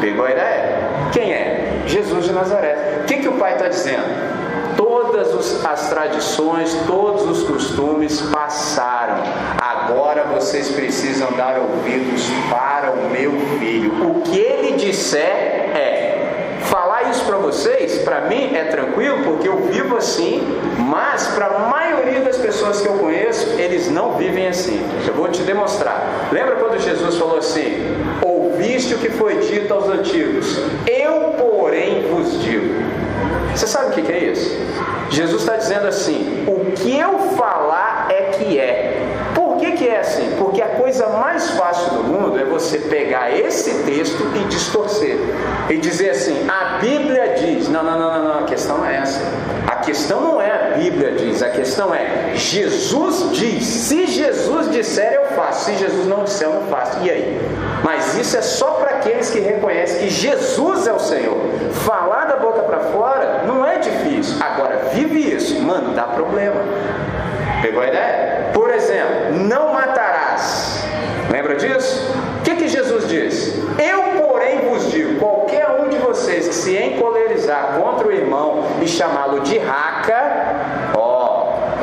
Pegou 0.00 0.24
a 0.24 0.30
ideia? 0.30 0.78
Quem 1.12 1.32
é? 1.32 1.82
Jesus 1.86 2.24
de 2.24 2.32
Nazaré. 2.32 3.00
O 3.02 3.04
que, 3.04 3.18
que 3.18 3.28
o 3.28 3.32
pai 3.32 3.54
está 3.54 3.68
dizendo? 3.68 4.31
Todas 5.12 5.62
as 5.62 5.90
tradições, 5.90 6.74
todos 6.86 7.28
os 7.28 7.46
costumes 7.46 8.18
passaram. 8.32 9.22
Agora 9.60 10.24
vocês 10.24 10.70
precisam 10.70 11.30
dar 11.32 11.58
ouvidos 11.58 12.22
para 12.48 12.92
o 12.92 13.10
meu 13.10 13.30
filho. 13.58 14.08
O 14.08 14.22
que 14.22 14.38
ele 14.38 14.72
disser 14.78 15.20
é: 15.76 16.60
falar 16.62 17.10
isso 17.10 17.26
para 17.26 17.36
vocês, 17.36 17.98
para 17.98 18.22
mim 18.22 18.56
é 18.56 18.64
tranquilo, 18.64 19.22
porque 19.22 19.46
eu 19.46 19.58
vivo 19.66 19.98
assim, 19.98 20.58
mas 20.78 21.26
para 21.26 21.44
a 21.44 21.58
maioria 21.68 22.22
das 22.22 22.38
pessoas 22.38 22.80
que 22.80 22.88
eu 22.88 22.94
conheço, 22.94 23.60
eles 23.60 23.90
não 23.90 24.14
vivem 24.14 24.48
assim. 24.48 24.80
Eu 25.06 25.12
vou 25.12 25.28
te 25.28 25.42
demonstrar. 25.42 26.30
Lembra 26.32 26.56
quando 26.56 26.80
Jesus 26.80 27.18
falou 27.18 27.36
assim: 27.36 27.84
Ouviste 28.24 28.94
o 28.94 28.98
que 28.98 29.10
foi 29.10 29.40
dito 29.40 29.74
aos 29.74 29.90
antigos, 29.90 30.58
eu, 30.86 31.34
porém, 31.38 32.08
vos 32.10 32.42
digo. 32.42 32.91
Você 33.54 33.66
sabe 33.66 34.00
o 34.00 34.04
que 34.04 34.12
é 34.12 34.18
isso? 34.18 34.56
Jesus 35.10 35.42
está 35.42 35.56
dizendo 35.56 35.86
assim: 35.86 36.44
o 36.46 36.72
que 36.72 36.98
eu 36.98 37.18
falar 37.36 38.08
é 38.10 38.30
que 38.32 38.58
é. 38.58 39.08
Por 39.34 39.56
que, 39.56 39.72
que 39.72 39.88
é 39.88 40.00
assim? 40.00 40.34
Porque 40.38 40.60
a 40.60 40.68
coisa 40.68 41.06
mais 41.08 41.50
fácil 41.50 41.90
do 41.90 42.04
mundo 42.04 42.38
é 42.38 42.44
você 42.44 42.78
pegar 42.78 43.30
esse 43.30 43.84
texto 43.84 44.22
e 44.34 44.44
distorcer. 44.48 45.16
E 45.68 45.76
dizer 45.76 46.10
assim: 46.10 46.48
a 46.48 46.78
Bíblia 46.78 47.34
diz. 47.38 47.68
Não, 47.68 47.82
não, 47.82 47.98
não, 47.98 48.12
não, 48.12 48.24
não. 48.24 48.38
a 48.40 48.44
questão 48.44 48.78
não 48.78 48.86
é 48.86 48.96
essa. 48.96 49.20
A 49.66 49.76
questão 49.76 50.20
não 50.20 50.40
é 50.40 50.50
a 50.50 50.76
Bíblia 50.76 51.12
diz, 51.12 51.42
a 51.42 51.50
questão 51.50 51.94
é 51.94 52.32
Jesus 52.34 53.30
diz. 53.32 53.64
Se 53.64 54.06
Jesus 54.06 54.70
disser, 54.70 55.12
eu 55.12 55.36
faço. 55.36 55.66
Se 55.66 55.76
Jesus 55.76 56.06
não 56.06 56.24
disser, 56.24 56.48
eu 56.48 56.54
não 56.54 56.66
faço. 56.68 56.98
E 57.02 57.10
aí? 57.10 57.40
Mas 57.84 58.16
isso 58.16 58.36
é 58.36 58.42
só 58.42 58.72
para 58.72 58.91
aqueles 59.02 59.30
que 59.30 59.40
reconhecem 59.40 59.98
que 59.98 60.10
Jesus 60.10 60.86
é 60.86 60.92
o 60.92 60.98
Senhor. 60.98 61.36
Falar 61.84 62.26
da 62.26 62.36
boca 62.36 62.62
para 62.62 62.78
fora 62.78 63.42
não 63.46 63.66
é 63.66 63.78
difícil. 63.78 64.36
Agora, 64.40 64.90
vive 64.92 65.34
isso, 65.34 65.60
mano, 65.60 65.92
dá 65.92 66.04
problema. 66.04 66.60
Pegou 67.60 67.82
a 67.82 67.88
ideia? 67.88 68.50
Por 68.54 68.70
exemplo, 68.70 69.32
não 69.32 69.72
matarás. 69.72 70.84
Lembra 71.30 71.56
disso? 71.56 72.12
O 72.38 72.42
que, 72.42 72.56
que 72.56 72.68
Jesus 72.68 73.08
diz? 73.08 73.54
Eu, 73.78 74.22
porém, 74.22 74.68
vos 74.68 74.90
digo: 74.90 75.18
qualquer 75.18 75.68
um 75.80 75.88
de 75.88 75.96
vocês 75.98 76.48
que 76.48 76.54
se 76.54 76.76
encolerizar 76.76 77.78
contra 77.80 78.06
o 78.06 78.12
irmão 78.12 78.64
e 78.80 78.88
chamá-lo 78.88 79.40
de 79.40 79.58
raca, 79.58 80.61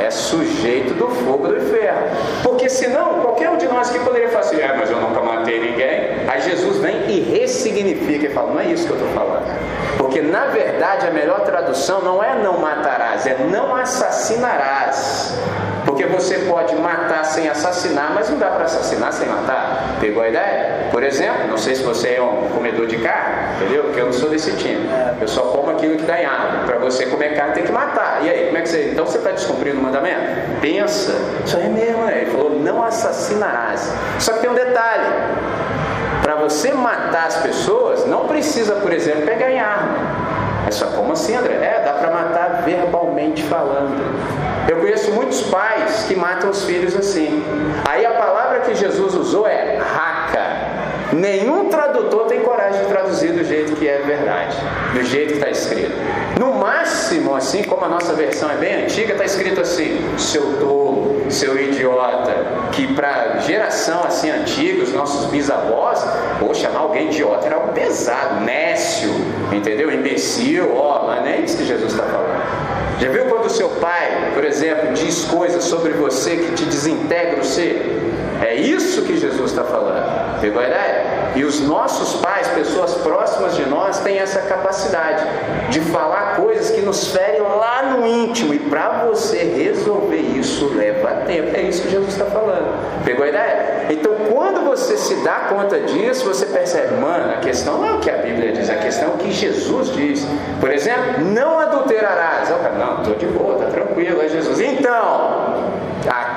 é 0.10 0.12
sujeito 0.12 0.96
do 0.96 1.08
fogo 1.08 1.48
do 1.48 1.58
inferno. 1.58 2.08
Porque 2.44 2.68
senão, 2.68 3.22
qualquer 3.22 3.50
um 3.52 3.58
de 3.58 3.68
nós 3.68 3.92
que 3.92 4.00
poderia 4.00 4.28
falar 4.30 4.42
assim, 4.42 4.60
é, 4.60 4.76
mas 4.76 4.90
eu 4.90 5.00
nunca 5.00 5.22
matei 5.22 5.60
ninguém. 5.60 6.28
Aí 6.28 6.42
Jesus 6.42 6.78
vem 6.78 7.10
e 7.10 7.20
ressignifica 7.20 8.26
e 8.26 8.30
fala, 8.30 8.54
não 8.54 8.60
é 8.60 8.66
isso 8.66 8.88
que 8.88 8.92
eu 8.92 8.98
estou 8.98 9.12
falando. 9.14 9.46
Porque 9.98 10.22
na 10.22 10.48
verdade 10.48 11.06
a 11.06 11.12
melhor 11.12 11.42
tradução 11.42 12.02
não 12.02 12.24
é 12.24 12.36
não 12.42 12.60
matarás, 12.60 13.28
é 13.28 13.38
não 13.52 13.76
assassinarás. 13.76 15.38
Porque 15.86 16.06
você 16.06 16.40
pode 16.40 16.76
matar 16.76 17.24
sem 17.26 17.48
assassinar, 17.50 18.12
mas 18.14 18.30
não 18.30 18.38
dá 18.38 18.48
para 18.48 18.66
assassinar 18.66 19.12
sem 19.14 19.28
matar. 19.28 19.98
Pegou 20.00 20.24
a 20.24 20.30
ideia? 20.30 20.90
Por 20.92 21.04
exemplo, 21.04 21.48
não 21.48 21.58
sei 21.58 21.76
se 21.76 21.84
você 21.84 22.16
é 22.16 22.22
um 22.22 22.50
comedor 22.50 22.88
de 22.88 22.98
carne, 22.98 23.56
entendeu? 23.56 23.84
Porque 23.84 24.02
eu 24.02 24.06
não 24.06 24.14
sou 24.14 24.30
desse 24.30 24.52
time. 24.54 24.90
Eu 25.20 25.28
só 25.28 25.42
como 25.42 25.72
aquilo 25.72 25.98
que 25.98 26.04
dá 26.04 26.22
em 26.22 26.26
árvore. 26.26 26.66
Para 26.66 26.80
você 26.80 27.06
comer 27.06 27.36
carne 27.36 27.54
tem 27.54 27.64
que 27.64 27.72
matar. 27.72 28.20
E 28.24 28.30
aí, 28.30 28.46
como 28.48 28.58
é 28.58 28.62
que 28.62 28.70
você. 28.70 28.90
Então 28.92 29.06
você 29.06 29.18
está 29.18 29.32
descumprindo 29.32 29.80
o 29.80 29.84
mandamento? 29.84 30.20
Pensa. 30.62 31.14
Isso 31.46 31.58
aí 31.58 31.70
mesmo, 31.70 32.04
né? 32.06 32.22
Ele 32.22 32.32
falou: 32.32 32.60
não 32.60 32.84
assassinarás. 32.84 33.94
Só 34.20 34.34
que 34.34 34.40
tem 34.40 34.50
um 34.50 34.56
detalhe. 34.56 35.06
Para 36.22 36.36
você 36.36 36.72
matar 36.74 37.28
as 37.28 37.38
pessoas, 37.38 38.06
não 38.06 38.28
precisa, 38.28 38.76
por 38.76 38.94
exemplo, 38.94 39.22
pegar 39.22 39.50
em 39.50 39.60
arma. 39.60 39.98
É 40.68 40.72
só 40.72 40.86
como 40.88 41.14
assim, 41.14 41.36
André? 41.36 41.56
É, 41.56 41.82
dá 41.84 41.89
para 42.00 42.10
matar 42.10 42.64
verbalmente 42.66 43.44
falando. 43.44 44.00
Eu 44.68 44.78
conheço 44.78 45.12
muitos 45.12 45.42
pais 45.44 46.06
que 46.08 46.16
matam 46.16 46.50
os 46.50 46.64
filhos 46.64 46.96
assim. 46.96 47.44
Aí 47.88 48.06
a 48.06 48.12
palavra 48.12 48.60
que 48.62 48.76
Jesus 48.76 49.14
usou 49.14 49.48
é 49.48 49.78
raca. 49.78 50.80
Nenhum 51.14 51.70
tradutor 51.70 52.28
tem 52.28 52.42
coragem 52.42 52.82
de 52.82 52.88
traduzir 52.88 53.32
do 53.32 53.44
jeito 53.44 53.76
que 53.76 53.88
é 53.88 53.98
verdade, 53.98 54.56
do 54.94 55.04
jeito 55.04 55.30
que 55.30 55.40
está 55.40 55.50
escrito. 55.50 55.92
No 56.40 56.54
máximo, 56.54 57.36
assim 57.36 57.64
como 57.64 57.84
a 57.86 57.90
nossa 57.90 58.14
versão 58.14 58.50
é 58.52 58.56
bem 58.56 58.84
antiga, 58.84 59.14
está 59.14 59.26
escrito 59.26 59.60
assim: 59.60 60.00
seu 60.18 60.60
tolo, 60.60 61.19
seu 61.32 61.60
idiota. 61.60 62.34
Que 62.72 62.94
para 62.94 63.40
geração 63.40 64.04
assim 64.04 64.30
antiga, 64.30 64.84
os 64.84 64.94
nossos 64.94 65.26
bisavós, 65.28 66.04
ou 66.42 66.54
chamar 66.54 66.80
alguém 66.80 67.08
idiota 67.08 67.48
era 67.48 67.56
algo 67.56 67.74
pesado, 67.74 68.42
nécio, 68.42 69.10
entendeu? 69.52 69.92
Imbecil, 69.92 70.76
ó, 70.76 71.08
mas 71.08 71.24
nem 71.24 71.44
isso 71.44 71.58
que 71.58 71.66
Jesus 71.66 71.92
está 71.92 72.04
falando. 72.04 73.00
Já 73.00 73.10
viu 73.10 73.26
quando 73.26 73.46
o 73.46 73.50
seu 73.50 73.70
pai, 73.70 74.32
por 74.34 74.44
exemplo, 74.44 74.94
diz 74.94 75.26
coisas 75.26 75.64
sobre 75.64 75.94
você 75.94 76.36
que 76.36 76.52
te 76.54 76.66
desintegra 76.66 77.40
o 77.40 77.44
ser? 77.46 77.98
É 78.42 78.56
isso 78.56 79.04
que 79.04 79.18
Jesus 79.18 79.52
está 79.52 79.64
falando. 79.64 80.40
Pegou 80.42 80.62
a 80.62 80.68
ideia? 80.68 81.09
E 81.36 81.44
os 81.44 81.62
nossos 81.62 82.20
pais, 82.22 82.48
pessoas 82.50 82.94
próximas 82.96 83.56
de 83.56 83.66
nós, 83.66 84.00
têm 84.00 84.20
essa 84.20 84.42
capacidade 84.42 85.24
de 85.70 85.80
falar 85.82 86.36
coisas 86.36 86.72
que 86.72 86.82
nos 86.82 87.12
ferem 87.12 87.42
lá 87.42 87.84
no 87.84 88.06
íntimo. 88.06 88.54
E 88.54 88.60
para 88.60 89.06
você 89.06 89.38
resolver 89.38 90.18
isso 90.18 90.74
leva 90.74 91.26
tempo. 91.26 91.56
É 91.56 91.62
isso 91.62 91.84
que 91.84 91.90
Jesus 91.90 92.14
está 92.14 92.26
falando. 92.26 93.04
Pegou 93.04 93.26
a 93.26 93.30
ideia? 93.30 93.88
Então, 93.90 94.14
quando 94.32 94.66
você 94.66 94.98
se 94.98 95.16
dá 95.24 95.48
conta 95.50 95.80
disso, 95.80 96.26
você 96.26 96.46
percebe, 96.46 96.96
mano, 96.96 97.34
a 97.34 97.38
questão 97.38 97.80
não 97.80 97.88
é 97.88 97.92
o 97.94 98.00
que 98.00 98.10
a 98.10 98.18
Bíblia 98.18 98.52
diz, 98.52 98.70
a 98.70 98.76
questão 98.76 99.12
é 99.12 99.14
o 99.14 99.18
que 99.18 99.32
Jesus 99.32 99.94
diz. 99.94 100.28
Por 100.60 100.72
exemplo, 100.72 101.26
não 101.26 101.60
adulterarás. 101.60 102.50
Não, 102.78 103.02
estou 103.02 103.16
de 103.16 103.26
boa, 103.28 103.56
está 103.56 103.66
tranquilo, 103.68 104.22
é 104.22 104.28
Jesus. 104.28 104.60
Então, 104.60 105.39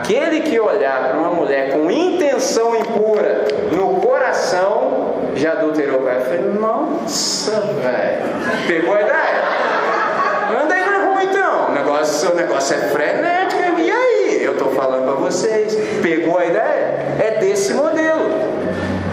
aquele 0.03 0.41
que 0.41 0.59
olhar 0.59 1.11
para 1.11 1.19
uma 1.19 1.31
mulher 1.31 1.73
com 1.73 1.89
intenção 1.91 2.75
impura 2.75 3.45
no 3.71 4.01
coração, 4.01 5.15
já 5.37 5.53
adulterou 5.53 6.01
com 6.01 6.09
ela. 6.09 6.21
Eu 6.21 6.25
falei, 6.27 6.41
nossa, 6.41 7.53
velho. 7.61 8.67
Pegou 8.67 8.95
a 8.95 9.01
ideia? 9.01 10.63
Anda 10.63 10.75
aí 10.75 10.85
na 10.85 11.05
rua 11.07 11.25
então. 11.25 11.69
O 11.69 11.73
negócio, 11.73 12.33
o 12.33 12.35
negócio 12.35 12.77
é 12.77 12.79
frenético. 12.79 13.63
E 13.79 13.91
aí? 13.91 14.45
Eu 14.45 14.53
estou 14.53 14.73
falando 14.73 15.05
para 15.05 15.15
vocês. 15.15 15.77
Pegou 16.03 16.37
a 16.37 16.47
ideia? 16.47 17.17
É 17.21 17.39
desse 17.41 17.73
modelo. 17.73 18.31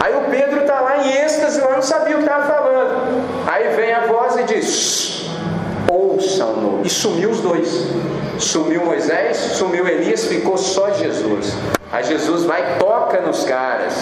Aí 0.03 0.15
o 0.15 0.29
Pedro 0.31 0.61
está 0.61 0.79
lá 0.79 1.05
em 1.05 1.11
êxtase, 1.11 1.61
lá 1.61 1.71
não 1.71 1.81
sabia 1.81 2.15
o 2.15 2.19
que 2.19 2.25
estava 2.25 2.45
falando. 2.45 3.21
Aí 3.47 3.75
vem 3.75 3.93
a 3.93 4.07
voz 4.07 4.37
e 4.37 4.43
diz: 4.43 5.29
ouçam-no. 5.91 6.81
E 6.83 6.89
sumiu 6.89 7.29
os 7.29 7.41
dois. 7.41 7.89
Sumiu 8.39 8.85
Moisés, 8.85 9.35
sumiu 9.35 9.85
Elias, 9.85 10.25
ficou 10.25 10.57
só 10.57 10.91
Jesus. 10.93 11.53
Aí 11.91 12.05
Jesus 12.05 12.45
vai 12.45 12.77
toca 12.79 13.19
nos 13.19 13.43
caras. 13.43 13.93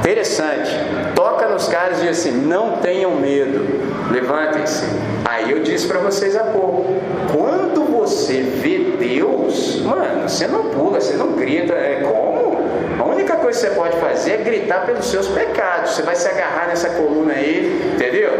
Interessante. 0.00 0.70
Toca 1.14 1.46
nos 1.46 1.68
caras 1.68 1.98
e 1.98 2.08
diz 2.08 2.18
assim: 2.18 2.32
não 2.32 2.78
tenham 2.78 3.12
medo, 3.12 3.64
levantem-se. 4.10 4.84
Aí 5.24 5.52
eu 5.52 5.62
disse 5.62 5.86
para 5.86 6.00
vocês 6.00 6.34
há 6.34 6.42
pouco: 6.42 6.86
quando 7.32 7.84
você 7.84 8.42
vê 8.42 8.96
Deus, 8.98 9.80
mano, 9.82 10.28
você 10.28 10.48
não 10.48 10.70
pula, 10.70 11.00
você 11.00 11.14
não 11.14 11.32
grita. 11.32 11.74
É 11.74 12.00
como? 12.02 12.58
A 12.98 13.04
única 13.04 13.36
coisa 13.36 13.60
que 13.60 13.66
você 13.68 13.80
pode 13.80 13.96
fazer 13.98 14.32
é 14.32 14.36
gritar 14.38 14.86
pelos 14.86 15.06
seus 15.06 15.28
pecados. 15.28 15.92
Você 15.92 16.02
vai 16.02 16.16
se 16.16 16.26
agarrar 16.26 16.66
nessa 16.66 16.90
coluna 16.90 17.34
aí, 17.34 17.92
entendeu? 17.94 18.30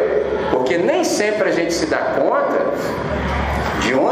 Porque 0.50 0.76
nem 0.78 1.04
sempre 1.04 1.48
a 1.48 1.52
gente 1.52 1.72
se 1.72 1.86
dá 1.86 1.98
conta 1.98 3.13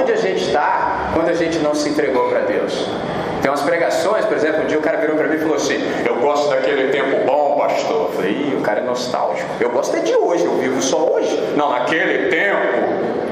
onde 0.02 0.12
a 0.12 0.16
gente 0.16 0.42
está 0.42 1.10
quando 1.14 1.28
a 1.28 1.34
gente 1.34 1.58
não 1.58 1.74
se 1.74 1.88
entregou 1.88 2.28
para 2.28 2.40
Deus. 2.40 2.86
Tem 3.40 3.50
umas 3.50 3.62
pregações, 3.62 4.24
por 4.24 4.36
exemplo, 4.36 4.62
um 4.62 4.66
dia 4.66 4.78
o 4.78 4.82
cara 4.82 4.98
virou 4.98 5.16
para 5.16 5.28
mim 5.28 5.36
e 5.36 5.38
falou 5.38 5.56
assim: 5.56 5.78
Eu 6.04 6.16
gosto 6.16 6.50
daquele 6.50 6.92
tempo 6.92 7.24
bom, 7.24 7.56
pastor. 7.58 8.08
Eu 8.08 8.12
falei: 8.12 8.32
Ih, 8.32 8.56
o 8.58 8.62
cara 8.62 8.80
é 8.80 8.84
nostálgico. 8.84 9.48
Eu 9.60 9.70
gosto 9.70 9.96
é 9.96 10.00
de 10.00 10.14
hoje, 10.14 10.44
eu 10.44 10.56
vivo 10.58 10.80
só 10.82 10.98
hoje. 10.98 11.36
Não, 11.56 11.70
naquele 11.70 12.30
tempo, 12.30 12.58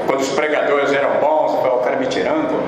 quando 0.07 0.21
os 0.21 0.29
pregadores 0.29 0.91
eram 0.91 1.19
bons, 1.19 1.53
o 1.53 1.79
cara 1.79 1.95
me 1.97 2.07
tirando. 2.07 2.51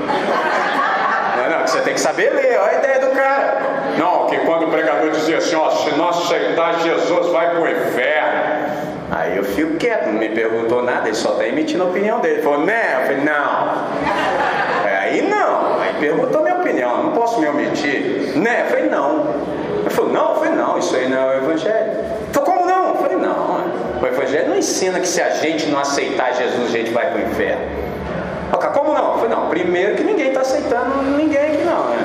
Não, 1.35 1.49
não, 1.49 1.67
você 1.67 1.81
tem 1.81 1.93
que 1.95 1.99
saber 1.99 2.31
ler, 2.31 2.57
olha 2.57 2.77
a 2.77 2.79
ideia 2.79 2.99
do 2.99 3.07
cara. 3.07 3.57
Não, 3.97 4.27
que 4.27 4.37
quando 4.45 4.67
o 4.67 4.69
pregador 4.69 5.09
dizia 5.09 5.39
assim: 5.39 5.55
Ó, 5.55 5.69
se 5.71 5.89
não 5.95 6.07
aceitar 6.07 6.79
Jesus, 6.79 7.27
vai 7.31 7.49
para 7.49 7.59
o 7.59 7.67
inferno. 7.67 8.43
Aí 9.15 9.37
eu 9.37 9.43
fico 9.43 9.75
quieto, 9.75 10.07
não 10.07 10.13
me 10.13 10.29
perguntou 10.29 10.81
nada, 10.81 11.07
ele 11.07 11.15
só 11.15 11.33
está 11.33 11.45
emitindo 11.45 11.83
a 11.83 11.85
opinião 11.85 12.19
dele. 12.19 12.35
Ele 12.35 12.41
falou, 12.41 12.65
né? 12.65 12.95
Eu 12.95 13.01
falei, 13.01 13.17
não. 13.17 13.62
Aí 15.13 15.21
não. 15.21 15.79
Aí 15.79 15.93
perguntou 15.99 16.41
minha 16.41 16.55
opinião, 16.55 17.03
não 17.03 17.11
posso 17.11 17.39
me 17.39 17.47
omitir. 17.47 18.35
Né? 18.35 18.61
Eu 18.61 18.65
falei, 18.65 18.89
não. 18.89 19.27
Ele 19.81 19.89
falou, 19.91 20.11
não? 20.11 20.29
Eu 20.29 20.35
falei, 20.35 20.53
não, 20.53 20.77
isso 20.79 20.95
aí 20.95 21.07
não 21.07 21.17
é 21.17 21.35
o 21.35 21.43
Evangelho. 21.43 21.91
Falou, 22.31 22.51
como 22.51 22.65
não? 22.65 22.89
Eu 22.89 22.95
falei, 22.95 23.17
não. 23.17 23.63
O 24.01 24.07
Evangelho 24.07 24.49
não 24.49 24.57
ensina 24.57 24.99
que 24.99 25.07
se 25.07 25.21
a 25.21 25.29
gente 25.29 25.67
não 25.67 25.79
aceitar 25.79 26.33
Jesus, 26.33 26.69
a 26.69 26.77
gente 26.77 26.91
vai 26.91 27.11
para 27.11 27.19
o 27.19 27.21
inferno. 27.21 27.83
Como 28.73 28.93
não? 28.93 29.13
Eu 29.13 29.19
falei, 29.19 29.29
não, 29.29 29.49
primeiro 29.49 29.95
que 29.95 30.03
ninguém 30.03 30.29
está 30.29 30.41
aceitando 30.41 31.03
ninguém 31.15 31.39
aqui 31.39 31.63
não, 31.63 31.89
né? 31.89 31.97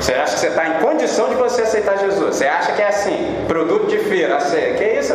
Você 0.00 0.12
acha 0.12 0.34
que 0.34 0.40
você 0.40 0.48
está 0.48 0.68
em 0.68 0.80
condição 0.80 1.28
de 1.28 1.36
você 1.36 1.62
aceitar 1.62 1.98
Jesus? 1.98 2.36
Você 2.36 2.46
acha 2.46 2.72
que 2.72 2.82
é 2.82 2.88
assim, 2.88 3.44
produto 3.46 3.86
de 3.86 3.98
feira, 3.98 4.36
que 4.36 4.84
é 4.84 4.98
isso? 4.98 5.14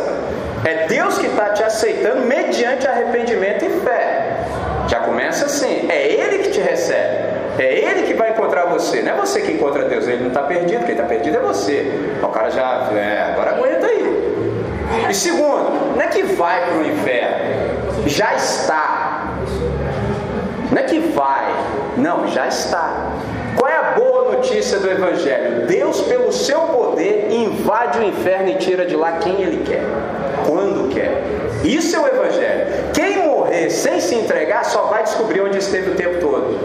É 0.64 0.86
Deus 0.86 1.18
que 1.18 1.26
está 1.26 1.50
te 1.50 1.62
aceitando 1.62 2.22
mediante 2.22 2.86
arrependimento 2.86 3.64
e 3.64 3.68
fé. 3.80 4.38
Já 4.88 5.00
começa 5.00 5.46
assim, 5.46 5.88
é 5.90 6.06
Ele 6.08 6.38
que 6.38 6.50
te 6.50 6.60
recebe. 6.60 7.31
Encontrar 8.42 8.66
você. 8.66 9.02
Não 9.02 9.12
é 9.12 9.16
você 9.16 9.40
que 9.40 9.52
encontra 9.52 9.84
Deus, 9.84 10.06
ele 10.06 10.22
não 10.22 10.28
está 10.28 10.42
perdido, 10.42 10.84
quem 10.84 10.94
está 10.94 11.04
perdido 11.04 11.36
é 11.36 11.40
você. 11.40 11.92
O 12.22 12.28
cara 12.28 12.50
já, 12.50 12.88
é, 12.94 13.32
agora 13.32 13.52
aguenta 13.52 13.86
aí. 13.86 14.02
E 15.08 15.14
segundo, 15.14 15.94
não 15.94 16.02
é 16.02 16.06
que 16.08 16.22
vai 16.22 16.66
para 16.66 16.78
o 16.78 16.86
inferno, 16.86 18.08
já 18.08 18.34
está. 18.34 19.32
Não 20.70 20.78
é 20.78 20.82
que 20.82 20.98
vai, 20.98 21.54
não, 21.96 22.26
já 22.28 22.48
está. 22.48 23.10
Qual 23.56 23.70
é 23.70 23.76
a 23.76 23.82
boa 23.92 24.32
notícia 24.32 24.78
do 24.78 24.90
Evangelho? 24.90 25.66
Deus, 25.66 26.00
pelo 26.02 26.32
seu 26.32 26.60
poder, 26.60 27.28
invade 27.30 27.98
o 27.98 28.02
inferno 28.02 28.48
e 28.48 28.54
tira 28.54 28.84
de 28.86 28.96
lá 28.96 29.12
quem 29.12 29.42
Ele 29.42 29.62
quer, 29.64 29.82
quando 30.46 30.88
quer. 30.88 31.22
Isso 31.62 31.94
é 31.94 32.00
o 32.00 32.06
Evangelho. 32.06 32.66
Quem 32.94 33.18
morrer 33.18 33.70
sem 33.70 34.00
se 34.00 34.14
entregar 34.14 34.64
só 34.64 34.84
vai 34.84 35.02
descobrir 35.02 35.42
onde 35.42 35.58
esteve 35.58 35.90
o 35.90 35.94
tempo 35.94 36.18
todo. 36.18 36.58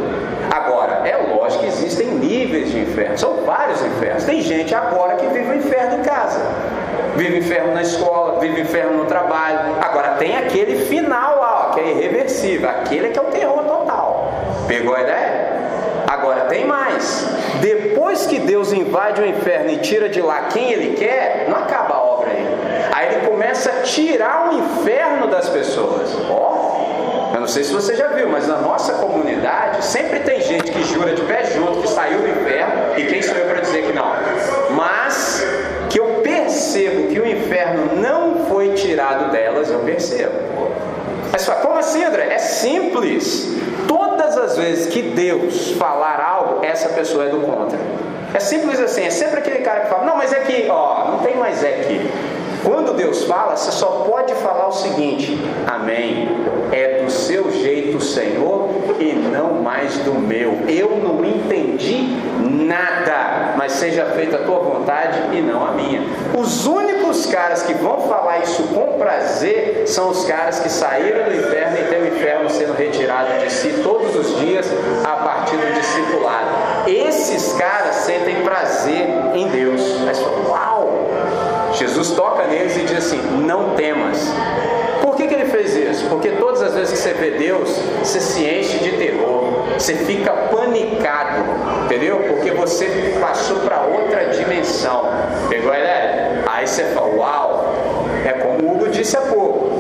Agora, 0.50 1.08
é 1.08 1.18
lógico 1.18 1.64
que 1.64 1.70
existem 1.98 2.08
níveis 2.08 2.72
de 2.72 2.80
inferno, 2.80 3.18
são 3.18 3.44
vários 3.44 3.82
infernos. 3.82 4.24
Tem 4.24 4.42
gente 4.42 4.74
agora 4.74 5.16
que 5.16 5.28
vive 5.28 5.52
o 5.52 5.56
inferno 5.56 6.00
em 6.00 6.04
casa, 6.04 6.40
vive 7.16 7.36
o 7.36 7.38
inferno 7.40 7.74
na 7.74 7.82
escola, 7.82 8.40
vive 8.40 8.62
o 8.62 8.64
inferno 8.64 8.98
no 8.98 9.06
trabalho. 9.06 9.76
Agora, 9.82 10.10
tem 10.20 10.38
aquele 10.38 10.86
final 10.86 11.40
lá, 11.40 11.68
ó, 11.70 11.74
que 11.74 11.80
é 11.80 11.92
irreversível, 11.92 12.70
aquele 12.70 13.10
que 13.10 13.20
é 13.20 13.22
o 13.22 13.26
terror 13.26 13.64
total. 13.64 14.32
Pegou 14.68 14.96
a 14.96 15.02
ideia? 15.02 15.58
Agora 16.08 16.42
tem 16.42 16.66
mais. 16.66 17.28
Depois 17.60 18.28
que 18.28 18.40
Deus 18.40 18.72
invade 18.72 19.22
o 19.22 19.26
inferno 19.26 19.72
e 19.72 19.78
tira 19.78 20.08
de 20.08 20.22
lá 20.22 20.44
quem 20.44 20.72
ele 20.72 20.96
quer, 20.96 21.48
não 21.50 21.58
acaba 21.58 21.96
a 21.96 22.02
obra 22.02 22.30
aí. 22.30 22.48
Aí 22.94 23.16
ele 23.16 23.28
começa 23.28 23.70
a 23.70 23.82
tirar 23.82 24.50
o 24.50 24.54
inferno 24.54 25.28
das 25.28 25.50
pessoas. 25.50 26.16
Ó, 26.30 26.67
não 27.48 27.54
sei 27.54 27.64
se 27.64 27.72
você 27.72 27.96
já 27.96 28.10
viu, 28.10 28.28
mas 28.28 28.46
na 28.46 28.58
nossa 28.58 28.96
comunidade 28.96 29.82
sempre 29.86 30.20
tem 30.20 30.42
gente 30.42 30.70
que 30.70 30.84
jura 30.84 31.14
de 31.14 31.22
pé 31.22 31.46
junto 31.46 31.82
que 31.82 31.88
saiu 31.88 32.20
do 32.20 32.28
inferno, 32.28 32.98
e 32.98 33.06
quem 33.06 33.22
sou 33.22 33.38
eu 33.38 33.46
para 33.46 33.62
dizer 33.62 33.86
que 33.86 33.94
não? 33.94 34.12
Mas 34.72 35.48
que 35.90 35.98
eu 35.98 36.20
percebo 36.22 37.08
que 37.08 37.18
o 37.18 37.26
inferno 37.26 37.96
não 38.02 38.48
foi 38.48 38.74
tirado 38.74 39.32
delas, 39.32 39.70
eu 39.70 39.80
percebo. 39.80 40.34
Mas 41.32 41.46
fala, 41.46 41.62
como 41.62 41.80
assim, 41.80 42.04
André? 42.04 42.34
É 42.34 42.38
simples. 42.38 43.56
Todas 43.88 44.38
as 44.38 44.58
vezes 44.58 44.88
que 44.88 45.02
Deus 45.02 45.72
falar 45.80 46.20
algo, 46.20 46.66
essa 46.66 46.90
pessoa 46.90 47.28
é 47.28 47.30
do 47.30 47.40
contra. 47.40 47.80
É 48.34 48.42
simples 48.42 48.78
assim, 48.78 49.06
é 49.06 49.10
sempre 49.10 49.40
aquele 49.40 49.60
cara 49.60 49.82
que 49.82 49.90
fala, 49.90 50.04
não, 50.04 50.18
mas 50.18 50.34
é 50.34 50.42
que, 50.42 50.68
ó, 50.70 51.12
não 51.12 51.20
tem 51.20 51.38
mais 51.38 51.64
é 51.64 51.72
que. 51.88 52.37
Quando 52.64 52.96
Deus 52.96 53.24
fala, 53.24 53.56
você 53.56 53.72
só 53.72 54.06
pode 54.10 54.34
falar 54.36 54.68
o 54.68 54.72
seguinte: 54.72 55.38
Amém. 55.68 56.30
É 56.72 57.02
do 57.04 57.10
seu 57.12 57.50
jeito, 57.52 58.02
Senhor, 58.02 58.70
e 59.00 59.14
não 59.14 59.62
mais 59.62 59.98
do 60.00 60.14
meu. 60.14 60.60
Eu 60.68 60.98
não 60.98 61.24
entendi 61.24 62.18
nada, 62.68 63.54
mas 63.58 63.72
seja 63.74 64.06
feita 64.06 64.38
a 64.38 64.40
tua 64.44 64.60
vontade 64.60 65.18
e 65.36 65.42
não 65.42 65.66
a 65.66 65.72
minha. 65.72 66.02
Os 66.38 66.66
únicos 66.66 67.26
caras 67.28 67.64
que 67.64 67.74
vão 67.74 68.02
falar 68.02 68.40
isso 68.40 68.64
com 68.64 69.00
prazer 69.00 69.84
são 69.86 70.10
os 70.10 70.26
caras 70.26 70.60
que 70.60 70.70
saíram 70.70 71.24
do 71.24 71.36
inferno 71.36 71.78
e 71.78 71.84
tem 71.84 72.02
o 72.02 72.08
inferno 72.08 72.50
sendo 72.50 72.74
retirado 72.74 73.40
de 73.40 73.52
si 73.52 73.82
todos 73.82 74.16
os 74.16 74.40
dias 74.40 74.68
a 75.04 75.16
partir 75.24 75.56
do 75.56 75.74
discipulado. 75.74 76.48
Esses 76.88 77.54
caras 77.54 77.96
sentem 77.96 78.44
prazer 78.44 79.08
em 79.34 79.48
Deus. 79.48 79.82
Mas, 80.06 80.20
uau! 80.48 80.77
Jesus 81.78 82.12
toca 82.12 82.48
neles 82.48 82.76
e 82.76 82.82
diz 82.82 82.98
assim: 82.98 83.22
Não 83.46 83.76
temas. 83.76 84.32
Por 85.02 85.16
que, 85.16 85.28
que 85.28 85.34
ele 85.34 85.46
fez 85.46 85.76
isso? 85.76 86.08
Porque 86.10 86.30
todas 86.32 86.62
as 86.62 86.74
vezes 86.74 86.92
que 86.92 86.98
você 86.98 87.14
vê 87.14 87.32
Deus, 87.32 87.70
você 88.00 88.20
se 88.20 88.44
enche 88.44 88.80
de 88.80 88.92
terror, 88.98 89.64
você 89.78 89.94
fica 89.94 90.32
panicado, 90.32 91.44
entendeu? 91.86 92.20
Porque 92.28 92.52
você 92.52 93.18
passou 93.22 93.58
para 93.58 93.82
outra 93.82 94.26
dimensão. 94.26 95.06
Pegou 95.50 95.72
a 95.72 95.80
ideia? 95.80 96.44
Aí 96.48 96.68
você 96.68 96.84
fala: 96.86 97.16
Uau! 97.16 97.76
É 98.26 98.34
como 98.34 98.68
o 98.68 98.76
Hugo 98.76 98.90
disse 98.90 99.16
há 99.16 99.22
pouco. 99.22 99.77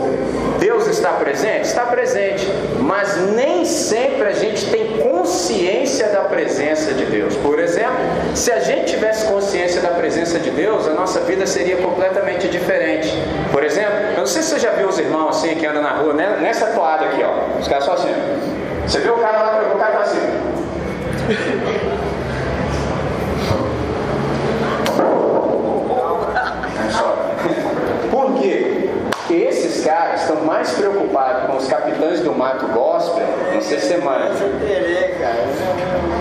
Está 0.89 1.11
presente? 1.13 1.61
Está 1.61 1.85
presente, 1.85 2.47
mas 2.79 3.17
nem 3.17 3.65
sempre 3.65 4.27
a 4.27 4.33
gente 4.33 4.69
tem 4.69 4.99
consciência 4.99 6.07
da 6.09 6.21
presença 6.21 6.93
de 6.93 7.05
Deus. 7.05 7.35
Por 7.37 7.59
exemplo, 7.59 7.97
se 8.33 8.51
a 8.51 8.59
gente 8.59 8.91
tivesse 8.91 9.25
consciência 9.27 9.81
da 9.81 9.89
presença 9.89 10.39
de 10.39 10.49
Deus, 10.49 10.87
a 10.87 10.93
nossa 10.93 11.19
vida 11.21 11.45
seria 11.45 11.77
completamente 11.77 12.47
diferente. 12.47 13.13
Por 13.51 13.63
exemplo, 13.63 13.93
eu 14.13 14.19
não 14.19 14.27
sei 14.27 14.41
se 14.41 14.49
você 14.49 14.59
já 14.59 14.71
viu 14.71 14.87
os 14.87 14.97
irmãos 14.97 15.37
assim 15.37 15.55
que 15.55 15.65
andam 15.65 15.81
na 15.81 15.91
rua, 15.91 16.13
né? 16.13 16.37
nessa 16.41 16.67
toada 16.67 17.05
aqui, 17.05 17.21
ó. 17.23 17.59
Os 17.59 17.67
caras 17.67 17.83
só 17.83 17.93
assim. 17.93 18.13
Você 18.85 18.99
viu 18.99 19.15
o 19.15 19.19
cara 19.19 19.37
lá, 19.37 19.71
o 19.73 19.77
cara 19.77 19.91
tá 19.91 20.01
assim. 20.01 20.19
Por 28.09 28.41
quê? 28.41 28.89
Esses 29.29 29.86
caras 29.97 30.21
estão 30.21 30.35
mais 30.43 30.69
preocupados 30.73 31.47
com 31.47 31.57
os 31.57 31.67
capitães 31.67 32.19
do 32.19 32.31
mato 32.31 32.67
gospel, 32.67 33.25
não 33.51 33.61
sei 33.61 33.79
se 33.79 33.87
semana. 33.87 34.29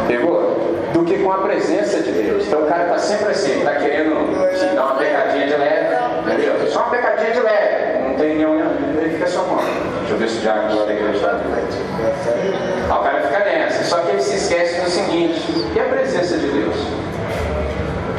Pegou? 0.08 0.56
Do 0.94 1.04
que 1.04 1.18
com 1.18 1.30
a 1.30 1.38
presença 1.38 2.00
de 2.00 2.10
Deus. 2.10 2.46
Então 2.46 2.62
o 2.62 2.66
cara 2.66 2.84
está 2.84 2.98
sempre 2.98 3.32
assim, 3.32 3.58
está 3.58 3.74
querendo 3.74 4.14
te 4.58 4.74
dar 4.74 4.82
uma 4.82 4.94
pecadinha 4.94 5.46
de 5.46 5.56
leve, 5.56 5.94
entendeu? 6.24 6.70
Só 6.70 6.80
uma 6.84 6.90
pecadinha 6.90 7.32
de 7.32 7.40
leve. 7.40 8.08
Não 8.08 8.14
tem 8.14 8.36
nenhum. 8.36 8.60
Ele 8.98 9.10
fica 9.10 9.26
só 9.26 9.40
com. 9.42 9.56
Deixa 9.56 10.12
eu 10.12 10.18
ver 10.18 10.28
se 10.28 10.40
já 10.40 10.54
agora 10.54 10.90
a 10.90 10.94
igreja 10.94 11.16
está. 11.16 12.94
o 12.94 13.02
cara 13.02 13.20
fica 13.20 13.38
nessa. 13.40 13.84
Só 13.84 13.98
que 13.98 14.10
ele 14.12 14.22
se 14.22 14.36
esquece 14.36 14.80
do 14.80 14.90
seguinte: 14.90 15.40
que 15.72 15.78
é 15.78 15.82
a 15.82 15.88
presença 15.88 16.38
de 16.38 16.48
Deus. 16.48 16.76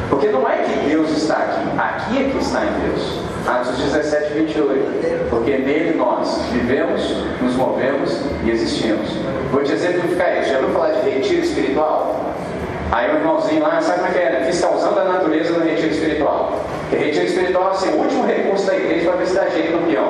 Porque 0.08 0.28
não 0.28 0.48
é 0.48 0.58
que 0.58 0.88
Deus 0.88 1.10
está 1.10 1.34
aqui, 1.34 1.78
aqui 1.78 2.26
é 2.26 2.30
que 2.30 2.38
está 2.38 2.64
em 2.64 2.90
Deus. 2.90 3.27
Atos 3.48 3.78
17, 3.78 4.34
28. 4.34 5.30
Porque 5.30 5.56
nele 5.56 5.96
nós 5.96 6.38
vivemos, 6.52 7.16
nos 7.40 7.54
movemos 7.54 8.20
e 8.44 8.50
existimos. 8.50 9.08
Vou 9.50 9.62
te 9.62 9.72
exemplificar 9.72 10.38
isso. 10.38 10.50
Já 10.50 10.58
ouviu 10.58 10.74
falar 10.74 10.90
de 10.90 11.08
retiro 11.08 11.40
espiritual? 11.40 12.34
Aí 12.92 13.10
o 13.10 13.16
irmãozinho 13.16 13.62
lá, 13.62 13.80
sabe 13.80 14.00
como 14.00 14.10
é 14.10 14.12
que 14.12 14.18
é? 14.18 14.30
Né? 14.32 14.46
Fiscalzão 14.46 14.98
a 14.98 15.04
natureza 15.04 15.54
no 15.54 15.64
retiro 15.64 15.88
espiritual. 15.88 16.60
Porque 16.90 17.04
retiro 17.04 17.24
espiritual 17.24 17.68
é 17.68 17.70
assim, 17.70 17.88
o 17.88 18.02
último 18.02 18.26
recurso 18.26 18.66
da 18.66 18.76
igreja 18.76 19.08
para 19.08 19.16
ver 19.16 19.26
se 19.26 19.34
dá 19.34 19.48
jeito 19.48 19.72
no 19.72 19.86
peão 19.86 20.08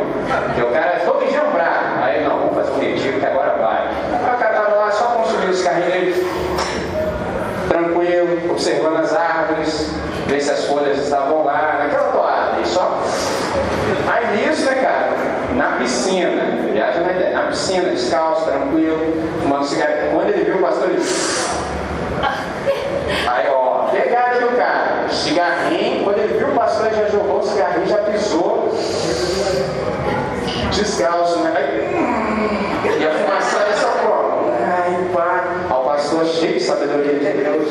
o 0.63 0.73
cara 0.73 0.91
é 0.93 1.03
todo 1.05 1.25
enjambrado. 1.25 2.03
Aí 2.03 2.25
não, 2.25 2.39
vamos 2.39 2.55
fazer 2.57 2.73
um 2.73 2.79
retiro 2.81 3.21
que 3.21 3.27
agora 3.27 3.57
vai. 3.57 3.87
Aí 3.87 4.35
o 4.35 4.39
cara 4.39 4.57
estava 4.57 4.75
lá 4.77 4.91
só 4.91 5.05
consumindo 5.07 5.53
os 5.53 5.63
carrinhos 5.63 5.93
dele, 5.93 6.27
tranquilo, 7.69 8.51
observando 8.51 8.97
as 8.97 9.15
árvores, 9.15 9.95
ver 10.27 10.41
se 10.41 10.51
as 10.51 10.65
folhas 10.65 10.99
estavam 10.99 11.45
lá, 11.45 11.79
naquela 11.85 12.13
toada. 12.13 12.61
E 12.61 12.67
só 12.67 12.99
Aí 14.09 14.37
nisso, 14.37 14.65
né, 14.65 14.75
cara? 14.77 15.09
Na 15.55 15.77
piscina, 15.79 16.43
viagem 16.73 17.03
na 17.03 17.13
ideia, 17.13 17.35
na 17.35 17.38
piscina, 17.49 17.91
descalço, 17.91 18.45
tranquilo, 18.45 18.99
fumando 19.43 19.67
cigarro. 19.67 19.93
Quando 20.13 20.31
ele 20.31 20.45
viu 20.45 20.55
o 20.57 20.61
pastor, 20.61 20.91
ele. 20.91 21.03
Aí, 23.29 23.49
ó, 23.51 23.89
pegaram 23.91 24.49
o 24.49 24.57
cara, 24.57 25.09
cigarrinho, 25.11 26.05
quando 26.05 26.19
ele 26.19 26.39
viu 26.39 26.49
o 26.49 26.53
pastor, 26.53 26.87
ele 26.87 26.97
já 26.97 27.09
jogou 27.09 27.41
o 27.41 27.43
cigarrinho, 27.43 27.87
já 27.87 27.99
pisou, 27.99 28.75
descalço, 30.73 31.41
né? 31.41 31.53
Aí, 31.57 33.01
e 33.01 33.07
a 33.07 33.11
fumaça 33.11 33.59
dessa 33.59 33.89
forma. 33.89 34.53
Ai, 34.61 35.11
pá. 35.15 35.45
Ao 35.71 35.85
pastor, 35.85 36.27
cheio 36.27 36.55
de 36.55 36.61
sabedoria 36.61 37.15
de 37.15 37.43
Deus, 37.43 37.69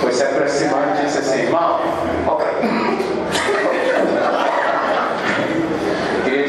foi 0.00 0.12
se 0.12 0.22
aproximando 0.22 0.98
e 0.98 1.02
disse 1.04 1.18
assim: 1.18 1.42
irmão, 1.42 1.80
ó, 2.26 2.34
cara. 2.34 2.54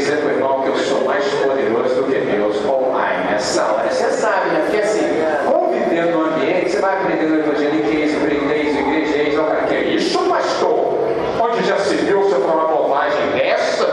dizer 0.01 0.17
para 0.17 0.27
o 0.27 0.31
irmão 0.31 0.61
que 0.61 0.69
eu 0.69 0.77
sou 0.77 1.05
mais 1.05 1.23
poderoso 1.25 1.95
do 1.95 2.03
que 2.03 2.19
Deus 2.19 2.57
online 2.65 3.31
nessa 3.31 3.63
hora. 3.63 3.89
Você 3.89 4.09
sabe, 4.09 4.49
né? 4.49 4.61
Porque 4.65 4.77
assim, 4.77 5.05
convivendo 5.45 6.17
no 6.17 6.25
ambiente, 6.25 6.71
você 6.71 6.79
vai 6.79 6.95
aprendendo 6.95 7.39
evangeliquez, 7.39 8.15
aprendez, 8.15 8.77
igrejês, 8.77 9.37
o 9.37 9.67
que 9.67 9.75
é 9.75 9.83
isso, 9.83 10.19
pastor? 10.27 10.97
Onde 11.39 11.63
já 11.63 11.77
se 11.77 11.95
viu 11.95 12.23
você 12.23 12.35
falar 12.41 12.65
uma 12.65 12.75
bobagem 12.75 13.31
dessa? 13.31 13.85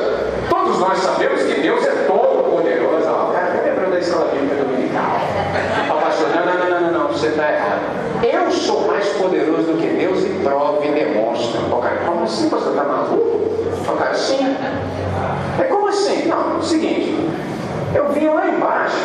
Todos 0.49 0.79
nós 0.99 1.05
sabemos 1.05 1.43
que 1.43 1.61
Deus 1.61 1.87
é 1.87 1.93
todo 2.09 2.57
poderoso. 2.57 3.09
O 3.09 3.33
cara 3.33 3.55
está 3.55 3.63
lembrando 3.63 3.93
da 3.93 3.99
escola 4.01 4.33
bíblica 4.33 4.65
dominical. 4.65 5.21
O 5.91 6.01
pastor, 6.01 6.29
não, 6.31 6.45
não, 6.45 6.59
não, 6.59 6.81
não, 6.81 6.99
não, 6.99 7.09
você 7.09 7.29
está 7.29 7.53
errado. 7.53 7.83
Eu 8.21 8.51
sou 8.51 8.89
mais 8.89 9.07
poderoso 9.11 9.63
do 9.63 9.81
que 9.81 9.87
Deus 9.87 10.25
e 10.25 10.41
prova 10.43 10.85
e 10.85 10.91
demonstra. 10.91 11.61
O 11.61 11.81
cara, 11.81 11.99
como 12.05 12.25
assim, 12.25 12.51
pastor? 12.51 12.73
Está 12.73 12.83
maluco? 12.83 13.39
O 13.89 13.97
cara, 13.97 14.15
sim. 14.15 14.57
É 15.61 15.65
como 15.65 15.87
assim? 15.87 16.27
Não, 16.27 16.61
seguinte, 16.63 17.17
eu 17.95 18.09
vim 18.09 18.27
lá 18.27 18.49
embaixo, 18.49 18.97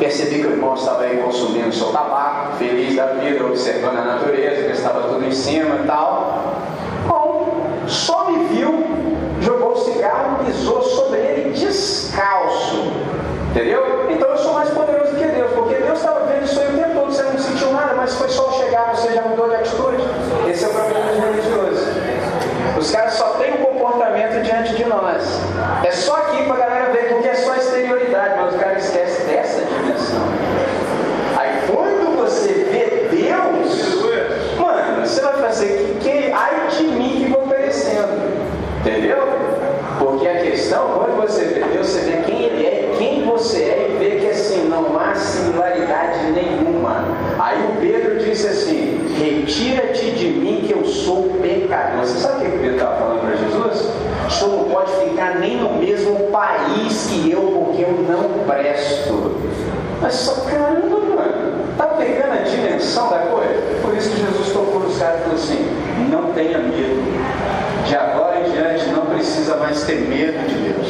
percebi 0.00 0.40
que 0.40 0.46
o 0.48 0.50
irmão 0.50 0.74
estava 0.74 1.04
aí 1.04 1.18
consumindo 1.18 1.72
seu 1.72 1.92
tabaco, 1.92 2.56
feliz 2.56 2.96
da 2.96 3.06
vida, 3.06 3.44
observando 3.44 3.98
a 3.98 4.04
natureza, 4.04 4.64
que 4.64 4.72
estava 4.72 5.02
tudo 5.02 5.24
em 5.24 5.32
cima 5.32 5.76
e 5.76 5.86
tal. 5.86 6.56
Bom, 7.06 7.68
só 7.86 8.28
me 8.30 8.44
viu, 8.46 8.84
jogou 9.40 9.72
o 9.72 9.76
cigarro, 9.76 10.44
pisou 10.44 10.82
sobre 10.82 11.18
ele 11.20 11.38
descalço. 11.52 12.92
Entendeu? 13.50 14.06
Então 14.10 14.28
eu 14.28 14.38
sou 14.38 14.54
mais 14.54 14.68
poderoso 14.70 15.14
que 15.14 15.26
Deus, 15.26 15.52
porque 15.52 15.74
Deus 15.74 15.98
estava 15.98 16.26
vendo 16.26 16.44
isso 16.44 16.60
aí 16.60 16.68
o 16.68 16.76
tempo 16.76 17.00
todo, 17.00 17.12
você 17.12 17.22
não 17.22 17.38
sentiu 17.38 17.72
nada, 17.72 17.94
mas 17.94 18.14
foi 18.14 18.28
só 18.28 18.52
chegar 18.52 18.68
retira-te 49.48 50.10
de 50.12 50.28
mim 50.28 50.62
que 50.66 50.72
eu 50.72 50.84
sou 50.84 51.24
pecador. 51.40 52.00
Você 52.00 52.18
sabe 52.18 52.46
o 52.46 52.50
que 52.50 52.58
Pedro 52.58 52.74
estava 52.74 52.96
falando 52.96 53.20
para 53.20 53.38
Senhor 54.38 54.56
não 54.56 54.70
pode 54.70 54.92
ficar 54.92 55.40
nem 55.40 55.56
no 55.56 55.74
mesmo 55.74 56.14
país 56.30 57.08
que 57.10 57.32
eu, 57.32 57.40
porque 57.40 57.82
eu 57.82 57.92
não 58.08 58.46
presto. 58.46 59.36
Mas 60.00 60.14
só 60.14 60.42
caramba, 60.42 60.96
mano, 60.96 61.74
tá 61.76 61.86
pegando 61.86 62.32
a 62.32 62.42
dimensão 62.42 63.10
da 63.10 63.18
coisa? 63.18 63.60
Por 63.82 63.96
isso 63.96 64.10
que 64.10 64.20
Jesus 64.20 64.52
tocou 64.52 64.80
nos 64.80 64.96
caras 64.96 65.18
e 65.18 65.22
falou 65.22 65.36
assim: 65.36 66.08
não 66.08 66.32
tenha 66.34 66.58
medo. 66.58 67.02
De 67.84 67.96
agora 67.96 68.40
em 68.40 68.52
diante 68.52 68.86
não 68.90 69.06
precisa 69.06 69.56
mais 69.56 69.82
ter 69.82 70.02
medo 70.02 70.46
de 70.46 70.72
Deus. 70.72 70.88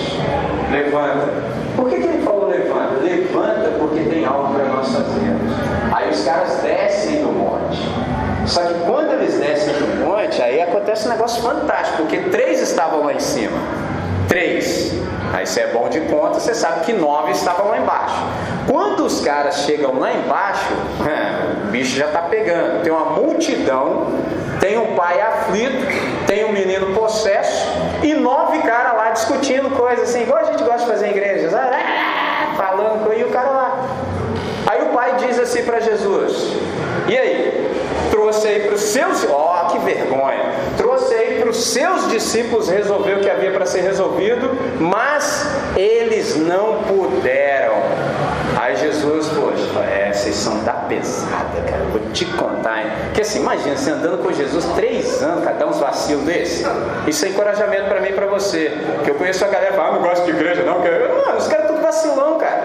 Levanta. 0.70 1.28
Por 1.74 1.88
que, 1.88 1.96
que 1.96 2.07
ele 2.07 2.22
falou 2.22 2.49
levanta? 2.49 3.03
Levanta 3.03 3.70
porque 3.78 4.01
tem 4.11 4.26
algo 4.26 4.53
para 4.53 4.64
nós 4.64 4.88
fazermos. 4.88 5.53
Aí 5.90 6.11
os 6.11 6.22
caras 6.22 6.61
descem 6.62 7.22
do 7.22 7.32
monte. 7.32 7.78
Só 8.46 8.62
que 8.62 8.74
quando 8.86 9.07
eles 9.29 9.39
descem 9.39 9.74
do 9.74 10.07
monte, 10.07 10.41
aí 10.41 10.61
acontece 10.62 11.07
um 11.07 11.11
negócio 11.11 11.43
fantástico, 11.43 11.99
porque 11.99 12.18
três 12.31 12.61
estavam 12.61 13.05
lá 13.05 13.12
em 13.12 13.20
cima. 13.20 13.59
Três. 14.26 14.93
Aí 15.33 15.47
se 15.47 15.61
é 15.61 15.66
bom 15.68 15.89
de 15.89 16.01
conta, 16.03 16.41
você 16.41 16.55
sabe 16.55 16.87
que 16.87 16.93
nove 16.93 17.33
estavam 17.33 17.68
lá 17.68 17.79
embaixo. 17.79 18.16
Quando 18.70 19.05
os 19.05 19.20
caras 19.20 19.61
chegam 19.61 19.99
lá 19.99 20.12
embaixo, 20.12 20.66
o 21.64 21.70
bicho 21.70 21.97
já 21.97 22.07
está 22.07 22.22
pegando. 22.22 22.83
Tem 22.83 22.93
uma 22.93 23.11
multidão, 23.11 24.07
tem 24.61 24.79
um 24.79 24.95
pai 24.95 25.20
aflito, 25.20 26.26
tem 26.26 26.45
um 26.45 26.53
menino 26.53 26.95
possesso 26.95 27.66
e 28.03 28.14
nove 28.14 28.59
caras 28.61 28.95
lá 28.95 29.11
discutindo 29.11 29.70
coisas 29.76 30.09
assim, 30.09 30.22
igual 30.22 30.41
a 30.41 30.45
gente 30.45 30.62
gosta 30.62 30.81
de 30.81 30.87
fazer 30.87 31.07
em 31.09 31.11
igrejas, 31.11 31.55
ah, 31.55 32.55
falando 32.57 33.05
com 33.05 33.12
e 33.12 33.24
o 33.24 33.29
cara 33.29 33.51
lá. 33.51 33.85
Aí 34.66 34.83
o 34.83 34.87
pai 34.87 35.16
diz 35.18 35.39
assim 35.39 35.62
para 35.62 35.81
Jesus: 35.81 36.55
E 37.07 37.16
aí? 37.16 37.68
Trouxe 38.19 38.49
aí 38.49 38.61
para 38.62 38.75
os 38.75 38.81
seus, 38.81 39.25
ó, 39.31 39.62
oh, 39.62 39.71
que 39.71 39.79
vergonha! 39.79 40.53
Trouxe 40.77 41.14
aí 41.14 41.39
para 41.39 41.51
os 41.51 41.57
seus 41.66 42.09
discípulos 42.09 42.69
resolver 42.69 43.14
o 43.14 43.21
que 43.21 43.31
havia 43.31 43.53
para 43.53 43.64
ser 43.64 43.83
resolvido, 43.83 44.59
mas 44.81 45.47
eles 45.77 46.35
não 46.37 46.83
puderam. 46.83 47.75
Aí 48.61 48.75
Jesus, 48.75 49.29
poxa, 49.29 49.89
é, 49.89 50.12
vocês 50.12 50.35
são 50.35 50.64
da 50.64 50.73
pesada, 50.73 51.61
cara. 51.71 51.85
Vou 51.93 52.01
te 52.12 52.25
contar, 52.25 52.81
hein? 52.81 52.91
Porque 53.05 53.21
assim, 53.21 53.39
imagina, 53.39 53.77
você 53.77 53.93
andando 53.93 54.21
com 54.21 54.33
Jesus 54.33 54.64
três 54.75 55.23
anos, 55.23 55.45
cada 55.45 55.69
uns 55.69 55.79
vacilos 55.79 56.25
desse. 56.25 56.66
Isso 57.07 57.25
é 57.25 57.29
encorajamento 57.29 57.85
para 57.85 58.01
mim 58.01 58.09
e 58.09 58.14
para 58.14 58.27
você. 58.27 58.77
Que 59.05 59.12
eu 59.12 59.14
conheço 59.14 59.45
a 59.45 59.49
galera 59.49 59.71
que 59.71 59.77
fala, 59.77 59.91
ah, 59.91 59.93
não 59.93 60.03
gosto 60.03 60.25
de 60.25 60.33
igreja, 60.33 60.64
não. 60.64 60.81
Mano, 60.81 61.39
os 61.39 61.47
caras 61.47 61.69
tudo 61.69 61.81
vacilão, 61.81 62.37
cara. 62.37 62.64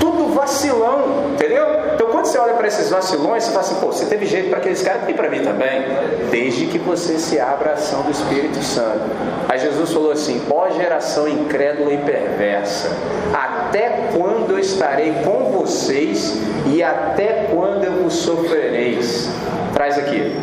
Tudo 0.00 0.34
vacilão, 0.34 1.30
entendeu? 1.34 1.64
Então 1.94 2.08
quando 2.08 2.24
você 2.24 2.29
olha 2.40 2.54
para 2.54 2.66
esses 2.66 2.90
vacilões, 2.90 3.44
você 3.44 3.50
fala 3.50 3.64
assim, 3.64 3.74
pô, 3.76 3.86
você 3.86 4.06
teve 4.06 4.26
jeito 4.26 4.48
para 4.48 4.58
aqueles 4.58 4.82
caras, 4.82 5.04
tem 5.04 5.14
para 5.14 5.28
mim 5.28 5.42
também. 5.42 5.84
Desde 6.30 6.66
que 6.66 6.78
você 6.78 7.18
se 7.18 7.38
abra 7.38 7.70
a 7.70 7.72
ação 7.74 8.02
do 8.02 8.10
Espírito 8.10 8.62
Santo. 8.62 9.02
Aí 9.48 9.58
Jesus 9.58 9.92
falou 9.92 10.12
assim: 10.12 10.40
ó 10.50 10.70
geração 10.70 11.26
incrédula 11.26 11.92
e 11.92 11.98
perversa, 11.98 12.88
até 13.34 14.08
quando 14.16 14.52
eu 14.52 14.58
estarei 14.58 15.12
com 15.24 15.50
vocês 15.50 16.38
e 16.66 16.82
até 16.82 17.48
quando 17.50 17.84
eu 17.84 18.04
vos 18.04 18.14
sofrereis? 18.14 19.28
Traz 19.74 19.98
aqui. 19.98 20.36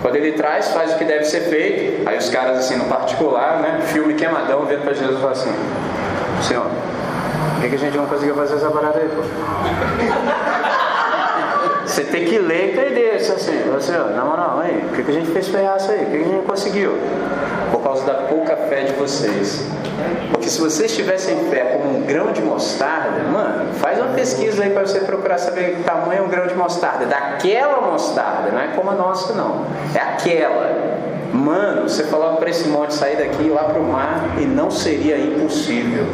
Quando 0.00 0.16
ele 0.16 0.32
traz, 0.32 0.68
faz 0.68 0.92
o 0.92 0.98
que 0.98 1.04
deve 1.04 1.24
ser 1.24 1.40
feito. 1.42 2.08
Aí 2.08 2.18
os 2.18 2.28
caras, 2.28 2.58
assim, 2.58 2.76
no 2.76 2.84
particular, 2.84 3.60
né? 3.60 3.80
Filme 3.86 4.14
queimadão, 4.14 4.64
vendo 4.66 4.82
para 4.82 4.92
Jesus 4.92 5.16
e 5.16 5.20
fala 5.20 5.32
assim: 5.32 5.52
Senhor, 6.42 6.66
por 6.66 7.60
que, 7.62 7.68
que 7.68 7.74
a 7.74 7.78
gente 7.78 7.96
não 7.96 8.06
conseguiu 8.06 8.34
fazer 8.34 8.56
essa 8.56 8.70
parada 8.70 8.98
aí, 8.98 9.08
pô? 9.08 9.22
Você 11.86 12.04
tem 12.04 12.24
que 12.24 12.38
ler 12.38 12.68
e 12.68 12.72
entender 12.72 13.16
isso 13.16 13.32
assim, 13.32 13.62
você, 13.72 13.92
ó, 13.92 14.10
na 14.10 14.24
moral, 14.24 14.60
aí, 14.60 14.84
o 14.90 14.94
que, 14.94 15.02
que 15.02 15.10
a 15.10 15.14
gente 15.14 15.30
fez 15.30 15.48
ferrar 15.48 15.76
isso 15.76 15.90
aí? 15.90 16.04
O 16.04 16.06
que, 16.06 16.18
que 16.18 16.24
a 16.24 16.28
gente 16.28 16.46
conseguiu? 16.46 16.98
Por 17.70 17.82
causa 17.82 18.04
da 18.06 18.14
pouca 18.14 18.56
fé 18.56 18.84
de 18.84 18.92
vocês. 18.94 19.66
Porque 20.30 20.48
se 20.48 20.60
vocês 20.60 20.94
tivessem 20.94 21.48
fé 21.50 21.76
como 21.76 21.98
um 21.98 22.02
grão 22.02 22.32
de 22.32 22.42
mostarda, 22.42 23.22
mano, 23.30 23.72
faz 23.74 23.98
uma 23.98 24.14
pesquisa 24.14 24.64
aí 24.64 24.70
para 24.70 24.86
você 24.86 25.00
procurar 25.00 25.38
saber 25.38 25.76
que 25.76 25.82
tamanho 25.82 26.20
é 26.20 26.22
um 26.22 26.28
grão 26.28 26.46
de 26.46 26.54
mostarda. 26.54 27.06
Daquela 27.06 27.80
mostarda, 27.80 28.50
não 28.50 28.60
é 28.60 28.68
como 28.68 28.90
a 28.90 28.94
nossa, 28.94 29.34
não. 29.34 29.66
É 29.94 30.00
aquela. 30.00 30.93
Mano, 31.34 31.88
você 31.88 32.04
falava 32.04 32.36
para 32.36 32.48
esse 32.48 32.68
monte 32.68 32.94
sair 32.94 33.16
daqui 33.16 33.42
e 33.42 33.46
ir 33.48 33.50
lá 33.50 33.64
para 33.64 33.80
o 33.80 33.82
mar 33.82 34.36
e 34.40 34.44
não 34.44 34.70
seria 34.70 35.18
impossível. 35.18 36.06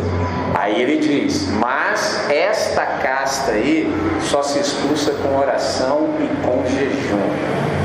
Aí 0.55 0.81
ele 0.81 0.97
diz: 0.97 1.47
Mas 1.59 2.27
esta 2.31 2.87
casta 2.87 3.53
aí 3.53 3.93
só 4.23 4.43
se 4.43 4.59
expulsa 4.59 5.13
com 5.13 5.39
oração 5.39 6.09
e 6.21 6.47
com 6.47 6.65
jejum. 6.67 7.21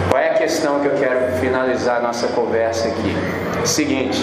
Qual 0.09 0.21
é 0.21 0.29
a 0.29 0.33
questão 0.35 0.79
que 0.79 0.85
eu 0.85 0.93
quero 0.93 1.33
finalizar 1.41 2.01
nossa 2.01 2.27
conversa 2.27 2.87
aqui? 2.87 3.13
Seguinte: 3.65 4.17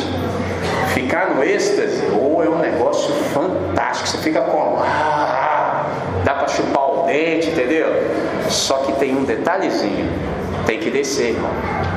ficar 0.95 1.35
no 1.35 1.45
êxtase 1.45 2.07
ou 2.15 2.43
é 2.43 2.49
um 2.49 2.59
negócio 2.59 3.13
fantástico, 3.35 4.09
você 4.09 4.19
fica 4.19 4.41
com. 4.41 4.79
Ah, 4.83 5.85
dá 6.25 6.33
para 6.33 6.49
chupar 6.49 6.83
o 6.83 7.03
dente, 7.05 7.51
entendeu? 7.51 7.89
Só 8.49 8.79
que 8.79 8.93
tem 8.93 9.15
um 9.15 9.25
detalhezinho: 9.25 10.11
tem 10.65 10.79
que 10.81 10.91
descer, 10.91 11.35
irmão. 11.35 11.92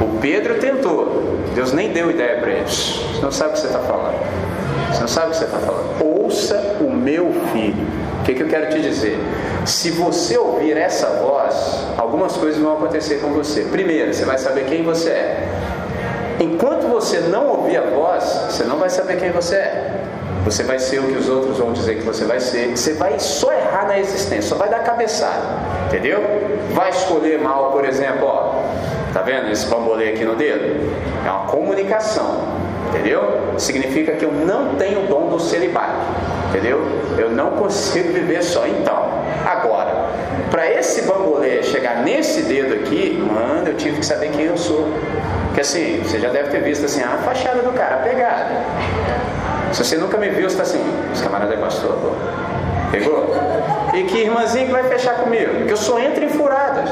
O 0.00 0.18
Pedro 0.20 0.54
tentou, 0.58 1.40
Deus 1.54 1.72
nem 1.72 1.90
deu 1.90 2.10
ideia 2.10 2.38
para 2.38 2.50
eles. 2.50 3.00
Você 3.14 3.22
não 3.22 3.32
sabe 3.32 3.50
o 3.50 3.52
que 3.54 3.60
você 3.60 3.66
está 3.66 3.78
falando. 3.80 4.18
Você 4.92 5.00
não 5.00 5.08
sabe 5.08 5.26
o 5.26 5.30
que 5.30 5.36
você 5.36 5.44
está 5.44 5.58
falando. 5.58 6.22
Ouça 6.22 6.76
o 6.80 6.90
meu 6.90 7.32
filho. 7.52 7.86
O 8.20 8.24
que, 8.24 8.34
que 8.34 8.42
eu 8.42 8.48
quero 8.48 8.70
te 8.70 8.80
dizer? 8.80 9.18
Se 9.64 9.90
você 9.90 10.36
ouvir 10.36 10.76
essa 10.76 11.06
voz, 11.22 11.86
algumas 11.96 12.36
coisas 12.36 12.60
vão 12.60 12.74
acontecer 12.74 13.20
com 13.20 13.32
você. 13.32 13.62
Primeiro, 13.62 14.12
você 14.12 14.24
vai 14.24 14.38
saber 14.38 14.64
quem 14.64 14.82
você 14.82 15.10
é. 15.10 15.48
Enquanto 16.40 16.88
você 16.88 17.20
não 17.20 17.46
ouvir 17.46 17.78
a 17.78 17.82
voz, 17.82 18.24
você 18.50 18.64
não 18.64 18.76
vai 18.76 18.90
saber 18.90 19.16
quem 19.16 19.30
você 19.30 19.56
é. 19.56 20.00
Você 20.44 20.62
vai 20.62 20.78
ser 20.78 21.00
o 21.00 21.04
que 21.04 21.18
os 21.18 21.28
outros 21.28 21.58
vão 21.58 21.72
dizer 21.72 21.96
que 21.96 22.02
você 22.02 22.24
vai 22.24 22.38
ser. 22.38 22.76
Você 22.76 22.92
vai 22.92 23.18
só 23.18 23.52
errar 23.52 23.88
na 23.88 23.98
existência, 23.98 24.42
só 24.42 24.54
vai 24.54 24.68
dar 24.68 24.80
cabeçada. 24.80 25.42
Entendeu? 25.86 26.20
Vai 26.72 26.90
escolher 26.90 27.40
mal, 27.40 27.72
por 27.72 27.84
exemplo, 27.84 28.26
ó. 28.26 28.55
Tá 29.16 29.22
vendo 29.22 29.50
esse 29.50 29.66
bambolê 29.68 30.10
aqui 30.10 30.26
no 30.26 30.36
dedo? 30.36 30.92
É 31.24 31.30
uma 31.30 31.46
comunicação. 31.46 32.38
Entendeu? 32.90 33.54
Significa 33.56 34.12
que 34.12 34.22
eu 34.22 34.30
não 34.30 34.74
tenho 34.74 35.04
o 35.04 35.06
dom 35.06 35.30
do 35.30 35.40
celibato. 35.40 36.04
Entendeu? 36.50 36.86
Eu 37.16 37.30
não 37.30 37.52
consigo 37.52 38.12
viver 38.12 38.42
só. 38.42 38.66
Então, 38.66 39.08
agora, 39.46 40.10
para 40.50 40.70
esse 40.70 41.00
bambolê 41.06 41.62
chegar 41.62 42.02
nesse 42.02 42.42
dedo 42.42 42.74
aqui, 42.74 43.16
mano, 43.16 43.68
eu 43.68 43.74
tive 43.78 44.00
que 44.00 44.04
saber 44.04 44.32
quem 44.32 44.44
eu 44.44 44.58
sou. 44.58 44.86
Porque 45.46 45.62
assim, 45.62 46.02
você 46.04 46.20
já 46.20 46.28
deve 46.28 46.50
ter 46.50 46.60
visto 46.60 46.84
assim, 46.84 47.02
a 47.02 47.16
fachada 47.24 47.62
do 47.62 47.72
cara, 47.72 47.94
a 47.94 47.98
pegada. 48.00 48.50
Se 49.72 49.82
você 49.82 49.96
nunca 49.96 50.18
me 50.18 50.28
viu, 50.28 50.42
você 50.42 50.60
está 50.60 50.62
assim, 50.62 50.84
os 51.10 51.22
camaradas 51.22 51.56
é 51.56 51.58
pastor. 51.58 51.96
Pegou? 52.90 53.34
E 53.94 54.02
que 54.04 54.22
irmãzinha 54.22 54.66
que 54.66 54.72
vai 54.72 54.84
fechar 54.84 55.14
comigo? 55.16 55.64
Que 55.64 55.72
eu 55.72 55.76
sou 55.76 55.98
entre 55.98 56.28
furada. 56.28 56.84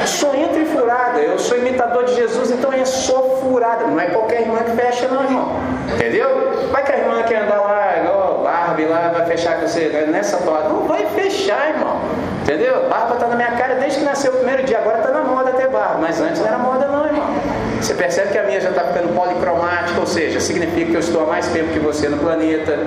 Eu 0.00 0.06
sou 0.06 0.34
entre 0.34 0.66
furada. 0.66 1.20
Eu 1.20 1.38
sou 1.38 1.56
imitador 1.56 2.04
de 2.04 2.14
Jesus, 2.14 2.50
então 2.50 2.72
é 2.72 2.84
só 2.84 3.22
furada. 3.40 3.86
Não 3.86 3.98
é 3.98 4.06
qualquer 4.06 4.42
irmã 4.42 4.58
que 4.58 4.72
fecha, 4.72 5.08
não, 5.08 5.24
irmão. 5.24 5.48
Entendeu? 5.94 6.68
Vai 6.70 6.84
que 6.84 6.92
a 6.92 6.98
irmã 6.98 7.22
quer 7.22 7.42
andar 7.42 7.60
lá, 7.60 7.98
igual 7.98 8.42
Barbie 8.42 8.84
lá, 8.84 9.10
vai 9.14 9.26
fechar 9.26 9.60
com 9.60 9.66
você 9.66 9.88
né, 9.88 10.06
nessa 10.06 10.38
toada. 10.38 10.68
Não 10.68 10.82
vai 10.82 11.06
fechar, 11.06 11.70
irmão. 11.70 12.00
Entendeu? 12.42 12.88
Barba 12.88 13.16
tá 13.16 13.26
na 13.28 13.36
minha 13.36 13.52
cara 13.52 13.76
desde 13.76 14.00
que 14.00 14.04
nasceu 14.04 14.32
o 14.32 14.36
primeiro 14.36 14.64
dia. 14.64 14.78
Agora 14.78 14.98
tá 14.98 15.10
na 15.10 15.22
moda 15.22 15.52
ter 15.52 15.68
barba. 15.68 15.98
Mas 16.00 16.20
antes 16.20 16.40
não 16.40 16.48
era 16.48 16.58
moda, 16.58 16.86
não, 16.86 17.06
irmão. 17.06 17.26
Você 17.82 17.94
percebe 17.94 18.30
que 18.30 18.38
a 18.38 18.44
minha 18.44 18.60
já 18.60 18.70
está 18.70 18.84
ficando 18.84 19.12
policromática, 19.12 19.98
ou 19.98 20.06
seja, 20.06 20.38
significa 20.38 20.92
que 20.92 20.96
eu 20.96 21.00
estou 21.00 21.24
há 21.24 21.26
mais 21.26 21.48
tempo 21.48 21.72
que 21.72 21.80
você 21.80 22.08
no 22.08 22.16
planeta. 22.16 22.78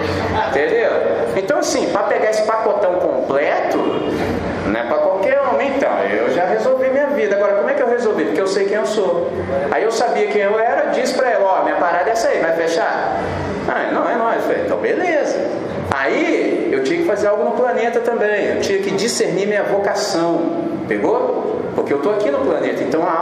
Entendeu? 0.49 0.89
Então, 1.35 1.59
assim, 1.59 1.87
para 1.87 2.03
pegar 2.03 2.29
esse 2.29 2.43
pacotão 2.43 2.93
completo, 2.93 3.77
não 3.77 4.79
é 4.79 4.83
para 4.85 4.97
qualquer 4.99 5.41
homem, 5.41 5.73
então. 5.75 5.91
Eu 5.99 6.31
já 6.33 6.45
resolvi 6.45 6.89
minha 6.89 7.07
vida. 7.07 7.35
Agora, 7.35 7.55
como 7.55 7.69
é 7.69 7.73
que 7.73 7.83
eu 7.83 7.89
resolvi? 7.89 8.23
Porque 8.23 8.39
eu 8.39 8.47
sei 8.47 8.67
quem 8.67 8.77
eu 8.77 8.85
sou. 8.85 9.29
Aí 9.69 9.83
eu 9.83 9.91
sabia 9.91 10.27
quem 10.27 10.41
eu 10.41 10.57
era, 10.57 10.85
disse 10.91 11.13
para 11.13 11.29
ela: 11.29 11.59
Ó, 11.59 11.63
minha 11.63 11.75
parada 11.75 12.09
é 12.09 12.13
essa 12.13 12.29
aí, 12.29 12.39
vai 12.39 12.55
fechar? 12.55 13.19
Ah, 13.67 13.91
não, 13.91 14.09
é 14.09 14.15
nóis. 14.15 14.43
Falei, 14.43 14.61
então, 14.63 14.77
beleza. 14.77 15.45
Aí 15.91 16.69
eu 16.71 16.83
tinha 16.85 17.01
que 17.01 17.05
fazer 17.05 17.27
algo 17.27 17.43
no 17.43 17.51
planeta 17.51 17.99
também. 17.99 18.55
Eu 18.55 18.61
tinha 18.61 18.79
que 18.79 18.91
discernir 18.91 19.45
minha 19.45 19.63
vocação. 19.63 20.63
Pegou? 20.87 21.45
Porque 21.75 21.91
eu 21.91 21.97
estou 21.97 22.13
aqui 22.13 22.31
no 22.31 22.39
planeta, 22.39 22.81
então 22.81 23.03
há 23.03 23.19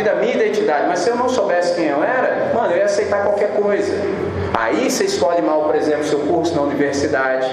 partir 0.00 0.02
da 0.02 0.14
minha 0.14 0.34
identidade. 0.34 0.86
Mas 0.88 1.00
se 1.00 1.10
eu 1.10 1.16
não 1.16 1.28
soubesse 1.28 1.74
quem 1.74 1.86
eu 1.86 2.02
era, 2.02 2.52
mano, 2.54 2.72
eu 2.72 2.78
ia 2.78 2.84
aceitar 2.84 3.22
qualquer 3.22 3.52
coisa. 3.52 3.92
Aí 4.54 4.90
você 4.90 5.04
escolhe 5.04 5.42
mal, 5.42 5.62
por 5.62 5.74
exemplo, 5.74 6.04
seu 6.04 6.20
curso 6.20 6.54
na 6.54 6.62
universidade. 6.62 7.48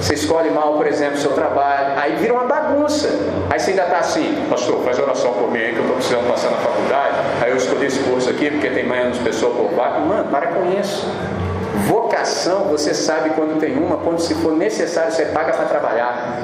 Você 0.00 0.14
escolhe 0.14 0.50
mal, 0.50 0.74
por 0.74 0.86
exemplo, 0.86 1.18
seu 1.18 1.32
trabalho. 1.32 1.98
Aí 1.98 2.16
vira 2.16 2.32
uma 2.32 2.44
bagunça. 2.44 3.08
Aí 3.50 3.58
você 3.58 3.70
ainda 3.70 3.82
está 3.82 3.98
assim, 3.98 4.46
pastor, 4.48 4.82
faz 4.82 4.98
oração 4.98 5.32
por 5.34 5.50
mim 5.50 5.58
aí 5.58 5.72
que 5.72 5.78
eu 5.78 5.82
estou 5.82 5.96
precisando 5.96 6.28
passar 6.28 6.50
na 6.50 6.56
faculdade. 6.56 7.16
Aí 7.42 7.50
eu 7.50 7.56
escolhi 7.56 7.86
esse 7.86 8.00
curso 8.00 8.30
aqui 8.30 8.50
porque 8.50 8.70
tem 8.70 8.86
menos 8.86 9.18
pessoas 9.18 9.56
por 9.56 9.70
vaga. 9.76 10.00
Mano, 10.00 10.30
para 10.30 10.46
com 10.48 10.80
isso. 10.80 11.06
Vocação, 11.86 12.64
você 12.64 12.94
sabe 12.94 13.30
quando 13.30 13.58
tem 13.60 13.76
uma, 13.76 13.98
quando 13.98 14.20
se 14.20 14.34
for 14.34 14.52
necessário, 14.52 15.12
você 15.12 15.26
paga 15.26 15.52
para 15.52 15.66
trabalhar. 15.66 16.38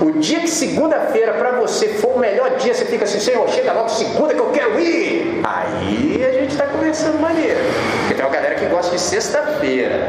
O 0.00 0.12
dia 0.12 0.40
que 0.40 0.48
segunda-feira 0.48 1.32
para 1.34 1.52
você 1.52 1.88
for 1.88 2.16
o 2.16 2.18
melhor 2.18 2.56
dia, 2.56 2.74
você 2.74 2.84
fica 2.84 3.04
assim, 3.04 3.18
Senhor, 3.18 3.48
chega 3.48 3.72
logo 3.72 3.88
segunda 3.88 4.34
que 4.34 4.40
eu 4.40 4.50
quero 4.50 4.78
ir. 4.78 5.40
Aí 5.42 6.24
a 6.24 6.32
gente 6.32 6.52
está 6.52 6.66
conversando 6.66 7.18
maneira. 7.18 7.58
Porque 8.00 8.14
tem 8.14 8.24
uma 8.24 8.34
galera 8.34 8.54
que 8.56 8.66
gosta 8.66 8.94
de 8.94 9.00
sexta-feira. 9.00 10.08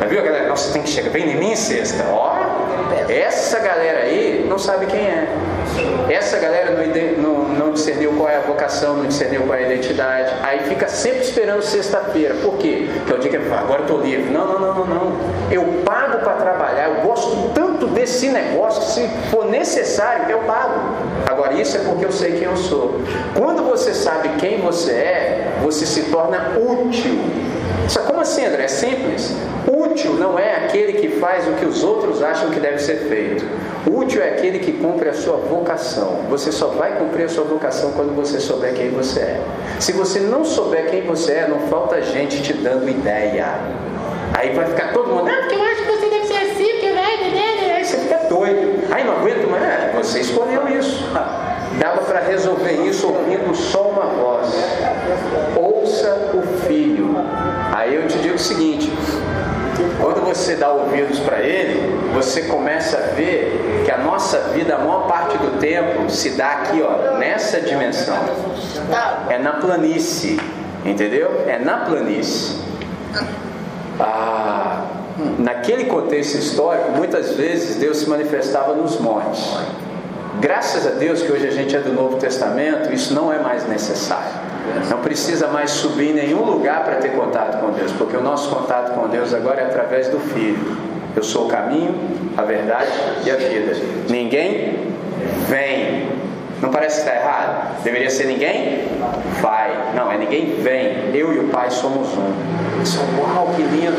Já 0.00 0.06
viu 0.06 0.22
galera? 0.22 0.48
Nossa, 0.48 0.72
tem 0.72 0.82
que 0.82 0.88
chegar 0.88 1.10
bem 1.10 1.30
em 1.30 1.36
mim 1.36 1.56
sexta. 1.56 2.04
Ó, 2.10 2.36
essa 3.08 3.58
galera 3.58 4.00
aí 4.00 4.46
não 4.48 4.58
sabe 4.58 4.86
quem 4.86 5.00
é. 5.00 5.28
Essa 6.08 6.38
galera 6.38 6.70
não, 6.70 7.22
não, 7.22 7.48
não 7.48 7.72
discerniu 7.72 8.12
qual 8.12 8.28
é 8.28 8.36
a 8.36 8.40
vocação, 8.40 8.96
não 8.96 9.06
discerniu 9.06 9.42
qual 9.42 9.58
é 9.58 9.64
a 9.64 9.72
identidade. 9.72 10.32
Aí 10.42 10.60
fica 10.60 10.88
sempre 10.88 11.20
esperando 11.20 11.62
sexta-feira. 11.62 12.34
Por 12.36 12.56
quê? 12.56 12.88
Porque 12.94 13.12
é 13.12 13.16
o 13.16 13.18
dia 13.18 13.30
que 13.30 13.36
agora 13.36 13.80
eu 13.80 13.86
estou 13.86 14.00
livre. 14.00 14.30
Não, 14.30 14.46
não, 14.46 14.58
não, 14.58 14.74
não, 14.74 14.86
não. 14.86 15.12
Eu 15.50 15.64
pago 15.84 16.18
para 16.18 16.34
trabalhar. 16.34 16.88
Eu 16.88 17.02
gosto 17.02 17.50
tanto 17.54 17.67
desse 17.94 18.28
negócio 18.28 18.82
se 18.82 19.08
for 19.30 19.46
necessário, 19.46 20.30
eu 20.30 20.40
pago. 20.40 20.80
Agora, 21.26 21.54
isso 21.54 21.76
é 21.76 21.80
porque 21.80 22.04
eu 22.04 22.12
sei 22.12 22.32
quem 22.32 22.44
eu 22.44 22.56
sou. 22.56 23.00
Quando 23.36 23.62
você 23.62 23.94
sabe 23.94 24.28
quem 24.38 24.60
você 24.60 24.92
é, 24.92 25.58
você 25.62 25.86
se 25.86 26.02
torna 26.04 26.58
útil. 26.58 27.18
Só 27.88 28.00
como 28.02 28.20
assim, 28.20 28.44
André? 28.44 28.64
É 28.64 28.68
simples. 28.68 29.34
Útil 29.66 30.14
não 30.14 30.38
é 30.38 30.56
aquele 30.56 30.94
que 30.94 31.08
faz 31.18 31.46
o 31.46 31.52
que 31.52 31.64
os 31.64 31.82
outros 31.82 32.22
acham 32.22 32.50
que 32.50 32.60
deve 32.60 32.78
ser 32.78 33.08
feito. 33.08 33.44
Útil 33.90 34.22
é 34.22 34.30
aquele 34.30 34.58
que 34.58 34.72
cumpre 34.72 35.08
a 35.08 35.14
sua 35.14 35.36
vocação. 35.36 36.20
Você 36.28 36.52
só 36.52 36.68
vai 36.68 36.96
cumprir 36.98 37.24
a 37.24 37.28
sua 37.28 37.44
vocação 37.44 37.92
quando 37.92 38.14
você 38.14 38.40
souber 38.40 38.74
quem 38.74 38.90
você 38.90 39.20
é. 39.20 39.40
Se 39.80 39.92
você 39.92 40.20
não 40.20 40.44
souber 40.44 40.90
quem 40.90 41.02
você 41.02 41.32
é, 41.32 41.48
não 41.48 41.60
falta 41.68 42.00
gente 42.02 42.42
te 42.42 42.52
dando 42.52 42.88
ideia. 42.88 43.46
Aí 44.34 44.52
vai 44.52 44.66
ficar 44.66 44.92
todo 44.92 45.08
mundo, 45.08 45.28
ah, 45.28 45.36
porque 45.40 45.54
eu 45.54 45.62
acho 45.62 45.82
que 45.82 45.90
você 45.90 46.10
deve 46.10 46.26
ser 46.26 46.36
assim, 46.36 46.70
porque 46.72 46.92
vai, 46.92 47.16
né, 47.16 47.30
né, 47.30 47.66
né. 47.66 47.74
Aí 47.76 47.84
você 47.84 47.96
fica 47.96 48.18
Aí 48.98 49.04
não 49.04 49.18
aguento 49.18 49.48
mais. 49.48 49.62
É, 49.62 49.92
você 49.94 50.18
escolheu 50.18 50.68
isso. 50.68 51.04
Dava 51.78 52.00
para 52.02 52.18
resolver 52.18 52.72
isso 52.72 53.06
ouvindo 53.06 53.54
só 53.54 53.90
uma 53.90 54.06
voz. 54.06 54.52
Ouça 55.56 56.32
o 56.34 56.42
filho. 56.66 57.14
Aí 57.72 57.94
eu 57.94 58.08
te 58.08 58.18
digo 58.18 58.34
o 58.34 58.38
seguinte: 58.38 58.92
quando 60.00 60.24
você 60.24 60.56
dá 60.56 60.72
ouvidos 60.72 61.20
para 61.20 61.38
ele, 61.40 61.96
você 62.12 62.42
começa 62.42 62.96
a 62.96 63.14
ver 63.14 63.82
que 63.84 63.90
a 63.92 63.98
nossa 63.98 64.38
vida, 64.48 64.74
a 64.74 64.78
maior 64.78 65.06
parte 65.06 65.38
do 65.38 65.60
tempo, 65.60 66.10
se 66.10 66.30
dá 66.30 66.48
aqui, 66.48 66.82
ó, 66.82 67.18
nessa 67.18 67.60
dimensão. 67.60 68.16
É 69.28 69.38
na 69.38 69.52
planície, 69.52 70.40
entendeu? 70.84 71.44
É 71.46 71.60
na 71.60 71.84
planície. 71.84 72.58
Ah, 74.00 74.82
naquele 75.38 75.84
contexto 75.84 76.36
histórico, 76.36 76.92
muitas 76.92 77.32
vezes 77.32 77.76
Deus 77.76 77.98
se 77.98 78.08
manifestava 78.08 78.74
nos 78.74 78.98
montes. 79.00 79.56
Graças 80.40 80.86
a 80.86 80.90
Deus 80.90 81.22
que 81.22 81.32
hoje 81.32 81.48
a 81.48 81.50
gente 81.50 81.74
é 81.74 81.80
do 81.80 81.92
Novo 81.92 82.16
Testamento, 82.16 82.92
isso 82.92 83.12
não 83.12 83.32
é 83.32 83.38
mais 83.40 83.68
necessário. 83.68 84.48
Não 84.88 84.98
precisa 84.98 85.48
mais 85.48 85.70
subir 85.70 86.10
em 86.10 86.14
nenhum 86.14 86.44
lugar 86.44 86.84
para 86.84 86.96
ter 86.96 87.10
contato 87.10 87.58
com 87.58 87.72
Deus, 87.72 87.90
porque 87.92 88.16
o 88.16 88.22
nosso 88.22 88.48
contato 88.50 88.94
com 88.94 89.08
Deus 89.08 89.34
agora 89.34 89.62
é 89.62 89.64
através 89.64 90.08
do 90.08 90.20
Filho. 90.20 90.76
Eu 91.16 91.22
sou 91.24 91.46
o 91.46 91.48
caminho, 91.48 91.94
a 92.36 92.42
verdade 92.42 92.90
e 93.24 93.30
a 93.30 93.34
vida. 93.34 93.76
Ninguém 94.08 94.78
vem. 95.48 95.87
Não 96.60 96.70
parece 96.70 97.02
que 97.02 97.08
está 97.08 97.20
errado? 97.20 97.82
Deveria 97.82 98.10
ser 98.10 98.26
ninguém 98.26 98.88
vai. 99.40 99.94
Não, 99.94 100.10
é 100.10 100.18
ninguém 100.18 100.56
vem. 100.60 101.14
Eu 101.14 101.32
e 101.32 101.38
o 101.38 101.48
Pai 101.48 101.70
somos 101.70 102.08
um. 102.16 102.82
Isso, 102.82 103.00
uau, 103.18 103.52
que 103.54 103.62
lindo! 103.62 103.96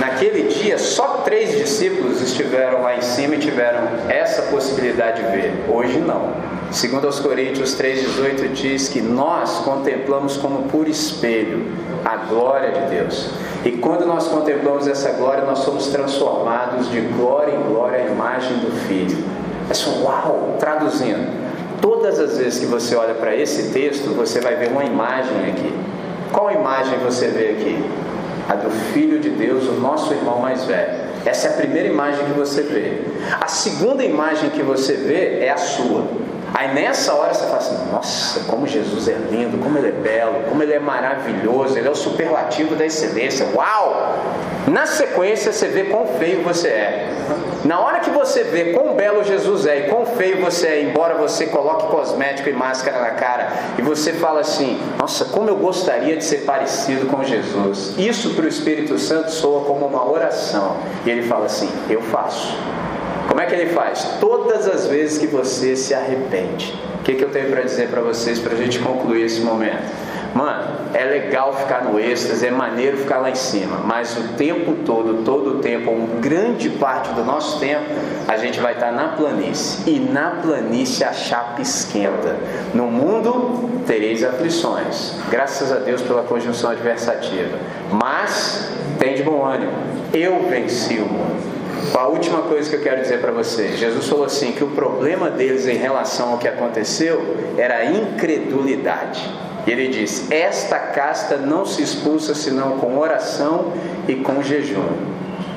Naquele 0.00 0.48
dia, 0.48 0.78
só 0.78 1.22
três 1.24 1.56
discípulos 1.56 2.20
estiveram 2.20 2.82
lá 2.82 2.96
em 2.96 3.02
cima 3.02 3.34
e 3.34 3.38
tiveram 3.38 3.80
essa 4.08 4.42
possibilidade 4.42 5.22
de 5.22 5.30
ver. 5.30 5.64
Hoje 5.68 5.98
não. 5.98 6.32
Segundo 6.70 7.06
aos 7.06 7.18
Coríntios 7.18 7.74
3,18 7.76 8.52
diz 8.52 8.88
que 8.88 9.00
nós 9.00 9.58
contemplamos 9.64 10.36
como 10.36 10.68
por 10.68 10.86
espelho 10.86 11.66
a 12.04 12.16
glória 12.16 12.70
de 12.70 12.94
Deus. 12.94 13.30
E 13.64 13.72
quando 13.72 14.06
nós 14.06 14.28
contemplamos 14.28 14.86
essa 14.86 15.10
glória, 15.12 15.44
nós 15.44 15.60
somos 15.60 15.88
transformados 15.88 16.88
de 16.90 17.00
glória 17.00 17.52
em 17.52 17.62
glória 17.62 18.04
à 18.04 18.06
imagem 18.06 18.56
do 18.58 18.70
Filho. 18.86 19.18
É 19.68 19.74
só 19.74 19.90
uau! 20.02 20.56
Traduzindo, 20.60 21.28
todas 21.80 22.18
as 22.18 22.38
vezes 22.38 22.58
que 22.58 22.66
você 22.66 22.94
olha 22.94 23.14
para 23.14 23.34
esse 23.34 23.72
texto, 23.72 24.14
você 24.14 24.40
vai 24.40 24.56
ver 24.56 24.68
uma 24.68 24.84
imagem 24.84 25.50
aqui. 25.50 25.74
Qual 26.32 26.50
imagem 26.50 26.98
você 26.98 27.28
vê 27.28 27.50
aqui? 27.50 27.84
a 28.50 28.56
do 28.56 28.70
Filho 28.92 29.20
de 29.20 29.30
Deus, 29.30 29.68
o 29.68 29.74
nosso 29.74 30.12
irmão 30.12 30.40
mais 30.40 30.64
velho. 30.64 31.08
Essa 31.24 31.46
é 31.46 31.50
a 31.50 31.54
primeira 31.54 31.86
imagem 31.86 32.24
que 32.24 32.32
você 32.32 32.62
vê. 32.62 33.00
A 33.40 33.46
segunda 33.46 34.02
imagem 34.02 34.50
que 34.50 34.60
você 34.60 34.94
vê 34.94 35.44
é 35.44 35.50
a 35.50 35.56
sua. 35.56 36.04
Aí 36.52 36.74
nessa 36.74 37.14
hora 37.14 37.32
você 37.32 37.44
fala 37.44 37.58
assim: 37.58 37.92
nossa, 37.92 38.40
como 38.48 38.66
Jesus 38.66 39.06
é 39.06 39.16
lindo, 39.30 39.58
como 39.58 39.78
ele 39.78 39.88
é 39.88 39.92
belo, 39.92 40.34
como 40.48 40.64
ele 40.64 40.72
é 40.72 40.80
maravilhoso, 40.80 41.78
ele 41.78 41.86
é 41.86 41.90
o 41.90 41.94
superlativo 41.94 42.74
da 42.74 42.84
excelência. 42.84 43.46
Uau! 43.54 44.18
Na 44.66 44.84
sequência 44.84 45.52
você 45.52 45.68
vê 45.68 45.84
quão 45.84 46.06
feio 46.18 46.42
você 46.42 46.68
é. 46.68 47.08
Na 47.64 47.78
hora 47.80 48.00
que 48.00 48.10
você 48.10 48.44
vê 48.44 48.72
quão 48.72 48.94
belo 48.94 49.22
Jesus 49.22 49.66
é 49.66 49.80
e 49.86 49.90
quão 49.90 50.06
feio 50.06 50.40
você 50.40 50.66
é, 50.66 50.82
embora 50.82 51.14
você 51.14 51.46
coloque 51.46 51.88
cosmético 51.88 52.48
e 52.48 52.52
máscara 52.52 53.00
na 53.00 53.10
cara, 53.10 53.52
e 53.78 53.82
você 53.82 54.14
fala 54.14 54.40
assim: 54.40 54.80
nossa, 54.98 55.26
como 55.26 55.48
eu 55.48 55.56
gostaria 55.56 56.16
de 56.16 56.24
ser 56.24 56.38
parecido 56.38 57.06
com 57.06 57.22
Jesus. 57.22 57.94
Isso 57.98 58.34
para 58.34 58.46
o 58.46 58.48
Espírito 58.48 58.98
Santo 58.98 59.30
soa 59.30 59.64
como 59.64 59.86
uma 59.86 60.10
oração. 60.10 60.76
E 61.04 61.10
ele 61.10 61.22
fala 61.22 61.46
assim: 61.46 61.70
eu 61.90 62.00
faço. 62.00 62.56
Como 63.28 63.40
é 63.40 63.46
que 63.46 63.54
ele 63.54 63.72
faz? 63.72 64.16
Todas 64.18 64.66
as 64.66 64.86
vezes 64.86 65.18
que 65.18 65.26
você 65.26 65.76
se 65.76 65.94
arrepende. 65.94 66.74
O 66.98 67.02
que, 67.02 67.14
que 67.14 67.24
eu 67.24 67.30
tenho 67.30 67.50
para 67.50 67.62
dizer 67.62 67.88
para 67.88 68.00
vocês 68.00 68.38
para 68.38 68.54
a 68.54 68.56
gente 68.56 68.78
concluir 68.80 69.24
esse 69.24 69.40
momento? 69.40 69.84
Mano, 70.34 70.64
é 70.94 71.04
legal 71.04 71.52
ficar 71.52 71.84
no 71.84 71.98
êxtase, 71.98 72.46
é 72.46 72.50
maneiro 72.50 72.98
ficar 72.98 73.18
lá 73.18 73.30
em 73.30 73.34
cima, 73.34 73.78
mas 73.84 74.16
o 74.16 74.34
tempo 74.34 74.76
todo, 74.86 75.24
todo 75.24 75.58
o 75.58 75.58
tempo, 75.58 75.90
uma 75.90 76.20
grande 76.20 76.70
parte 76.70 77.12
do 77.14 77.24
nosso 77.24 77.58
tempo, 77.58 77.84
a 78.28 78.36
gente 78.36 78.60
vai 78.60 78.74
estar 78.74 78.92
na 78.92 79.08
planície. 79.08 79.90
E 79.90 79.98
na 79.98 80.30
planície 80.42 81.04
a 81.04 81.12
chapa 81.12 81.60
esquenta. 81.60 82.36
No 82.72 82.86
mundo 82.86 83.82
tereis 83.86 84.22
aflições. 84.22 85.14
Graças 85.30 85.72
a 85.72 85.76
Deus 85.76 86.00
pela 86.02 86.22
conjunção 86.22 86.70
adversativa. 86.70 87.58
Mas 87.90 88.70
tem 88.98 89.14
de 89.14 89.22
bom 89.22 89.44
ânimo. 89.44 89.72
Eu 90.12 90.48
venci 90.48 90.94
o 90.94 91.06
mundo. 91.06 91.50
A 91.94 92.06
última 92.06 92.42
coisa 92.42 92.70
que 92.70 92.76
eu 92.76 92.82
quero 92.82 93.00
dizer 93.02 93.20
para 93.20 93.32
vocês: 93.32 93.78
Jesus 93.78 94.06
falou 94.08 94.24
assim 94.24 94.52
que 94.52 94.62
o 94.62 94.68
problema 94.68 95.28
deles 95.30 95.66
em 95.66 95.76
relação 95.76 96.32
ao 96.32 96.38
que 96.38 96.46
aconteceu 96.46 97.36
era 97.56 97.78
a 97.78 97.84
incredulidade. 97.86 99.28
E 99.66 99.70
ele 99.70 99.88
diz: 99.88 100.30
Esta 100.30 100.78
casta 100.78 101.36
não 101.36 101.64
se 101.64 101.82
expulsa 101.82 102.34
senão 102.34 102.78
com 102.78 102.98
oração 102.98 103.72
e 104.08 104.16
com 104.16 104.42
jejum. 104.42 104.80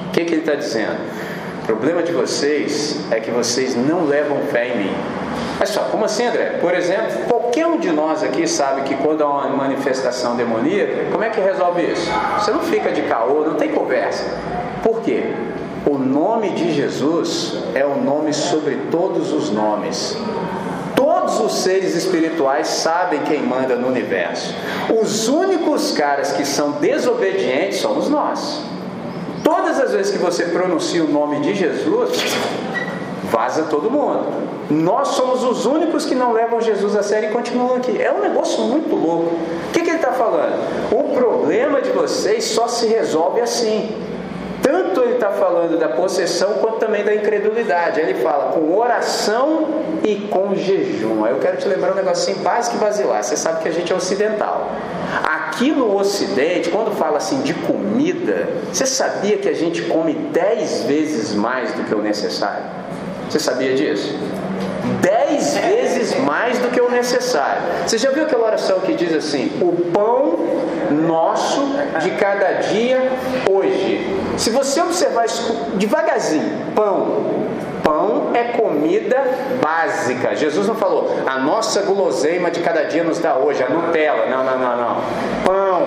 O 0.07 0.11
que, 0.11 0.25
que 0.25 0.33
ele 0.33 0.41
está 0.41 0.55
dizendo? 0.55 0.97
O 1.63 1.65
problema 1.65 2.03
de 2.03 2.11
vocês 2.11 2.99
é 3.09 3.19
que 3.19 3.31
vocês 3.31 3.75
não 3.75 4.05
levam 4.05 4.37
fé 4.51 4.67
em 4.67 4.77
mim. 4.79 4.95
Mas 5.57 5.69
só, 5.69 5.81
como 5.83 6.03
assim, 6.03 6.25
André? 6.25 6.57
Por 6.59 6.73
exemplo, 6.73 7.25
qualquer 7.27 7.65
um 7.65 7.77
de 7.77 7.89
nós 7.89 8.21
aqui 8.21 8.45
sabe 8.47 8.81
que 8.81 8.95
quando 8.95 9.23
há 9.23 9.27
uma 9.27 9.47
manifestação 9.49 10.35
demoníaca, 10.35 11.05
como 11.11 11.23
é 11.23 11.29
que 11.29 11.39
resolve 11.39 11.83
isso? 11.83 12.11
Você 12.37 12.51
não 12.51 12.59
fica 12.61 12.91
de 12.91 13.03
caô, 13.03 13.45
não 13.45 13.55
tem 13.55 13.71
conversa. 13.71 14.25
Por 14.83 15.01
quê? 15.01 15.23
O 15.85 15.97
nome 15.97 16.49
de 16.49 16.73
Jesus 16.73 17.57
é 17.73 17.85
o 17.85 17.95
nome 17.95 18.33
sobre 18.33 18.77
todos 18.91 19.31
os 19.31 19.49
nomes. 19.49 20.17
Todos 21.33 21.53
os 21.53 21.63
seres 21.63 21.95
espirituais 21.95 22.67
sabem 22.67 23.21
quem 23.21 23.41
manda 23.41 23.75
no 23.75 23.87
universo. 23.87 24.53
Os 25.01 25.27
únicos 25.27 25.91
caras 25.91 26.31
que 26.33 26.45
são 26.45 26.73
desobedientes 26.73 27.79
somos 27.79 28.07
nós. 28.07 28.61
Todas 29.43 29.79
as 29.79 29.93
vezes 29.93 30.11
que 30.11 30.19
você 30.19 30.45
pronuncia 30.45 31.03
o 31.03 31.11
nome 31.11 31.39
de 31.39 31.55
Jesus, 31.55 32.19
vaza 33.31 33.63
todo 33.63 33.89
mundo. 33.89 34.25
Nós 34.69 35.09
somos 35.09 35.43
os 35.43 35.65
únicos 35.65 36.05
que 36.05 36.13
não 36.13 36.33
levam 36.33 36.61
Jesus 36.61 36.95
a 36.95 37.01
sério 37.01 37.31
e 37.31 37.33
continuam 37.33 37.75
aqui. 37.75 37.99
É 37.99 38.11
um 38.11 38.21
negócio 38.21 38.63
muito 38.65 38.95
louco. 38.95 39.35
O 39.69 39.71
que, 39.73 39.81
que 39.81 39.89
ele 39.89 39.97
está 39.97 40.11
falando? 40.11 40.53
O 40.91 41.15
problema 41.15 41.81
de 41.81 41.89
vocês 41.89 42.43
só 42.45 42.67
se 42.67 42.85
resolve 42.85 43.41
assim. 43.41 44.02
Ele 45.13 45.19
está 45.19 45.29
falando 45.29 45.77
da 45.77 45.89
possessão 45.89 46.55
quanto 46.55 46.79
também 46.79 47.03
da 47.03 47.13
incredulidade. 47.13 47.99
Ele 47.99 48.15
fala 48.15 48.51
com 48.51 48.75
oração 48.75 49.67
e 50.03 50.15
com 50.31 50.55
jejum. 50.55 51.23
Aí 51.23 51.31
eu 51.31 51.37
quero 51.37 51.57
te 51.57 51.67
lembrar 51.67 51.91
um 51.91 51.95
negocinho 51.95 52.37
básico 52.37 52.77
e 52.77 52.79
basilar. 52.79 53.23
Você 53.23 53.37
sabe 53.37 53.61
que 53.61 53.69
a 53.69 53.71
gente 53.71 53.93
é 53.93 53.95
ocidental. 53.95 54.71
Aqui 55.23 55.71
no 55.71 55.95
Ocidente, 55.95 56.69
quando 56.69 56.95
fala 56.95 57.17
assim 57.17 57.41
de 57.41 57.53
comida, 57.53 58.49
você 58.71 58.87
sabia 58.87 59.37
que 59.37 59.47
a 59.47 59.53
gente 59.53 59.83
come 59.83 60.13
dez 60.13 60.83
vezes 60.83 61.35
mais 61.35 61.71
do 61.73 61.83
que 61.83 61.93
o 61.93 62.01
necessário? 62.01 62.63
Você 63.29 63.39
sabia 63.39 63.75
disso? 63.75 64.17
Dez 64.99 65.55
vezes 65.57 66.19
mais 66.21 66.57
do 66.57 66.69
que 66.69 66.81
o 66.81 66.89
necessário. 66.89 67.61
Você 67.85 67.99
já 67.99 68.09
viu 68.09 68.23
aquela 68.23 68.47
oração 68.47 68.79
que 68.79 68.95
diz 68.95 69.13
assim: 69.13 69.51
o 69.61 69.91
pão 69.91 70.39
nosso 70.91 71.61
de 72.01 72.09
cada 72.11 72.53
dia 72.53 73.11
hoje. 73.49 74.22
Se 74.43 74.49
você 74.49 74.81
observar 74.81 75.23
isso 75.23 75.53
devagarzinho, 75.75 76.73
pão. 76.75 77.31
Pão 77.81 78.31
é 78.33 78.43
comida 78.57 79.23
básica. 79.61 80.35
Jesus 80.35 80.67
não 80.67 80.75
falou, 80.75 81.09
a 81.25 81.39
nossa 81.39 81.81
guloseima 81.83 82.51
de 82.51 82.59
cada 82.59 82.83
dia 82.83 83.05
nos 83.05 83.19
dá 83.19 83.35
hoje, 83.37 83.63
a 83.63 83.69
Nutella. 83.69 84.25
Não, 84.25 84.43
não, 84.43 84.59
não, 84.59 84.75
não. 84.75 84.95
Pão. 85.45 85.85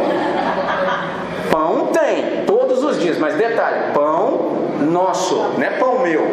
Pão 1.50 1.86
tem, 1.88 2.46
todos 2.46 2.82
os 2.82 2.98
dias, 2.98 3.18
mas 3.18 3.34
detalhe, 3.34 3.92
pão 3.92 4.56
nosso, 4.90 5.36
não 5.58 5.62
é 5.62 5.70
pão 5.72 5.98
meu, 5.98 6.26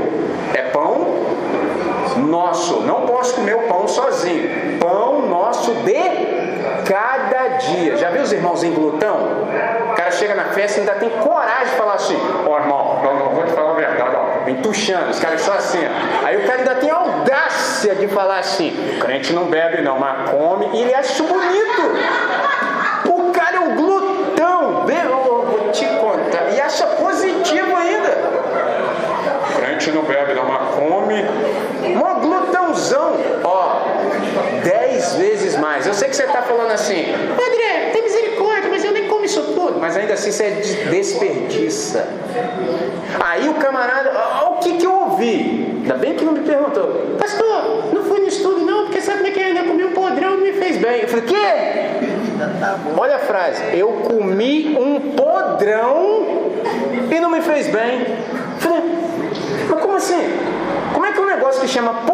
é 0.53 0.61
pão 0.61 1.05
nosso. 2.25 2.83
Não 2.83 3.01
posso 3.01 3.35
comer 3.35 3.55
o 3.55 3.63
pão 3.63 3.85
sozinho. 3.85 4.79
Pão 4.79 5.27
nosso 5.27 5.73
de 5.83 6.42
cada 6.85 7.57
dia. 7.57 7.97
Já 7.97 8.09
viu 8.09 8.21
os 8.21 8.31
irmãos 8.31 8.63
em 8.63 8.71
glutão? 8.71 9.47
O 9.91 9.95
cara 9.95 10.11
chega 10.11 10.35
na 10.35 10.45
festa 10.45 10.79
e 10.79 10.81
ainda 10.81 10.95
tem 10.95 11.09
coragem 11.09 11.65
de 11.65 11.75
falar 11.75 11.93
assim: 11.93 12.17
Ó 12.45 12.51
oh, 12.51 12.57
irmão, 12.57 13.01
não, 13.03 13.29
vou 13.29 13.45
te 13.45 13.51
falar 13.51 13.71
a 13.71 13.73
verdade, 13.73 14.15
ó, 14.15 14.49
entuchando. 14.49 15.09
Os 15.09 15.19
caras 15.19 15.41
só 15.41 15.53
assim. 15.53 15.79
Ó. 15.79 16.27
Aí 16.27 16.37
o 16.37 16.47
cara 16.47 16.59
ainda 16.59 16.75
tem 16.75 16.89
audácia 16.89 17.95
de 17.95 18.07
falar 18.07 18.39
assim: 18.39 18.97
crente 18.99 19.33
não 19.33 19.45
bebe 19.45 19.81
não, 19.81 19.99
mas 19.99 20.29
come. 20.29 20.69
E 20.73 20.81
ele 20.81 20.93
acha 20.93 21.13
isso 21.13 21.23
bonito. 21.23 21.81
O 23.05 23.31
cara 23.31 23.57
é 23.57 23.59
um 23.59 23.75
glutão. 23.75 24.85
Eu 24.89 25.17
vou 25.23 25.69
te 25.71 25.85
contar. 25.85 26.49
E 26.53 26.59
acha 26.61 26.85
positivo 26.87 27.75
ainda. 27.75 28.17
Crente 29.55 29.91
não 29.91 30.03
bebe 30.03 30.33
não, 30.33 30.45
mas 30.45 30.75
come. 30.75 31.25
Uma 31.95 32.13
glutãozão. 32.15 33.13
Ó, 33.43 33.92
dez 34.63 35.13
vezes 35.15 35.55
mais. 35.57 35.85
Eu 35.85 35.93
sei 35.93 36.09
que 36.09 36.15
você 36.15 36.23
está 36.23 36.41
falando 36.41 36.71
assim, 36.71 37.05
André, 37.11 37.89
tem 37.91 38.03
misericórdia, 38.03 38.69
mas 38.69 38.83
eu 38.83 38.91
nem 38.91 39.07
como 39.07 39.25
isso 39.25 39.41
tudo. 39.53 39.79
Mas 39.79 39.95
ainda 39.95 40.13
assim 40.13 40.31
você 40.31 40.49
desperdiça. 40.89 42.07
Aí 43.19 43.47
o 43.49 43.53
camarada, 43.55 44.11
ó, 44.15 44.53
o 44.53 44.57
que, 44.59 44.77
que 44.77 44.85
eu 44.85 44.93
ouvi? 44.93 45.79
Ainda 45.81 45.95
bem 45.95 46.15
que 46.15 46.23
não 46.23 46.33
me 46.33 46.41
perguntou, 46.41 47.17
pastor, 47.19 47.93
não 47.93 48.03
fui 48.03 48.19
no 48.19 48.27
estudo 48.27 48.59
não, 48.61 48.85
porque 48.85 49.01
sabe 49.01 49.17
como 49.17 49.27
é 49.27 49.31
que 49.31 49.39
ainda 49.39 49.63
comi 49.63 49.83
um 49.83 49.91
podrão 49.91 50.35
e 50.35 50.37
me 50.37 50.53
fez 50.53 50.77
bem. 50.77 51.01
Eu 51.01 51.07
falei, 51.07 51.25
quê? 51.25 51.35
Olha 52.97 53.15
a 53.15 53.19
frase, 53.19 53.63
eu 53.73 53.89
comi 53.89 54.77
um 54.79 55.11
podrão 55.11 56.51
e 57.11 57.19
não 57.19 57.29
me 57.29 57.41
fez 57.41 57.67
bem. 57.67 58.01
Eu 58.01 58.59
falei, 58.59 58.81
mas 59.69 59.81
como 59.81 59.95
assim? 59.95 60.39
Como 60.93 61.05
é 61.05 61.11
que 61.11 61.19
um 61.19 61.25
negócio 61.25 61.61
que 61.61 61.67
chama 61.67 61.93
podrão 61.93 62.12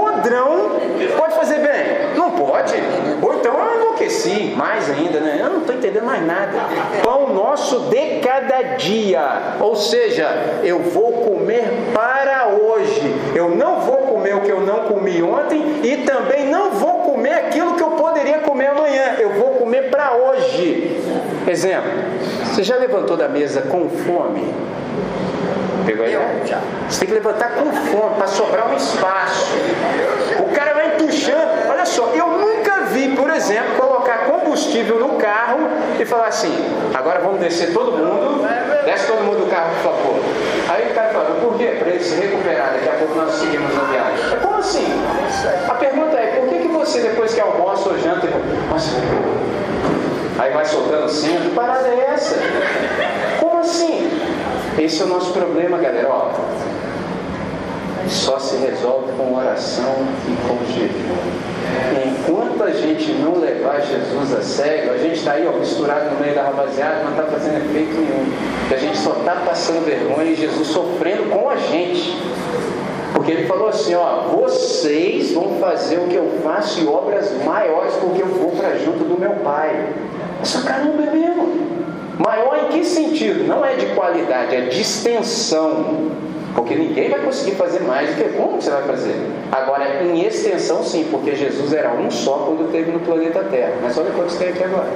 pode 1.16 1.36
fazer 1.36 1.60
bem? 1.60 2.16
Não 2.16 2.32
pode. 2.32 2.74
Ou 3.22 3.34
então 3.36 3.54
eu 3.54 3.76
enlouqueci 3.76 4.54
mais 4.56 4.90
ainda, 4.90 5.20
né? 5.20 5.40
Eu 5.42 5.50
não 5.50 5.60
estou 5.60 5.76
entendendo 5.76 6.06
mais 6.06 6.26
nada. 6.26 6.58
Pão 7.04 7.34
nosso 7.34 7.90
de 7.90 8.20
cada 8.20 8.62
dia. 8.78 9.56
Ou 9.60 9.76
seja, 9.76 10.28
eu 10.64 10.80
vou 10.80 11.12
comer 11.12 11.64
para 11.94 12.48
hoje. 12.48 13.16
Eu 13.36 13.50
não 13.50 13.82
vou 13.82 13.98
comer 13.98 14.36
o 14.36 14.42
que 14.42 14.52
eu 14.52 14.62
não 14.62 14.80
comi 14.86 15.22
ontem 15.22 15.82
e 15.84 15.98
também 15.98 16.48
não 16.48 16.72
vou 16.72 17.00
comer 17.00 17.34
aquilo 17.34 17.76
que 17.76 17.84
eu 17.84 17.92
poderia 17.92 18.40
comer 18.40 18.68
amanhã. 18.68 19.16
Eu 19.20 19.34
vou 19.34 19.56
comer 19.56 19.90
para 19.90 20.14
hoje. 20.14 21.02
Exemplo: 21.48 21.92
você 22.46 22.64
já 22.64 22.76
levantou 22.76 23.16
da 23.16 23.28
mesa 23.28 23.62
com 23.62 23.90
fome? 23.90 24.54
Pegou 25.90 26.06
aí? 26.06 26.14
Já. 26.46 26.60
Você 26.88 27.00
tem 27.00 27.08
que 27.08 27.14
levantar 27.16 27.50
com 27.56 27.72
fome 27.72 28.16
para 28.16 28.28
sobrar 28.28 28.70
um 28.70 28.76
espaço. 28.76 29.56
O 30.40 30.54
cara 30.54 30.76
vai 30.76 30.94
entuchando. 30.94 31.50
Olha 31.68 31.84
só, 31.84 32.12
eu 32.14 32.28
nunca 32.28 32.82
vi, 32.92 33.16
por 33.16 33.28
exemplo, 33.32 33.74
colocar 33.76 34.26
combustível 34.26 35.00
no 35.00 35.16
carro 35.16 35.68
e 36.00 36.06
falar 36.06 36.28
assim: 36.28 36.54
agora 36.94 37.22
vamos 37.22 37.40
descer 37.40 37.74
todo 37.74 37.94
mundo, 37.94 38.48
desce 38.86 39.08
todo 39.08 39.24
mundo 39.24 39.46
do 39.46 39.50
carro, 39.50 39.72
por 39.82 39.92
favor. 39.92 40.16
Aí 40.70 40.92
o 40.92 40.94
cara 40.94 41.10
fala: 41.10 41.36
por 41.42 41.58
quê? 41.58 41.76
Para 41.80 41.90
ele 41.90 42.04
se 42.04 42.16
recuperar. 42.22 42.74
Daqui 42.74 42.90
a 42.90 42.94
pouco 42.94 43.16
nós 43.16 43.34
seguimos 43.34 43.76
a 43.76 43.84
viagem. 43.86 44.40
Como 44.44 44.58
assim? 44.58 44.86
A 45.68 45.74
pergunta 45.74 46.18
é: 46.18 46.40
por 46.40 46.50
que, 46.50 46.60
que 46.60 46.68
você, 46.68 47.00
depois 47.00 47.34
que 47.34 47.42
almoça 47.42 47.90
ou 47.90 47.98
janta, 47.98 48.28
nossa, 48.70 48.92
aí 50.38 50.54
vai 50.54 50.66
soltando 50.66 51.10
cinto? 51.10 51.50
Que 51.50 51.56
parada 51.56 51.88
é 51.88 52.12
essa? 52.14 52.36
Como 53.40 53.58
assim? 53.58 54.29
Esse 54.80 55.02
é 55.02 55.06
o 55.06 55.10
nosso 55.10 55.34
problema, 55.34 55.78
galera. 55.78 56.08
Ó, 56.10 56.32
só 58.08 58.40
se 58.40 58.56
resolve 58.58 59.12
com 59.18 59.36
oração 59.36 59.94
e 60.26 60.48
com 60.48 60.66
jejum. 60.74 61.50
Enquanto 62.08 62.64
a 62.64 62.72
gente 62.72 63.12
não 63.12 63.40
levar 63.40 63.82
Jesus 63.82 64.34
a 64.34 64.42
sério, 64.42 64.94
a 64.94 64.98
gente 64.98 65.16
está 65.16 65.34
aí 65.34 65.46
ó, 65.46 65.52
misturado 65.52 66.12
no 66.12 66.20
meio 66.22 66.34
da 66.34 66.44
rapaziada, 66.44 67.04
não 67.04 67.12
está 67.12 67.24
fazendo 67.24 67.58
efeito 67.58 67.92
nenhum. 67.92 68.32
A 68.72 68.78
gente 68.78 68.98
só 68.98 69.12
está 69.12 69.36
passando 69.46 69.86
vergonha 69.86 70.32
e 70.32 70.36
Jesus 70.36 70.68
sofrendo 70.70 71.30
com 71.30 71.50
a 71.50 71.58
gente. 71.58 72.18
Porque 73.14 73.32
ele 73.32 73.48
falou 73.48 73.68
assim: 73.68 73.96
ó, 73.96 74.30
vocês 74.30 75.34
vão 75.34 75.58
fazer 75.60 75.98
o 75.98 76.08
que 76.08 76.16
eu 76.16 76.40
faço 76.42 76.80
e 76.80 76.88
obras 76.88 77.34
maiores, 77.44 77.94
porque 77.96 78.22
eu 78.22 78.28
vou 78.28 78.52
para 78.52 78.78
junto 78.78 79.04
do 79.04 79.20
meu 79.20 79.32
Pai. 79.44 79.90
Essa 80.42 80.62
caramba 80.62 81.04
é 81.04 81.12
mesmo. 81.12 81.89
Maior 82.20 82.66
em 82.66 82.74
que 82.74 82.84
sentido? 82.84 83.48
Não 83.48 83.64
é 83.64 83.76
de 83.76 83.88
qualidade, 83.96 84.54
é 84.54 84.62
de 84.62 84.82
extensão. 84.82 86.12
Porque 86.54 86.76
ninguém 86.76 87.10
vai 87.10 87.22
conseguir 87.22 87.56
fazer 87.56 87.80
mais 87.82 88.10
do 88.10 88.22
que 88.22 88.30
como 88.38 88.62
você 88.62 88.70
vai 88.70 88.84
fazer. 88.84 89.16
Agora, 89.50 90.04
em 90.04 90.26
extensão, 90.26 90.84
sim, 90.84 91.08
porque 91.10 91.34
Jesus 91.34 91.72
era 91.72 91.92
um 91.94 92.12
só 92.12 92.40
quando 92.40 92.70
teve 92.72 92.92
no 92.92 93.00
planeta 93.00 93.46
Terra. 93.50 93.74
Mas 93.82 93.98
olha 93.98 94.12
quantos 94.12 94.36
tem 94.36 94.50
aqui 94.50 94.64
agora. 94.64 94.90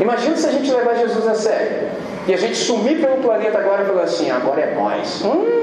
Imagina 0.00 0.36
se 0.36 0.46
a 0.46 0.52
gente 0.52 0.72
levar 0.72 0.94
Jesus 0.94 1.28
a 1.28 1.34
sério. 1.34 1.88
E 2.26 2.32
a 2.32 2.36
gente 2.38 2.56
sumir 2.56 3.00
pelo 3.00 3.16
planeta 3.16 3.58
agora 3.58 3.82
e 3.82 3.86
falar 3.86 4.04
assim: 4.04 4.30
agora 4.30 4.62
é 4.62 4.74
nós. 4.74 5.22
Hum, 5.24 5.60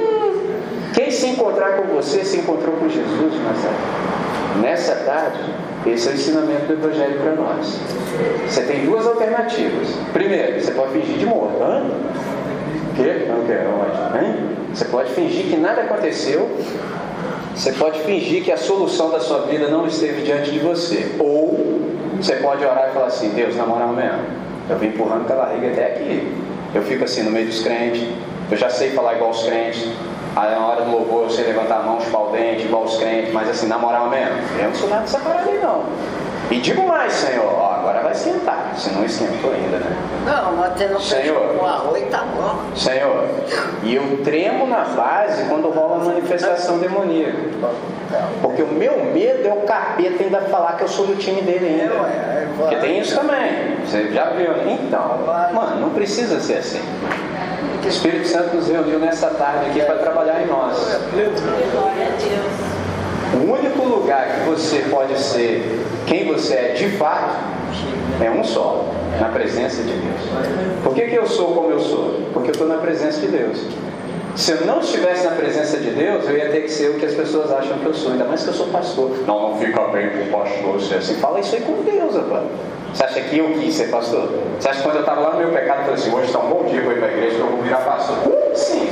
quem 0.94 1.10
se 1.10 1.28
encontrar 1.28 1.78
com 1.78 1.96
você 1.96 2.24
se 2.24 2.38
encontrou 2.38 2.76
com 2.76 2.88
Jesus, 2.88 3.34
Marcelo. 3.44 3.76
Nessa 4.62 4.96
tarde, 4.96 5.40
esse 5.94 6.08
é 6.08 6.12
o 6.12 6.14
ensinamento 6.16 6.66
do 6.66 6.74
Evangelho 6.74 7.20
para 7.20 7.36
nós. 7.36 7.80
Você 8.48 8.62
tem 8.64 8.86
duas 8.86 9.06
alternativas. 9.06 9.90
Primeiro, 10.14 10.62
você 10.62 10.72
pode 10.72 10.94
fingir 10.94 11.18
de 11.18 11.26
morto. 11.26 11.62
Hã? 11.62 11.90
Quê? 12.96 13.26
Não 13.28 13.46
quero, 13.46 13.70
onde? 13.70 14.26
Hein? 14.26 14.36
Você 14.74 14.86
pode 14.86 15.12
fingir 15.12 15.46
que 15.46 15.58
nada 15.58 15.82
aconteceu. 15.82 16.50
Você 17.56 17.72
pode 17.74 18.00
fingir 18.02 18.44
que 18.44 18.52
a 18.52 18.58
solução 18.58 19.10
da 19.10 19.20
sua 19.20 19.42
vida 19.42 19.68
não 19.68 19.88
esteve 19.88 20.22
diante 20.22 20.52
de 20.52 20.60
você. 20.60 21.16
Ou 21.20 21.82
você 22.20 22.36
pode 22.36 22.64
orar 22.64 22.90
e 22.90 22.94
falar 22.94 23.08
assim: 23.08 23.30
Deus, 23.30 23.56
na 23.56 23.66
moral 23.66 23.90
mesmo, 23.90 24.20
eu 24.70 24.78
vim 24.78 24.88
empurrando 24.88 25.26
com 25.26 25.34
a 25.34 25.36
barriga 25.36 25.68
até 25.68 25.86
aqui. 25.86 26.32
Eu 26.74 26.82
fico 26.84 27.04
assim 27.04 27.24
no 27.24 27.32
meio 27.32 27.48
dos 27.48 27.62
crentes. 27.62 28.04
Eu 28.50 28.58
já 28.58 28.70
sei 28.70 28.92
falar 28.92 29.16
igual 29.16 29.32
os 29.32 29.44
crentes. 29.44 29.88
Aí 30.38 30.52
na 30.52 30.68
hora 30.68 30.82
do 30.84 30.92
louvor 30.92 31.32
sei 31.32 31.46
levantar 31.46 31.80
a 31.80 31.82
mão, 31.82 32.00
chupar 32.00 32.28
o 32.28 32.32
dente, 32.32 32.66
igual 32.66 32.84
os 32.84 32.96
crentes, 32.98 33.34
mas 33.34 33.50
assim, 33.50 33.66
na 33.66 33.80
moral 33.80 34.08
mesmo, 34.08 34.36
eu 34.60 34.68
não 34.68 34.76
sou 34.76 34.88
nada 34.88 35.02
dessa 35.02 35.18
parada 35.18 35.50
aí 35.50 35.58
não. 35.58 35.84
E 36.52 36.60
digo 36.60 36.88
mais, 36.88 37.12
Senhor, 37.12 37.52
ó, 37.58 37.74
agora 37.74 38.02
vai 38.04 38.12
esquentar. 38.12 38.72
Se 38.76 38.92
não 38.92 39.04
esquentou 39.04 39.52
ainda, 39.52 39.80
né? 39.80 39.98
Não, 40.28 40.56
mas 40.58 40.74
você 40.74 40.88
não 40.88 41.00
Senhor, 41.00 41.56
com 41.56 41.66
arroz 41.66 42.04
tá 42.12 42.24
bom. 42.36 42.60
Senhor, 42.76 43.26
e 43.82 43.96
eu 43.96 44.22
tremo 44.24 44.68
na 44.68 44.84
base 44.86 45.44
quando 45.50 45.70
rola 45.72 45.96
uma 45.96 46.06
manifestação 46.06 46.78
demoníaca. 46.78 47.38
Porque 48.40 48.62
o 48.62 48.68
meu 48.68 49.06
medo 49.06 49.48
é 49.48 49.52
o 49.52 49.62
capeta 49.62 50.24
ainda 50.24 50.42
falar 50.42 50.78
que 50.78 50.84
eu 50.84 50.88
sou 50.88 51.08
do 51.08 51.16
time 51.16 51.42
dele 51.42 51.82
ainda. 51.82 51.96
Porque 52.56 52.76
tem 52.76 53.00
isso 53.00 53.16
também. 53.16 53.76
Você 53.84 54.12
já 54.12 54.30
viu, 54.30 54.52
né? 54.52 54.78
Então, 54.82 55.18
mano, 55.54 55.82
não 55.82 55.90
precisa 55.90 56.40
ser 56.40 56.60
assim. 56.60 56.82
O 57.88 57.90
Espírito 57.90 58.28
Santo 58.28 58.54
nos 58.54 58.68
reuniu 58.68 59.00
nessa 59.00 59.30
tarde 59.30 59.70
aqui 59.70 59.82
para 59.82 59.96
trabalhar 59.96 60.44
em 60.44 60.46
nós. 60.46 60.78
O 63.34 63.50
único 63.50 63.82
lugar 63.82 64.28
que 64.28 64.50
você 64.50 64.80
pode 64.92 65.18
ser 65.18 65.80
quem 66.06 66.28
você 66.28 66.54
é 66.54 66.74
de 66.74 66.90
fato 66.98 67.34
é 68.22 68.30
um 68.30 68.44
só, 68.44 68.84
na 69.22 69.30
presença 69.30 69.84
de 69.84 69.94
Deus. 69.94 70.22
Por 70.84 70.94
que, 70.94 71.08
que 71.08 71.16
eu 71.16 71.26
sou 71.28 71.54
como 71.54 71.72
eu 71.72 71.80
sou? 71.80 72.24
Porque 72.34 72.50
eu 72.50 72.52
estou 72.52 72.68
na 72.68 72.76
presença 72.76 73.22
de 73.22 73.28
Deus. 73.28 73.58
Se 74.36 74.52
eu 74.52 74.66
não 74.66 74.82
estivesse 74.82 75.24
na 75.24 75.32
presença 75.32 75.78
de 75.78 75.92
Deus, 75.92 76.28
eu 76.28 76.38
ia 76.38 76.50
ter 76.50 76.64
que 76.64 76.70
ser 76.70 76.90
o 76.90 76.96
que 76.96 77.06
as 77.06 77.14
pessoas 77.14 77.54
acham 77.54 77.78
que 77.78 77.86
eu 77.86 77.94
sou, 77.94 78.12
ainda 78.12 78.26
mais 78.26 78.44
que 78.44 78.50
eu 78.50 78.54
sou 78.54 78.68
pastor. 78.68 79.12
Não, 79.26 79.52
não 79.52 79.58
fica 79.60 79.82
bem 79.88 80.10
com 80.10 80.24
o 80.24 80.42
pastor 80.42 80.82
ser 80.82 80.96
assim. 80.96 81.16
Fala 81.16 81.40
isso 81.40 81.56
aí 81.56 81.62
com 81.62 81.82
Deus, 81.84 82.16
rapaz. 82.16 82.44
Você 82.94 83.04
acha 83.04 83.22
que 83.22 83.38
eu 83.38 83.52
quis 83.54 83.76
ser 83.76 83.90
pastor? 83.90 84.30
Você 84.60 84.70
acha 84.70 84.78
que 84.80 84.84
quando 84.84 84.96
eu 84.96 85.02
estava 85.02 85.22
lá 85.22 85.32
no 85.34 85.40
meu 85.40 85.50
pecado, 85.50 85.80
eu 85.80 85.86
falei 85.86 85.94
assim: 85.96 86.16
hoje 86.16 86.26
está 86.28 86.40
um 86.40 86.50
bom 86.50 86.64
dia 86.64 86.82
para 86.82 86.94
ir 86.94 86.98
para 86.98 87.08
a 87.08 87.12
igreja 87.12 87.38
eu 87.38 87.48
vou 87.48 87.62
virar 87.62 87.78
pastor? 87.78 88.18
Assim? 88.52 88.90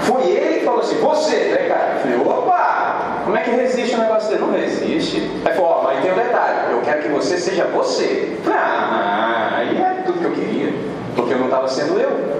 Foi 0.00 0.22
ele 0.24 0.58
que 0.60 0.64
falou 0.64 0.80
assim: 0.80 0.98
você, 0.98 1.36
né, 1.36 1.68
cara? 1.68 1.92
Eu 1.94 2.00
falei: 2.00 2.38
opa, 2.38 3.22
como 3.24 3.36
é 3.36 3.40
que 3.40 3.50
resiste 3.50 3.96
um 3.96 4.00
negócio 4.00 4.28
dele? 4.28 4.40
Não 4.40 4.52
resiste. 4.52 5.30
Aí 5.44 5.54
falou: 5.54 5.70
ó, 5.70 5.82
mas 5.84 6.02
tem 6.02 6.12
um 6.12 6.16
detalhe: 6.16 6.72
eu 6.72 6.80
quero 6.82 7.02
que 7.02 7.08
você 7.08 7.38
seja 7.38 7.64
você. 7.66 8.36
Eu 8.36 8.42
falei: 8.44 8.58
ah, 8.58 9.52
aí 9.56 9.80
é 9.80 10.02
tudo 10.04 10.18
que 10.18 10.24
eu 10.24 10.32
queria, 10.32 10.74
porque 11.16 11.34
eu 11.34 11.38
não 11.38 11.46
estava 11.46 11.68
sendo 11.68 11.98
eu. 11.98 12.32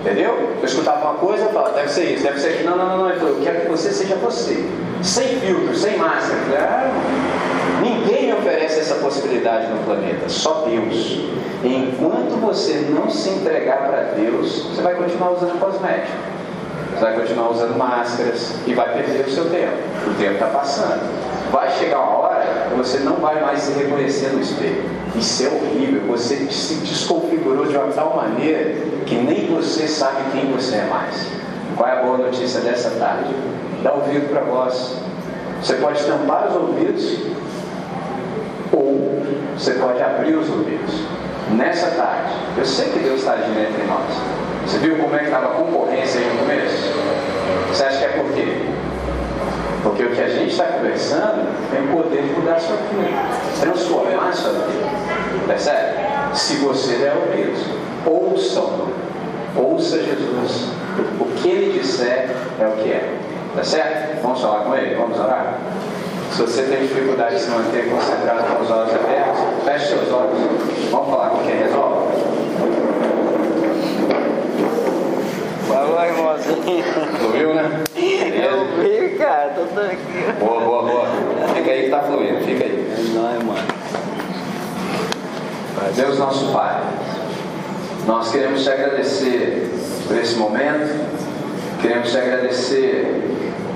Entendeu? 0.00 0.56
Eu 0.58 0.64
escutava 0.64 1.10
uma 1.10 1.14
coisa 1.14 1.44
e 1.44 1.52
falava, 1.52 1.74
deve 1.74 1.90
ser 1.90 2.14
isso, 2.14 2.24
deve 2.24 2.40
ser 2.40 2.54
isso. 2.54 2.64
Não, 2.64 2.74
não, 2.74 2.88
não, 2.88 2.98
não. 2.98 3.10
Ele 3.10 3.20
falou, 3.20 3.36
eu 3.36 3.42
quero 3.42 3.60
que 3.60 3.68
você 3.68 3.90
seja 3.90 4.14
você. 4.16 4.64
Sem 5.02 5.28
filtro, 5.40 5.74
sem 5.76 5.98
máscara. 5.98 6.38
Eu 6.38 6.44
falei, 6.44 6.58
ah, 6.58 6.90
ninguém 7.80 8.32
oferece 8.32 8.80
essa 8.80 8.96
possibilidade 8.96 9.66
no 9.68 9.78
planeta, 9.84 10.28
só 10.28 10.66
Deus. 10.68 11.20
Enquanto 11.62 12.40
você 12.40 12.86
não 12.90 13.10
se 13.10 13.28
entregar 13.30 13.86
para 13.88 14.02
Deus, 14.14 14.62
você 14.64 14.82
vai 14.82 14.94
continuar 14.94 15.32
usando 15.32 15.58
cosmético. 15.58 16.16
Você 16.94 17.00
vai 17.00 17.14
continuar 17.14 17.50
usando 17.50 17.78
máscaras 17.78 18.54
e 18.66 18.74
vai 18.74 18.92
perder 18.92 19.26
o 19.26 19.30
seu 19.30 19.48
tempo. 19.48 19.72
O 20.06 20.14
tempo 20.14 20.34
está 20.34 20.46
passando. 20.46 21.00
Vai 21.50 21.70
chegar 21.72 21.98
uma 21.98 22.18
hora 22.18 22.66
que 22.68 22.74
você 22.76 22.98
não 22.98 23.16
vai 23.16 23.40
mais 23.40 23.60
se 23.60 23.72
reconhecer 23.72 24.28
no 24.32 24.40
espelho. 24.40 24.84
Isso 25.14 25.44
é 25.44 25.48
horrível. 25.48 26.02
Você 26.08 26.36
se 26.50 26.74
desconfigurou 26.74 27.66
de 27.66 27.76
uma 27.76 27.88
tal 27.88 28.16
maneira 28.16 28.74
que 29.06 29.14
nem 29.14 29.46
você 29.46 29.88
sabe 29.88 30.30
quem 30.32 30.52
você 30.52 30.76
é 30.76 30.84
mais. 30.84 31.26
Qual 31.76 31.88
é 31.88 31.92
a 31.92 32.02
boa 32.02 32.18
notícia 32.18 32.60
dessa 32.60 32.90
tarde? 32.90 33.34
Dá 33.82 33.94
ouvido 33.94 34.28
para 34.28 34.42
voz. 34.42 34.96
Você 35.62 35.74
pode 35.74 36.04
tampar 36.04 36.48
os 36.48 36.56
ouvidos 36.56 37.18
ou 38.72 39.22
você 39.56 39.72
pode 39.72 40.02
abrir 40.02 40.34
os 40.36 40.48
ouvidos. 40.48 41.02
Nessa 41.50 41.90
tarde, 41.90 42.32
eu 42.56 42.64
sei 42.64 42.90
que 42.90 43.00
Deus 43.00 43.20
está 43.20 43.32
agindo 43.32 43.58
entre 43.58 43.82
nós. 43.84 44.06
Você 44.66 44.78
viu 44.78 44.98
como 44.98 45.14
é 45.16 45.18
que 45.18 45.24
estava 45.24 45.46
a 45.46 45.50
concorrência 45.50 46.20
aí 46.20 46.26
no 46.26 46.38
começo? 46.38 46.92
Você 47.68 47.84
acha 47.84 47.98
que 47.98 48.04
é 48.04 48.08
por 48.08 48.32
quê? 48.32 48.46
Porque 49.82 50.04
o 50.04 50.10
que 50.10 50.20
a 50.20 50.28
gente 50.28 50.50
está 50.50 50.64
conversando 50.64 51.48
tem 51.70 51.84
o 51.84 51.96
poder 51.96 52.22
de 52.22 52.32
mudar 52.34 52.60
sua 52.60 52.76
vida, 52.76 53.20
transformar 53.60 54.32
sua 54.32 54.52
vida. 54.52 54.86
Percebe? 55.46 56.00
Se 56.34 56.56
você 56.56 56.96
der 56.96 57.14
ouvidos, 57.16 57.64
ouçam, 58.06 58.88
ouça 59.56 59.98
Jesus. 59.98 60.68
O 61.18 61.24
que 61.36 61.48
ele 61.48 61.78
disser 61.78 62.30
é 62.60 62.66
o 62.66 62.82
que 62.82 62.90
é. 62.90 63.18
Tá 63.56 63.64
certo? 63.64 64.22
Vamos 64.22 64.40
falar 64.40 64.64
com 64.64 64.76
ele? 64.76 64.94
Vamos 64.94 65.18
orar? 65.18 65.58
Se 66.32 66.42
você 66.42 66.62
tem 66.62 66.86
dificuldade 66.86 67.36
de 67.36 67.42
se 67.42 67.50
manter 67.50 67.90
concentrado 67.90 68.44
com 68.44 68.62
os 68.62 68.70
olhos 68.70 68.94
abertos, 68.94 69.40
feche 69.64 69.86
seus 69.88 70.12
olhos. 70.12 70.38
Vamos 70.90 71.10
falar 71.10 71.30
com 71.30 71.44
quem 71.44 71.56
resolve? 71.56 72.12
Falou, 75.68 76.04
irmãozinho. 76.04 76.84
Tu 77.20 77.28
viu, 77.36 77.54
né? 77.54 77.84
Eu 77.96 78.82
vi, 78.82 79.18
cara, 79.18 79.54
tô 79.54 79.80
aqui. 79.80 80.38
Boa, 80.38 80.60
boa, 80.60 80.82
boa. 80.82 81.06
Fica 81.54 81.70
aí 81.70 81.84
que 81.84 81.90
tá 81.90 82.00
fluindo, 82.00 82.44
fica 82.44 82.64
aí. 82.64 82.94
É 82.96 83.02
nóis, 83.14 83.42
mano. 83.44 83.80
Deus 85.96 86.18
nosso 86.18 86.52
Pai, 86.52 86.80
nós 88.06 88.30
queremos 88.30 88.62
te 88.62 88.70
agradecer 88.70 89.70
por 90.06 90.16
esse 90.16 90.36
momento, 90.36 91.04
queremos 91.80 92.10
te 92.10 92.18
agradecer 92.18 93.29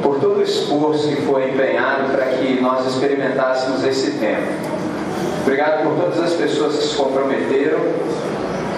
por 0.05 0.21
todo 0.21 0.39
o 0.39 0.43
esforço 0.43 1.09
que 1.09 1.23
foi 1.23 1.51
empenhado 1.51 2.13
para 2.13 2.27
que 2.27 2.61
nós 2.61 2.87
experimentássemos 2.87 3.83
esse 3.85 4.13
tempo. 4.13 4.53
Obrigado 5.43 5.83
por 5.83 6.01
todas 6.01 6.21
as 6.21 6.35
pessoas 6.35 6.77
que 6.77 6.85
se 6.85 6.95
comprometeram, 6.95 7.81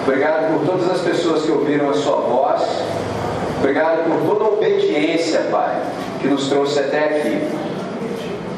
obrigado 0.03 0.53
por 0.53 0.65
todas 0.65 0.89
as 0.89 1.01
pessoas 1.01 1.43
que 1.43 1.51
ouviram 1.51 1.91
a 1.91 1.93
sua 1.93 2.15
voz 2.15 2.63
Obrigado 3.59 4.03
por 4.03 4.35
toda 4.35 4.45
a 4.45 4.47
obediência, 4.53 5.41
Pai, 5.51 5.81
que 6.21 6.27
nos 6.27 6.47
trouxe 6.47 6.79
até 6.79 7.05
aqui. 7.05 7.47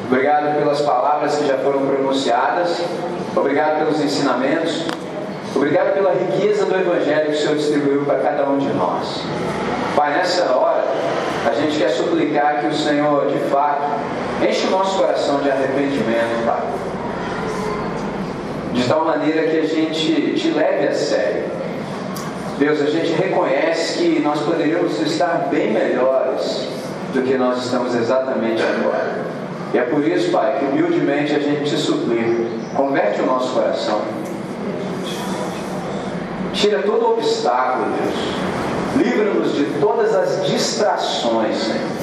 Obrigado 0.06 0.58
pelas 0.58 0.82
palavras 0.82 1.36
que 1.36 1.46
já 1.46 1.56
foram 1.58 1.86
pronunciadas. 1.86 2.82
Obrigado 3.34 3.78
pelos 3.78 4.00
ensinamentos. 4.00 4.84
Obrigado 5.56 5.94
pela 5.94 6.12
riqueza 6.12 6.66
do 6.66 6.74
Evangelho 6.74 7.26
que 7.26 7.32
o 7.32 7.36
Senhor 7.36 7.56
distribuiu 7.56 8.04
para 8.04 8.18
cada 8.18 8.48
um 8.48 8.58
de 8.58 8.68
nós. 8.74 9.22
Pai, 9.96 10.12
nessa 10.12 10.54
hora, 10.54 10.79
a 11.48 11.52
gente 11.54 11.78
quer 11.78 11.90
suplicar 11.90 12.60
que 12.60 12.66
o 12.66 12.74
Senhor, 12.74 13.26
de 13.28 13.38
fato, 13.50 13.82
enche 14.46 14.66
o 14.66 14.70
nosso 14.70 14.98
coração 14.98 15.40
de 15.40 15.50
arrependimento, 15.50 16.44
Pai. 16.46 16.62
De 18.72 18.84
tal 18.86 19.04
maneira 19.04 19.48
que 19.48 19.58
a 19.58 19.66
gente 19.66 20.34
te 20.34 20.50
leve 20.50 20.88
a 20.88 20.94
sério 20.94 21.60
Deus, 22.60 22.78
a 22.82 22.90
gente 22.90 23.12
reconhece 23.12 23.94
que 23.94 24.20
nós 24.20 24.38
poderíamos 24.40 25.00
estar 25.00 25.48
bem 25.50 25.72
melhores 25.72 26.68
do 27.14 27.22
que 27.22 27.38
nós 27.38 27.64
estamos 27.64 27.94
exatamente 27.94 28.62
agora. 28.62 29.24
E 29.72 29.78
é 29.78 29.82
por 29.84 30.06
isso, 30.06 30.30
Pai, 30.30 30.58
que 30.58 30.66
humildemente 30.66 31.34
a 31.34 31.38
gente 31.38 31.70
te 31.70 31.76
suplica, 31.78 32.50
converte 32.76 33.22
o 33.22 33.24
nosso 33.24 33.54
coração. 33.54 34.02
Tira 36.52 36.82
todo 36.82 37.14
obstáculo, 37.14 37.86
Deus. 37.96 38.49
Livra-nos 38.96 39.54
de 39.54 39.64
todas 39.80 40.14
as 40.14 40.46
distrações, 40.46 41.56
Senhor. 41.56 42.00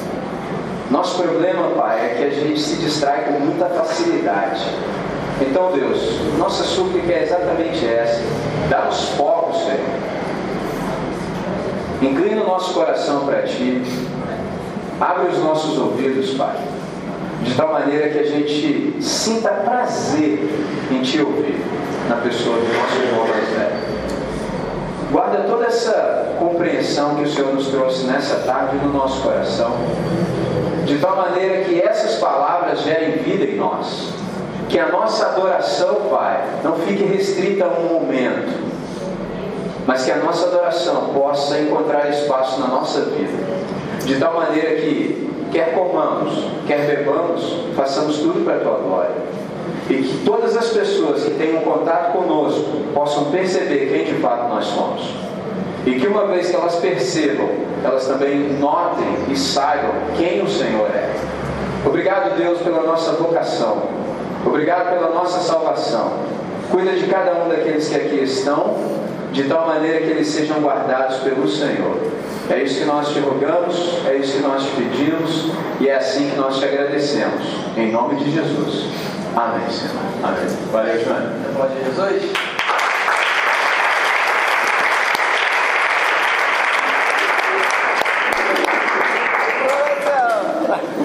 Nosso 0.90 1.22
problema, 1.22 1.68
Pai, 1.76 2.00
é 2.00 2.14
que 2.14 2.24
a 2.24 2.30
gente 2.30 2.60
se 2.60 2.76
distrai 2.76 3.24
com 3.24 3.40
muita 3.40 3.66
facilidade. 3.66 4.64
Então, 5.40 5.70
Deus, 5.72 6.18
nossa 6.38 6.64
súplica 6.64 7.12
é 7.12 7.24
exatamente 7.24 7.86
essa. 7.86 8.22
Dá-nos 8.70 9.10
foco, 9.10 9.54
Senhor 9.54 10.08
Inclina 12.00 12.42
o 12.42 12.46
nosso 12.46 12.74
coração 12.74 13.26
para 13.26 13.42
Ti. 13.42 13.82
Abre 15.00 15.28
os 15.28 15.38
nossos 15.38 15.76
ouvidos, 15.78 16.30
Pai. 16.34 16.56
De 17.42 17.54
tal 17.54 17.72
maneira 17.72 18.08
que 18.08 18.18
a 18.18 18.24
gente 18.24 19.02
sinta 19.02 19.48
prazer 19.48 20.48
em 20.92 21.02
Te 21.02 21.20
ouvir 21.20 21.60
na 22.08 22.16
pessoa 22.16 22.56
do 22.56 22.66
nosso 22.66 23.02
irmão 23.02 23.26
mais 23.26 23.48
velho. 23.48 23.87
Guarda 25.10 25.44
toda 25.48 25.66
essa 25.66 26.36
compreensão 26.38 27.16
que 27.16 27.22
o 27.22 27.30
Senhor 27.30 27.54
nos 27.54 27.68
trouxe 27.68 28.04
nessa 28.04 28.36
tarde 28.46 28.76
no 28.76 28.92
nosso 28.92 29.22
coração. 29.22 29.72
De 30.84 30.98
tal 30.98 31.16
maneira 31.16 31.64
que 31.64 31.80
essas 31.80 32.16
palavras 32.16 32.82
gerem 32.82 33.18
vida 33.18 33.44
em 33.44 33.56
nós. 33.56 34.12
Que 34.68 34.78
a 34.78 34.88
nossa 34.88 35.26
adoração, 35.26 35.94
Pai, 36.10 36.44
não 36.62 36.74
fique 36.76 37.04
restrita 37.04 37.64
a 37.64 37.68
um 37.68 37.94
momento 37.94 38.68
mas 39.88 40.04
que 40.04 40.10
a 40.10 40.16
nossa 40.16 40.48
adoração 40.48 41.14
possa 41.14 41.58
encontrar 41.58 42.10
espaço 42.10 42.60
na 42.60 42.66
nossa 42.66 43.00
vida, 43.06 43.42
de 44.04 44.16
tal 44.16 44.34
maneira 44.34 44.82
que, 44.82 45.30
quer 45.50 45.72
comamos, 45.72 46.44
quer 46.66 46.86
bebamos, 46.86 47.64
façamos 47.74 48.18
tudo 48.18 48.44
para 48.44 48.56
a 48.56 48.58
tua 48.58 48.76
glória. 48.80 49.27
E 49.88 49.94
que 49.94 50.24
todas 50.24 50.56
as 50.56 50.68
pessoas 50.68 51.24
que 51.24 51.30
tenham 51.30 51.62
contato 51.62 52.12
conosco 52.12 52.64
possam 52.92 53.30
perceber 53.30 53.88
quem 53.90 54.04
de 54.04 54.20
fato 54.20 54.48
nós 54.48 54.66
somos. 54.66 55.14
E 55.86 55.98
que 55.98 56.06
uma 56.06 56.26
vez 56.26 56.50
que 56.50 56.56
elas 56.56 56.76
percebam, 56.76 57.48
elas 57.82 58.06
também 58.06 58.52
notem 58.58 59.06
e 59.30 59.36
saibam 59.36 59.92
quem 60.16 60.42
o 60.42 60.48
Senhor 60.48 60.88
é. 60.90 61.10
Obrigado, 61.86 62.36
Deus, 62.36 62.60
pela 62.60 62.82
nossa 62.82 63.12
vocação. 63.12 63.82
Obrigado 64.44 64.90
pela 64.90 65.10
nossa 65.10 65.40
salvação. 65.40 66.12
Cuida 66.70 66.92
de 66.92 67.06
cada 67.06 67.44
um 67.44 67.48
daqueles 67.48 67.88
que 67.88 67.94
aqui 67.94 68.16
estão 68.16 68.76
de 69.32 69.44
tal 69.44 69.66
maneira 69.66 69.98
que 69.98 70.10
eles 70.10 70.26
sejam 70.26 70.60
guardados 70.60 71.18
pelo 71.18 71.48
Senhor. 71.48 71.96
É 72.50 72.62
isso 72.62 72.80
que 72.80 72.84
nós 72.86 73.08
te 73.08 73.20
rogamos, 73.20 73.98
é 74.06 74.16
isso 74.16 74.38
que 74.38 74.42
nós 74.42 74.64
te 74.64 74.70
pedimos 74.70 75.50
e 75.80 75.88
é 75.88 75.96
assim 75.96 76.30
que 76.30 76.36
nós 76.36 76.58
te 76.58 76.64
agradecemos. 76.64 77.42
Em 77.76 77.92
nome 77.92 78.16
de 78.16 78.30
Jesus. 78.30 78.86
Amém, 79.38 79.70
Senhor. 79.70 79.94
Amém. 80.24 80.48
Valeu, 80.72 81.04
Joana. 81.04 81.32
Pode 81.56 81.74
Jesus? 81.74 82.32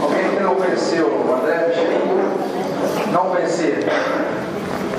Alguém 0.01 0.29
que 0.31 0.39
não 0.41 0.55
conheceu 0.55 1.05
o 1.05 1.31
André 1.31 1.67
Michelin? 1.67 3.11
Não 3.11 3.29
conhecer? 3.29 3.85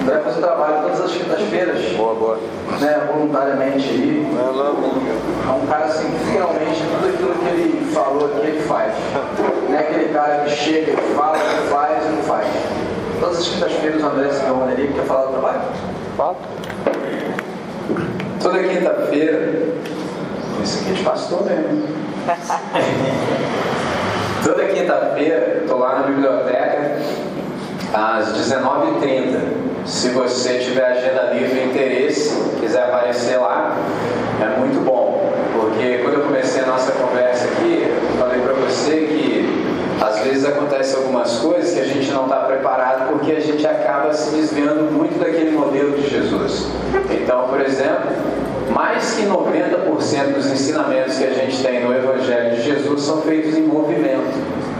André 0.00 0.20
faz 0.20 0.36
o 0.36 0.40
trabalho 0.40 0.82
todas 0.82 1.00
as 1.00 1.10
quintas-feiras. 1.10 1.82
Boa, 1.96 2.14
boa. 2.14 2.38
Né, 2.80 3.08
voluntariamente 3.12 3.88
aí. 3.88 4.24
É 4.32 5.50
um 5.50 5.66
cara 5.66 5.86
assim, 5.86 6.08
finalmente, 6.30 6.84
tudo 6.84 7.08
aquilo 7.08 7.34
que 7.34 7.48
ele 7.48 7.92
falou 7.92 8.26
aqui, 8.26 8.46
ele 8.46 8.60
faz. 8.60 8.92
Não 9.68 9.76
é 9.76 9.80
aquele 9.80 10.12
cara 10.14 10.44
que 10.44 10.50
chega, 10.50 10.92
e 10.92 11.14
fala, 11.16 11.36
que 11.36 11.68
faz 11.68 12.06
e 12.06 12.08
não 12.10 12.22
faz. 12.22 12.46
Todas 13.20 13.38
as 13.38 13.48
quintas-feiras 13.48 14.02
o 14.02 14.06
André 14.06 14.28
se 14.30 14.44
reúne 14.44 14.72
ali, 14.72 14.88
quer 15.04 15.06
falar 15.06 15.26
do 15.26 15.32
trabalho? 15.32 15.60
Fato. 16.16 16.38
Toda 18.42 18.62
quinta-feira, 18.62 19.52
esse 20.62 20.78
aqui 20.80 20.90
é 20.90 20.94
de 20.94 21.02
pastor 21.02 21.44
mesmo. 21.44 21.86
Toda 24.44 24.64
quinta-feira, 24.64 25.60
estou 25.62 25.78
lá 25.78 26.00
na 26.00 26.06
biblioteca, 26.06 26.98
às 27.92 28.32
19h30. 28.32 29.38
Se 29.86 30.08
você 30.10 30.58
tiver 30.58 30.84
agenda 30.84 31.32
livre 31.34 31.60
e 31.60 31.66
interesse, 31.66 32.34
quiser 32.60 32.84
aparecer 32.84 33.38
lá, 33.38 33.76
é 34.40 34.46
muito 34.58 34.82
bom. 34.84 35.32
Porque 35.52 35.98
quando 35.98 36.14
eu 36.14 36.24
comecei 36.24 36.62
a 36.62 36.66
nossa 36.66 36.92
conversa 36.92 37.46
aqui, 37.46 37.84
eu 37.84 38.18
falei 38.18 38.40
para 38.40 38.54
você 38.54 38.96
que 38.96 39.33
às 40.04 40.18
vezes 40.20 40.44
acontecem 40.44 40.96
algumas 40.96 41.38
coisas 41.38 41.72
que 41.72 41.80
a 41.80 41.84
gente 41.84 42.10
não 42.10 42.24
está 42.24 42.40
preparado 42.40 43.08
porque 43.08 43.32
a 43.32 43.40
gente 43.40 43.66
acaba 43.66 44.12
se 44.12 44.34
desviando 44.34 44.92
muito 44.92 45.18
daquele 45.18 45.50
modelo 45.52 45.92
de 45.92 46.08
Jesus. 46.08 46.68
Então, 47.10 47.48
por 47.48 47.60
exemplo, 47.60 48.10
mais 48.72 49.14
que 49.14 49.22
90% 49.22 50.34
dos 50.34 50.46
ensinamentos 50.46 51.16
que 51.16 51.24
a 51.24 51.32
gente 51.32 51.62
tem 51.62 51.84
no 51.84 51.94
Evangelho 51.94 52.56
de 52.56 52.62
Jesus 52.62 53.02
são 53.02 53.22
feitos 53.22 53.56
em 53.56 53.62
movimento. 53.62 54.34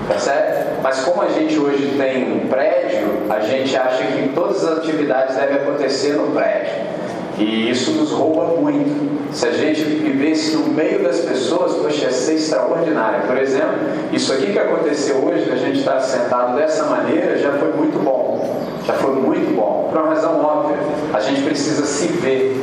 Percebe? 0.08 0.80
Mas 0.82 1.00
como 1.00 1.22
a 1.22 1.28
gente 1.28 1.58
hoje 1.58 1.94
tem 1.96 2.30
um 2.30 2.46
prédio, 2.46 3.22
a 3.30 3.40
gente 3.40 3.74
acha 3.76 4.04
que 4.04 4.28
todas 4.34 4.64
as 4.64 4.78
atividades 4.78 5.36
devem 5.36 5.56
acontecer 5.56 6.14
no 6.14 6.32
prédio. 6.32 6.93
E 7.38 7.70
isso 7.70 7.92
nos 7.92 8.12
rouba 8.12 8.60
muito. 8.60 9.34
Se 9.34 9.46
a 9.46 9.52
gente 9.52 9.82
vivesse 9.82 10.56
no 10.56 10.68
meio 10.68 11.02
das 11.02 11.20
pessoas, 11.20 11.74
poxa, 11.74 12.04
ia 12.04 12.10
ser 12.12 12.34
extraordinário. 12.34 13.26
Por 13.26 13.36
exemplo, 13.36 13.78
isso 14.12 14.32
aqui 14.32 14.52
que 14.52 14.58
aconteceu 14.58 15.16
hoje, 15.16 15.50
a 15.50 15.56
gente 15.56 15.80
está 15.80 15.98
sentado 16.00 16.56
dessa 16.56 16.84
maneira, 16.84 17.36
já 17.38 17.52
foi 17.52 17.72
muito 17.72 17.98
bom. 18.02 18.64
Já 18.86 18.94
foi 18.94 19.14
muito 19.14 19.54
bom. 19.56 19.88
Por 19.90 20.00
uma 20.00 20.10
razão 20.10 20.44
óbvia. 20.44 20.76
A 21.12 21.20
gente 21.20 21.42
precisa 21.42 21.84
se 21.84 22.06
ver. 22.08 22.62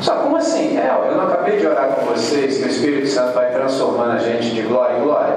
Só 0.00 0.14
como 0.14 0.36
assim? 0.36 0.78
É, 0.78 0.90
eu 1.10 1.16
não 1.16 1.24
acabei 1.24 1.58
de 1.58 1.66
orar 1.66 1.88
com 1.88 2.06
vocês 2.06 2.56
que 2.56 2.64
o 2.64 2.68
Espírito 2.68 3.08
Santo 3.08 3.34
vai 3.34 3.52
transformando 3.52 4.12
a 4.12 4.18
gente 4.18 4.50
de 4.50 4.62
glória 4.62 4.96
em 4.96 5.02
glória? 5.02 5.34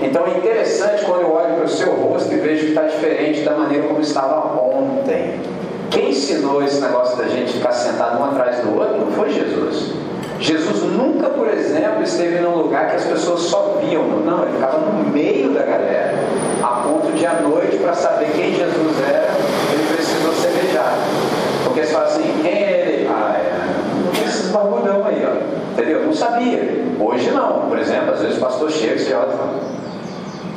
Então 0.00 0.26
é 0.26 0.38
interessante 0.38 1.04
quando 1.04 1.22
eu 1.22 1.32
olho 1.32 1.54
para 1.54 1.64
o 1.64 1.68
seu 1.68 1.92
rosto 1.92 2.32
e 2.32 2.36
vejo 2.38 2.62
que 2.62 2.68
está 2.68 2.82
diferente 2.82 3.42
da 3.42 3.52
maneira 3.52 3.86
como 3.86 4.00
estava 4.00 4.58
ontem. 4.58 5.38
Quem 5.96 6.10
ensinou 6.10 6.62
esse 6.62 6.78
negócio 6.78 7.16
da 7.16 7.26
gente 7.26 7.54
ficar 7.54 7.72
sentado 7.72 8.20
um 8.20 8.24
atrás 8.26 8.58
do 8.58 8.78
outro 8.78 8.98
não 8.98 9.12
foi 9.12 9.30
Jesus. 9.30 9.94
Jesus 10.38 10.82
nunca, 10.82 11.30
por 11.30 11.48
exemplo, 11.48 12.02
esteve 12.02 12.38
num 12.40 12.54
lugar 12.54 12.90
que 12.90 12.96
as 12.96 13.04
pessoas 13.04 13.40
só 13.40 13.78
viam. 13.80 14.02
Não, 14.02 14.42
ele 14.42 14.52
ficava 14.52 14.76
no 14.76 15.08
meio 15.08 15.54
da 15.54 15.62
galera, 15.62 16.14
a 16.62 16.82
ponto 16.82 17.12
de 17.12 17.24
à 17.24 17.40
noite, 17.40 17.78
para 17.78 17.94
saber 17.94 18.26
quem 18.32 18.54
Jesus 18.54 19.00
era, 19.08 19.28
ele 19.72 19.94
precisou 19.94 20.34
ser 20.34 20.50
beijado. 20.50 21.00
Porque 21.64 21.82
fala 21.84 22.04
assim, 22.04 22.40
quem 22.42 22.52
é 22.52 22.88
ele? 22.88 23.08
Ah, 23.10 23.34
é 23.38 24.22
esses 24.22 24.50
barbudão 24.50 25.02
aí, 25.06 25.26
ó. 25.26 25.72
Entendeu? 25.72 26.04
Não 26.04 26.12
sabia. 26.12 26.84
Hoje 27.00 27.30
não. 27.30 27.70
Por 27.70 27.78
exemplo, 27.78 28.12
às 28.12 28.20
vezes 28.20 28.36
o 28.36 28.40
pastor 28.40 28.70
chega 28.70 28.96
e 28.96 28.98
você 28.98 29.14
olha 29.14 29.28
fala, 29.28 29.54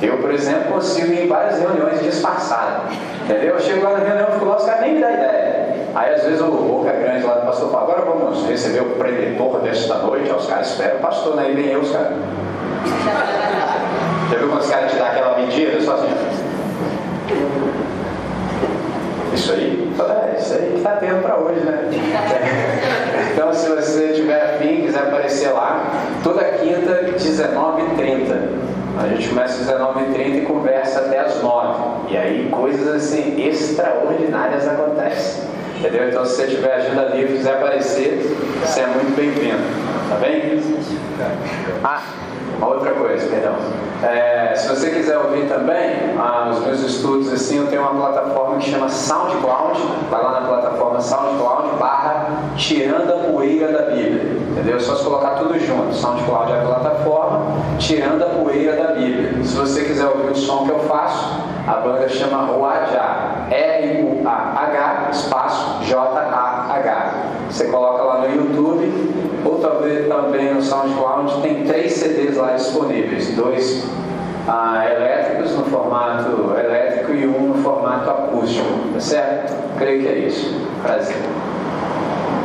eu, 0.02 0.18
por 0.18 0.34
exemplo, 0.34 0.74
consigo 0.74 1.14
ir 1.14 1.24
em 1.24 1.28
várias 1.30 1.60
reuniões 1.60 2.02
disfarçado. 2.04 2.94
Entendeu? 3.30 3.54
Eu 3.54 3.60
chego 3.60 3.84
lá 3.84 3.92
na 3.92 4.00
reunião, 4.00 4.32
fico 4.32 4.46
lá, 4.46 4.58
os 4.58 4.66
caras 4.66 4.82
nem 4.82 4.96
me 4.96 5.02
dão 5.02 5.14
ideia. 5.14 5.76
Aí 5.94 6.16
às 6.16 6.24
vezes 6.24 6.42
o 6.42 6.48
boca 6.48 6.92
grande 6.92 7.24
lá 7.24 7.36
do 7.36 7.46
pastor 7.46 7.70
fala, 7.70 7.84
agora 7.84 8.02
vamos 8.02 8.44
receber 8.48 8.82
o 8.82 8.96
preletor 8.96 9.60
desta 9.60 10.00
noite, 10.00 10.32
os 10.32 10.48
caras 10.48 10.72
esperam 10.72 11.00
pastor, 11.00 11.36
né? 11.36 11.52
E 11.52 11.54
vem 11.54 11.68
eu, 11.68 11.82
os 11.82 11.92
caras. 11.92 12.10
Já 14.32 14.38
viu 14.38 14.50
quando 14.50 14.62
os 14.62 14.70
caras 14.70 14.92
te 14.92 14.98
dão 14.98 15.06
aquela 15.06 15.38
medida? 15.38 15.80
Só 15.80 15.94
assim. 15.94 16.08
Isso 19.36 19.52
aí? 19.52 19.94
É, 20.00 20.40
isso 20.40 20.54
aí 20.56 20.72
que 20.72 20.78
está 20.78 20.96
tendo 20.96 21.22
para 21.22 21.38
hoje, 21.38 21.60
né? 21.60 21.84
Então 23.32 23.54
se 23.54 23.70
você 23.70 24.14
tiver 24.14 24.42
afim, 24.42 24.82
quiser 24.82 25.04
aparecer 25.04 25.52
lá, 25.52 25.86
toda 26.24 26.44
quinta, 26.44 27.06
19h30. 27.16 28.79
A 29.00 29.08
gente 29.08 29.30
começa 29.30 29.62
às 29.62 29.80
19h30 29.80 30.36
e 30.36 30.42
conversa 30.42 31.00
até 31.00 31.20
às 31.20 31.42
9 31.42 32.12
E 32.14 32.18
aí 32.18 32.50
coisas 32.52 32.88
assim 32.88 33.42
extraordinárias 33.48 34.68
acontecem. 34.68 35.44
Entendeu? 35.78 36.10
Então 36.10 36.26
se 36.26 36.36
você 36.36 36.48
tiver 36.48 36.74
agenda 36.74 37.04
livre 37.16 37.36
e 37.36 37.38
quiser 37.38 37.54
aparecer, 37.54 38.20
você 38.62 38.82
é 38.82 38.88
muito 38.88 39.16
bem-vindo. 39.16 39.64
Tá 40.10 40.16
bem? 40.16 40.62
Ah, 41.82 42.04
outra 42.66 42.92
coisa, 42.94 43.28
perdão. 43.28 43.56
É, 44.04 44.54
se 44.56 44.68
você 44.70 44.90
quiser 44.92 45.18
ouvir 45.18 45.48
também 45.48 46.16
ah, 46.18 46.50
os 46.52 46.60
meus 46.66 46.82
estudos, 46.82 47.32
assim, 47.34 47.58
eu 47.58 47.68
tenho 47.68 47.82
uma 47.82 48.08
plataforma 48.08 48.58
que 48.58 48.70
chama 48.70 48.88
SoundCloud. 48.88 49.80
Vai 50.10 50.24
lá 50.24 50.40
na 50.40 50.48
plataforma 50.48 51.02
SoundCloud 51.02 51.78
barra 51.78 52.28
Tirando 52.56 53.12
a 53.12 53.32
Poeira 53.32 53.72
da 53.72 53.92
Bíblia. 53.92 54.38
Entendeu? 54.52 54.78
É 54.78 54.80
só 54.80 54.96
se 54.96 55.04
colocar 55.04 55.32
tudo 55.32 55.60
junto. 55.60 55.94
SoundCloud 55.94 56.52
é 56.52 56.60
a 56.60 56.66
plataforma, 56.66 57.42
Tirando 57.78 58.24
a 58.24 58.28
Poeira 58.28 58.76
da 58.76 58.94
Bíblia. 58.94 59.44
Se 59.44 59.56
você 59.56 59.84
quiser 59.84 60.06
ouvir 60.08 60.32
o 60.32 60.36
som 60.36 60.66
que 60.66 60.72
eu 60.72 60.80
faço, 60.80 61.42
a 61.68 61.74
banda 61.74 62.08
chama 62.08 62.46
Ruajá. 62.46 63.48
R-U-A-H, 63.50 65.10
espaço 65.12 65.84
J-A-H. 65.84 67.14
Você 67.50 67.66
coloca 67.66 68.04
lá 68.04 68.20
no 68.20 68.36
YouTube 68.36 68.79
talvez 69.90 70.08
também 70.08 70.54
no 70.54 70.62
SoundCloud. 70.62 71.42
Tem 71.42 71.64
três 71.64 71.94
CDs 71.94 72.38
lá 72.38 72.54
disponíveis. 72.54 73.36
Dois 73.36 73.86
ah, 74.48 74.86
elétricos 74.90 75.56
no 75.56 75.66
formato 75.66 76.56
elétrico 76.58 77.14
e 77.14 77.28
um 77.28 77.50
no 77.50 77.64
formato 77.64 78.10
acústico. 78.10 78.68
Tá 78.94 79.00
certo? 79.00 79.78
Creio 79.78 80.02
que 80.02 80.08
é 80.08 80.18
isso. 80.20 80.54
Prazer. 80.82 81.18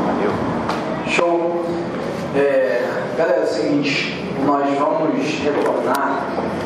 Valeu. 0.06 0.30
Show. 1.06 1.64
É, 2.36 2.82
galera, 3.16 3.40
é 3.40 3.44
o 3.44 3.46
seguinte, 3.46 4.28
nós 4.44 4.76
vamos 4.76 5.40
retornar 5.40 6.26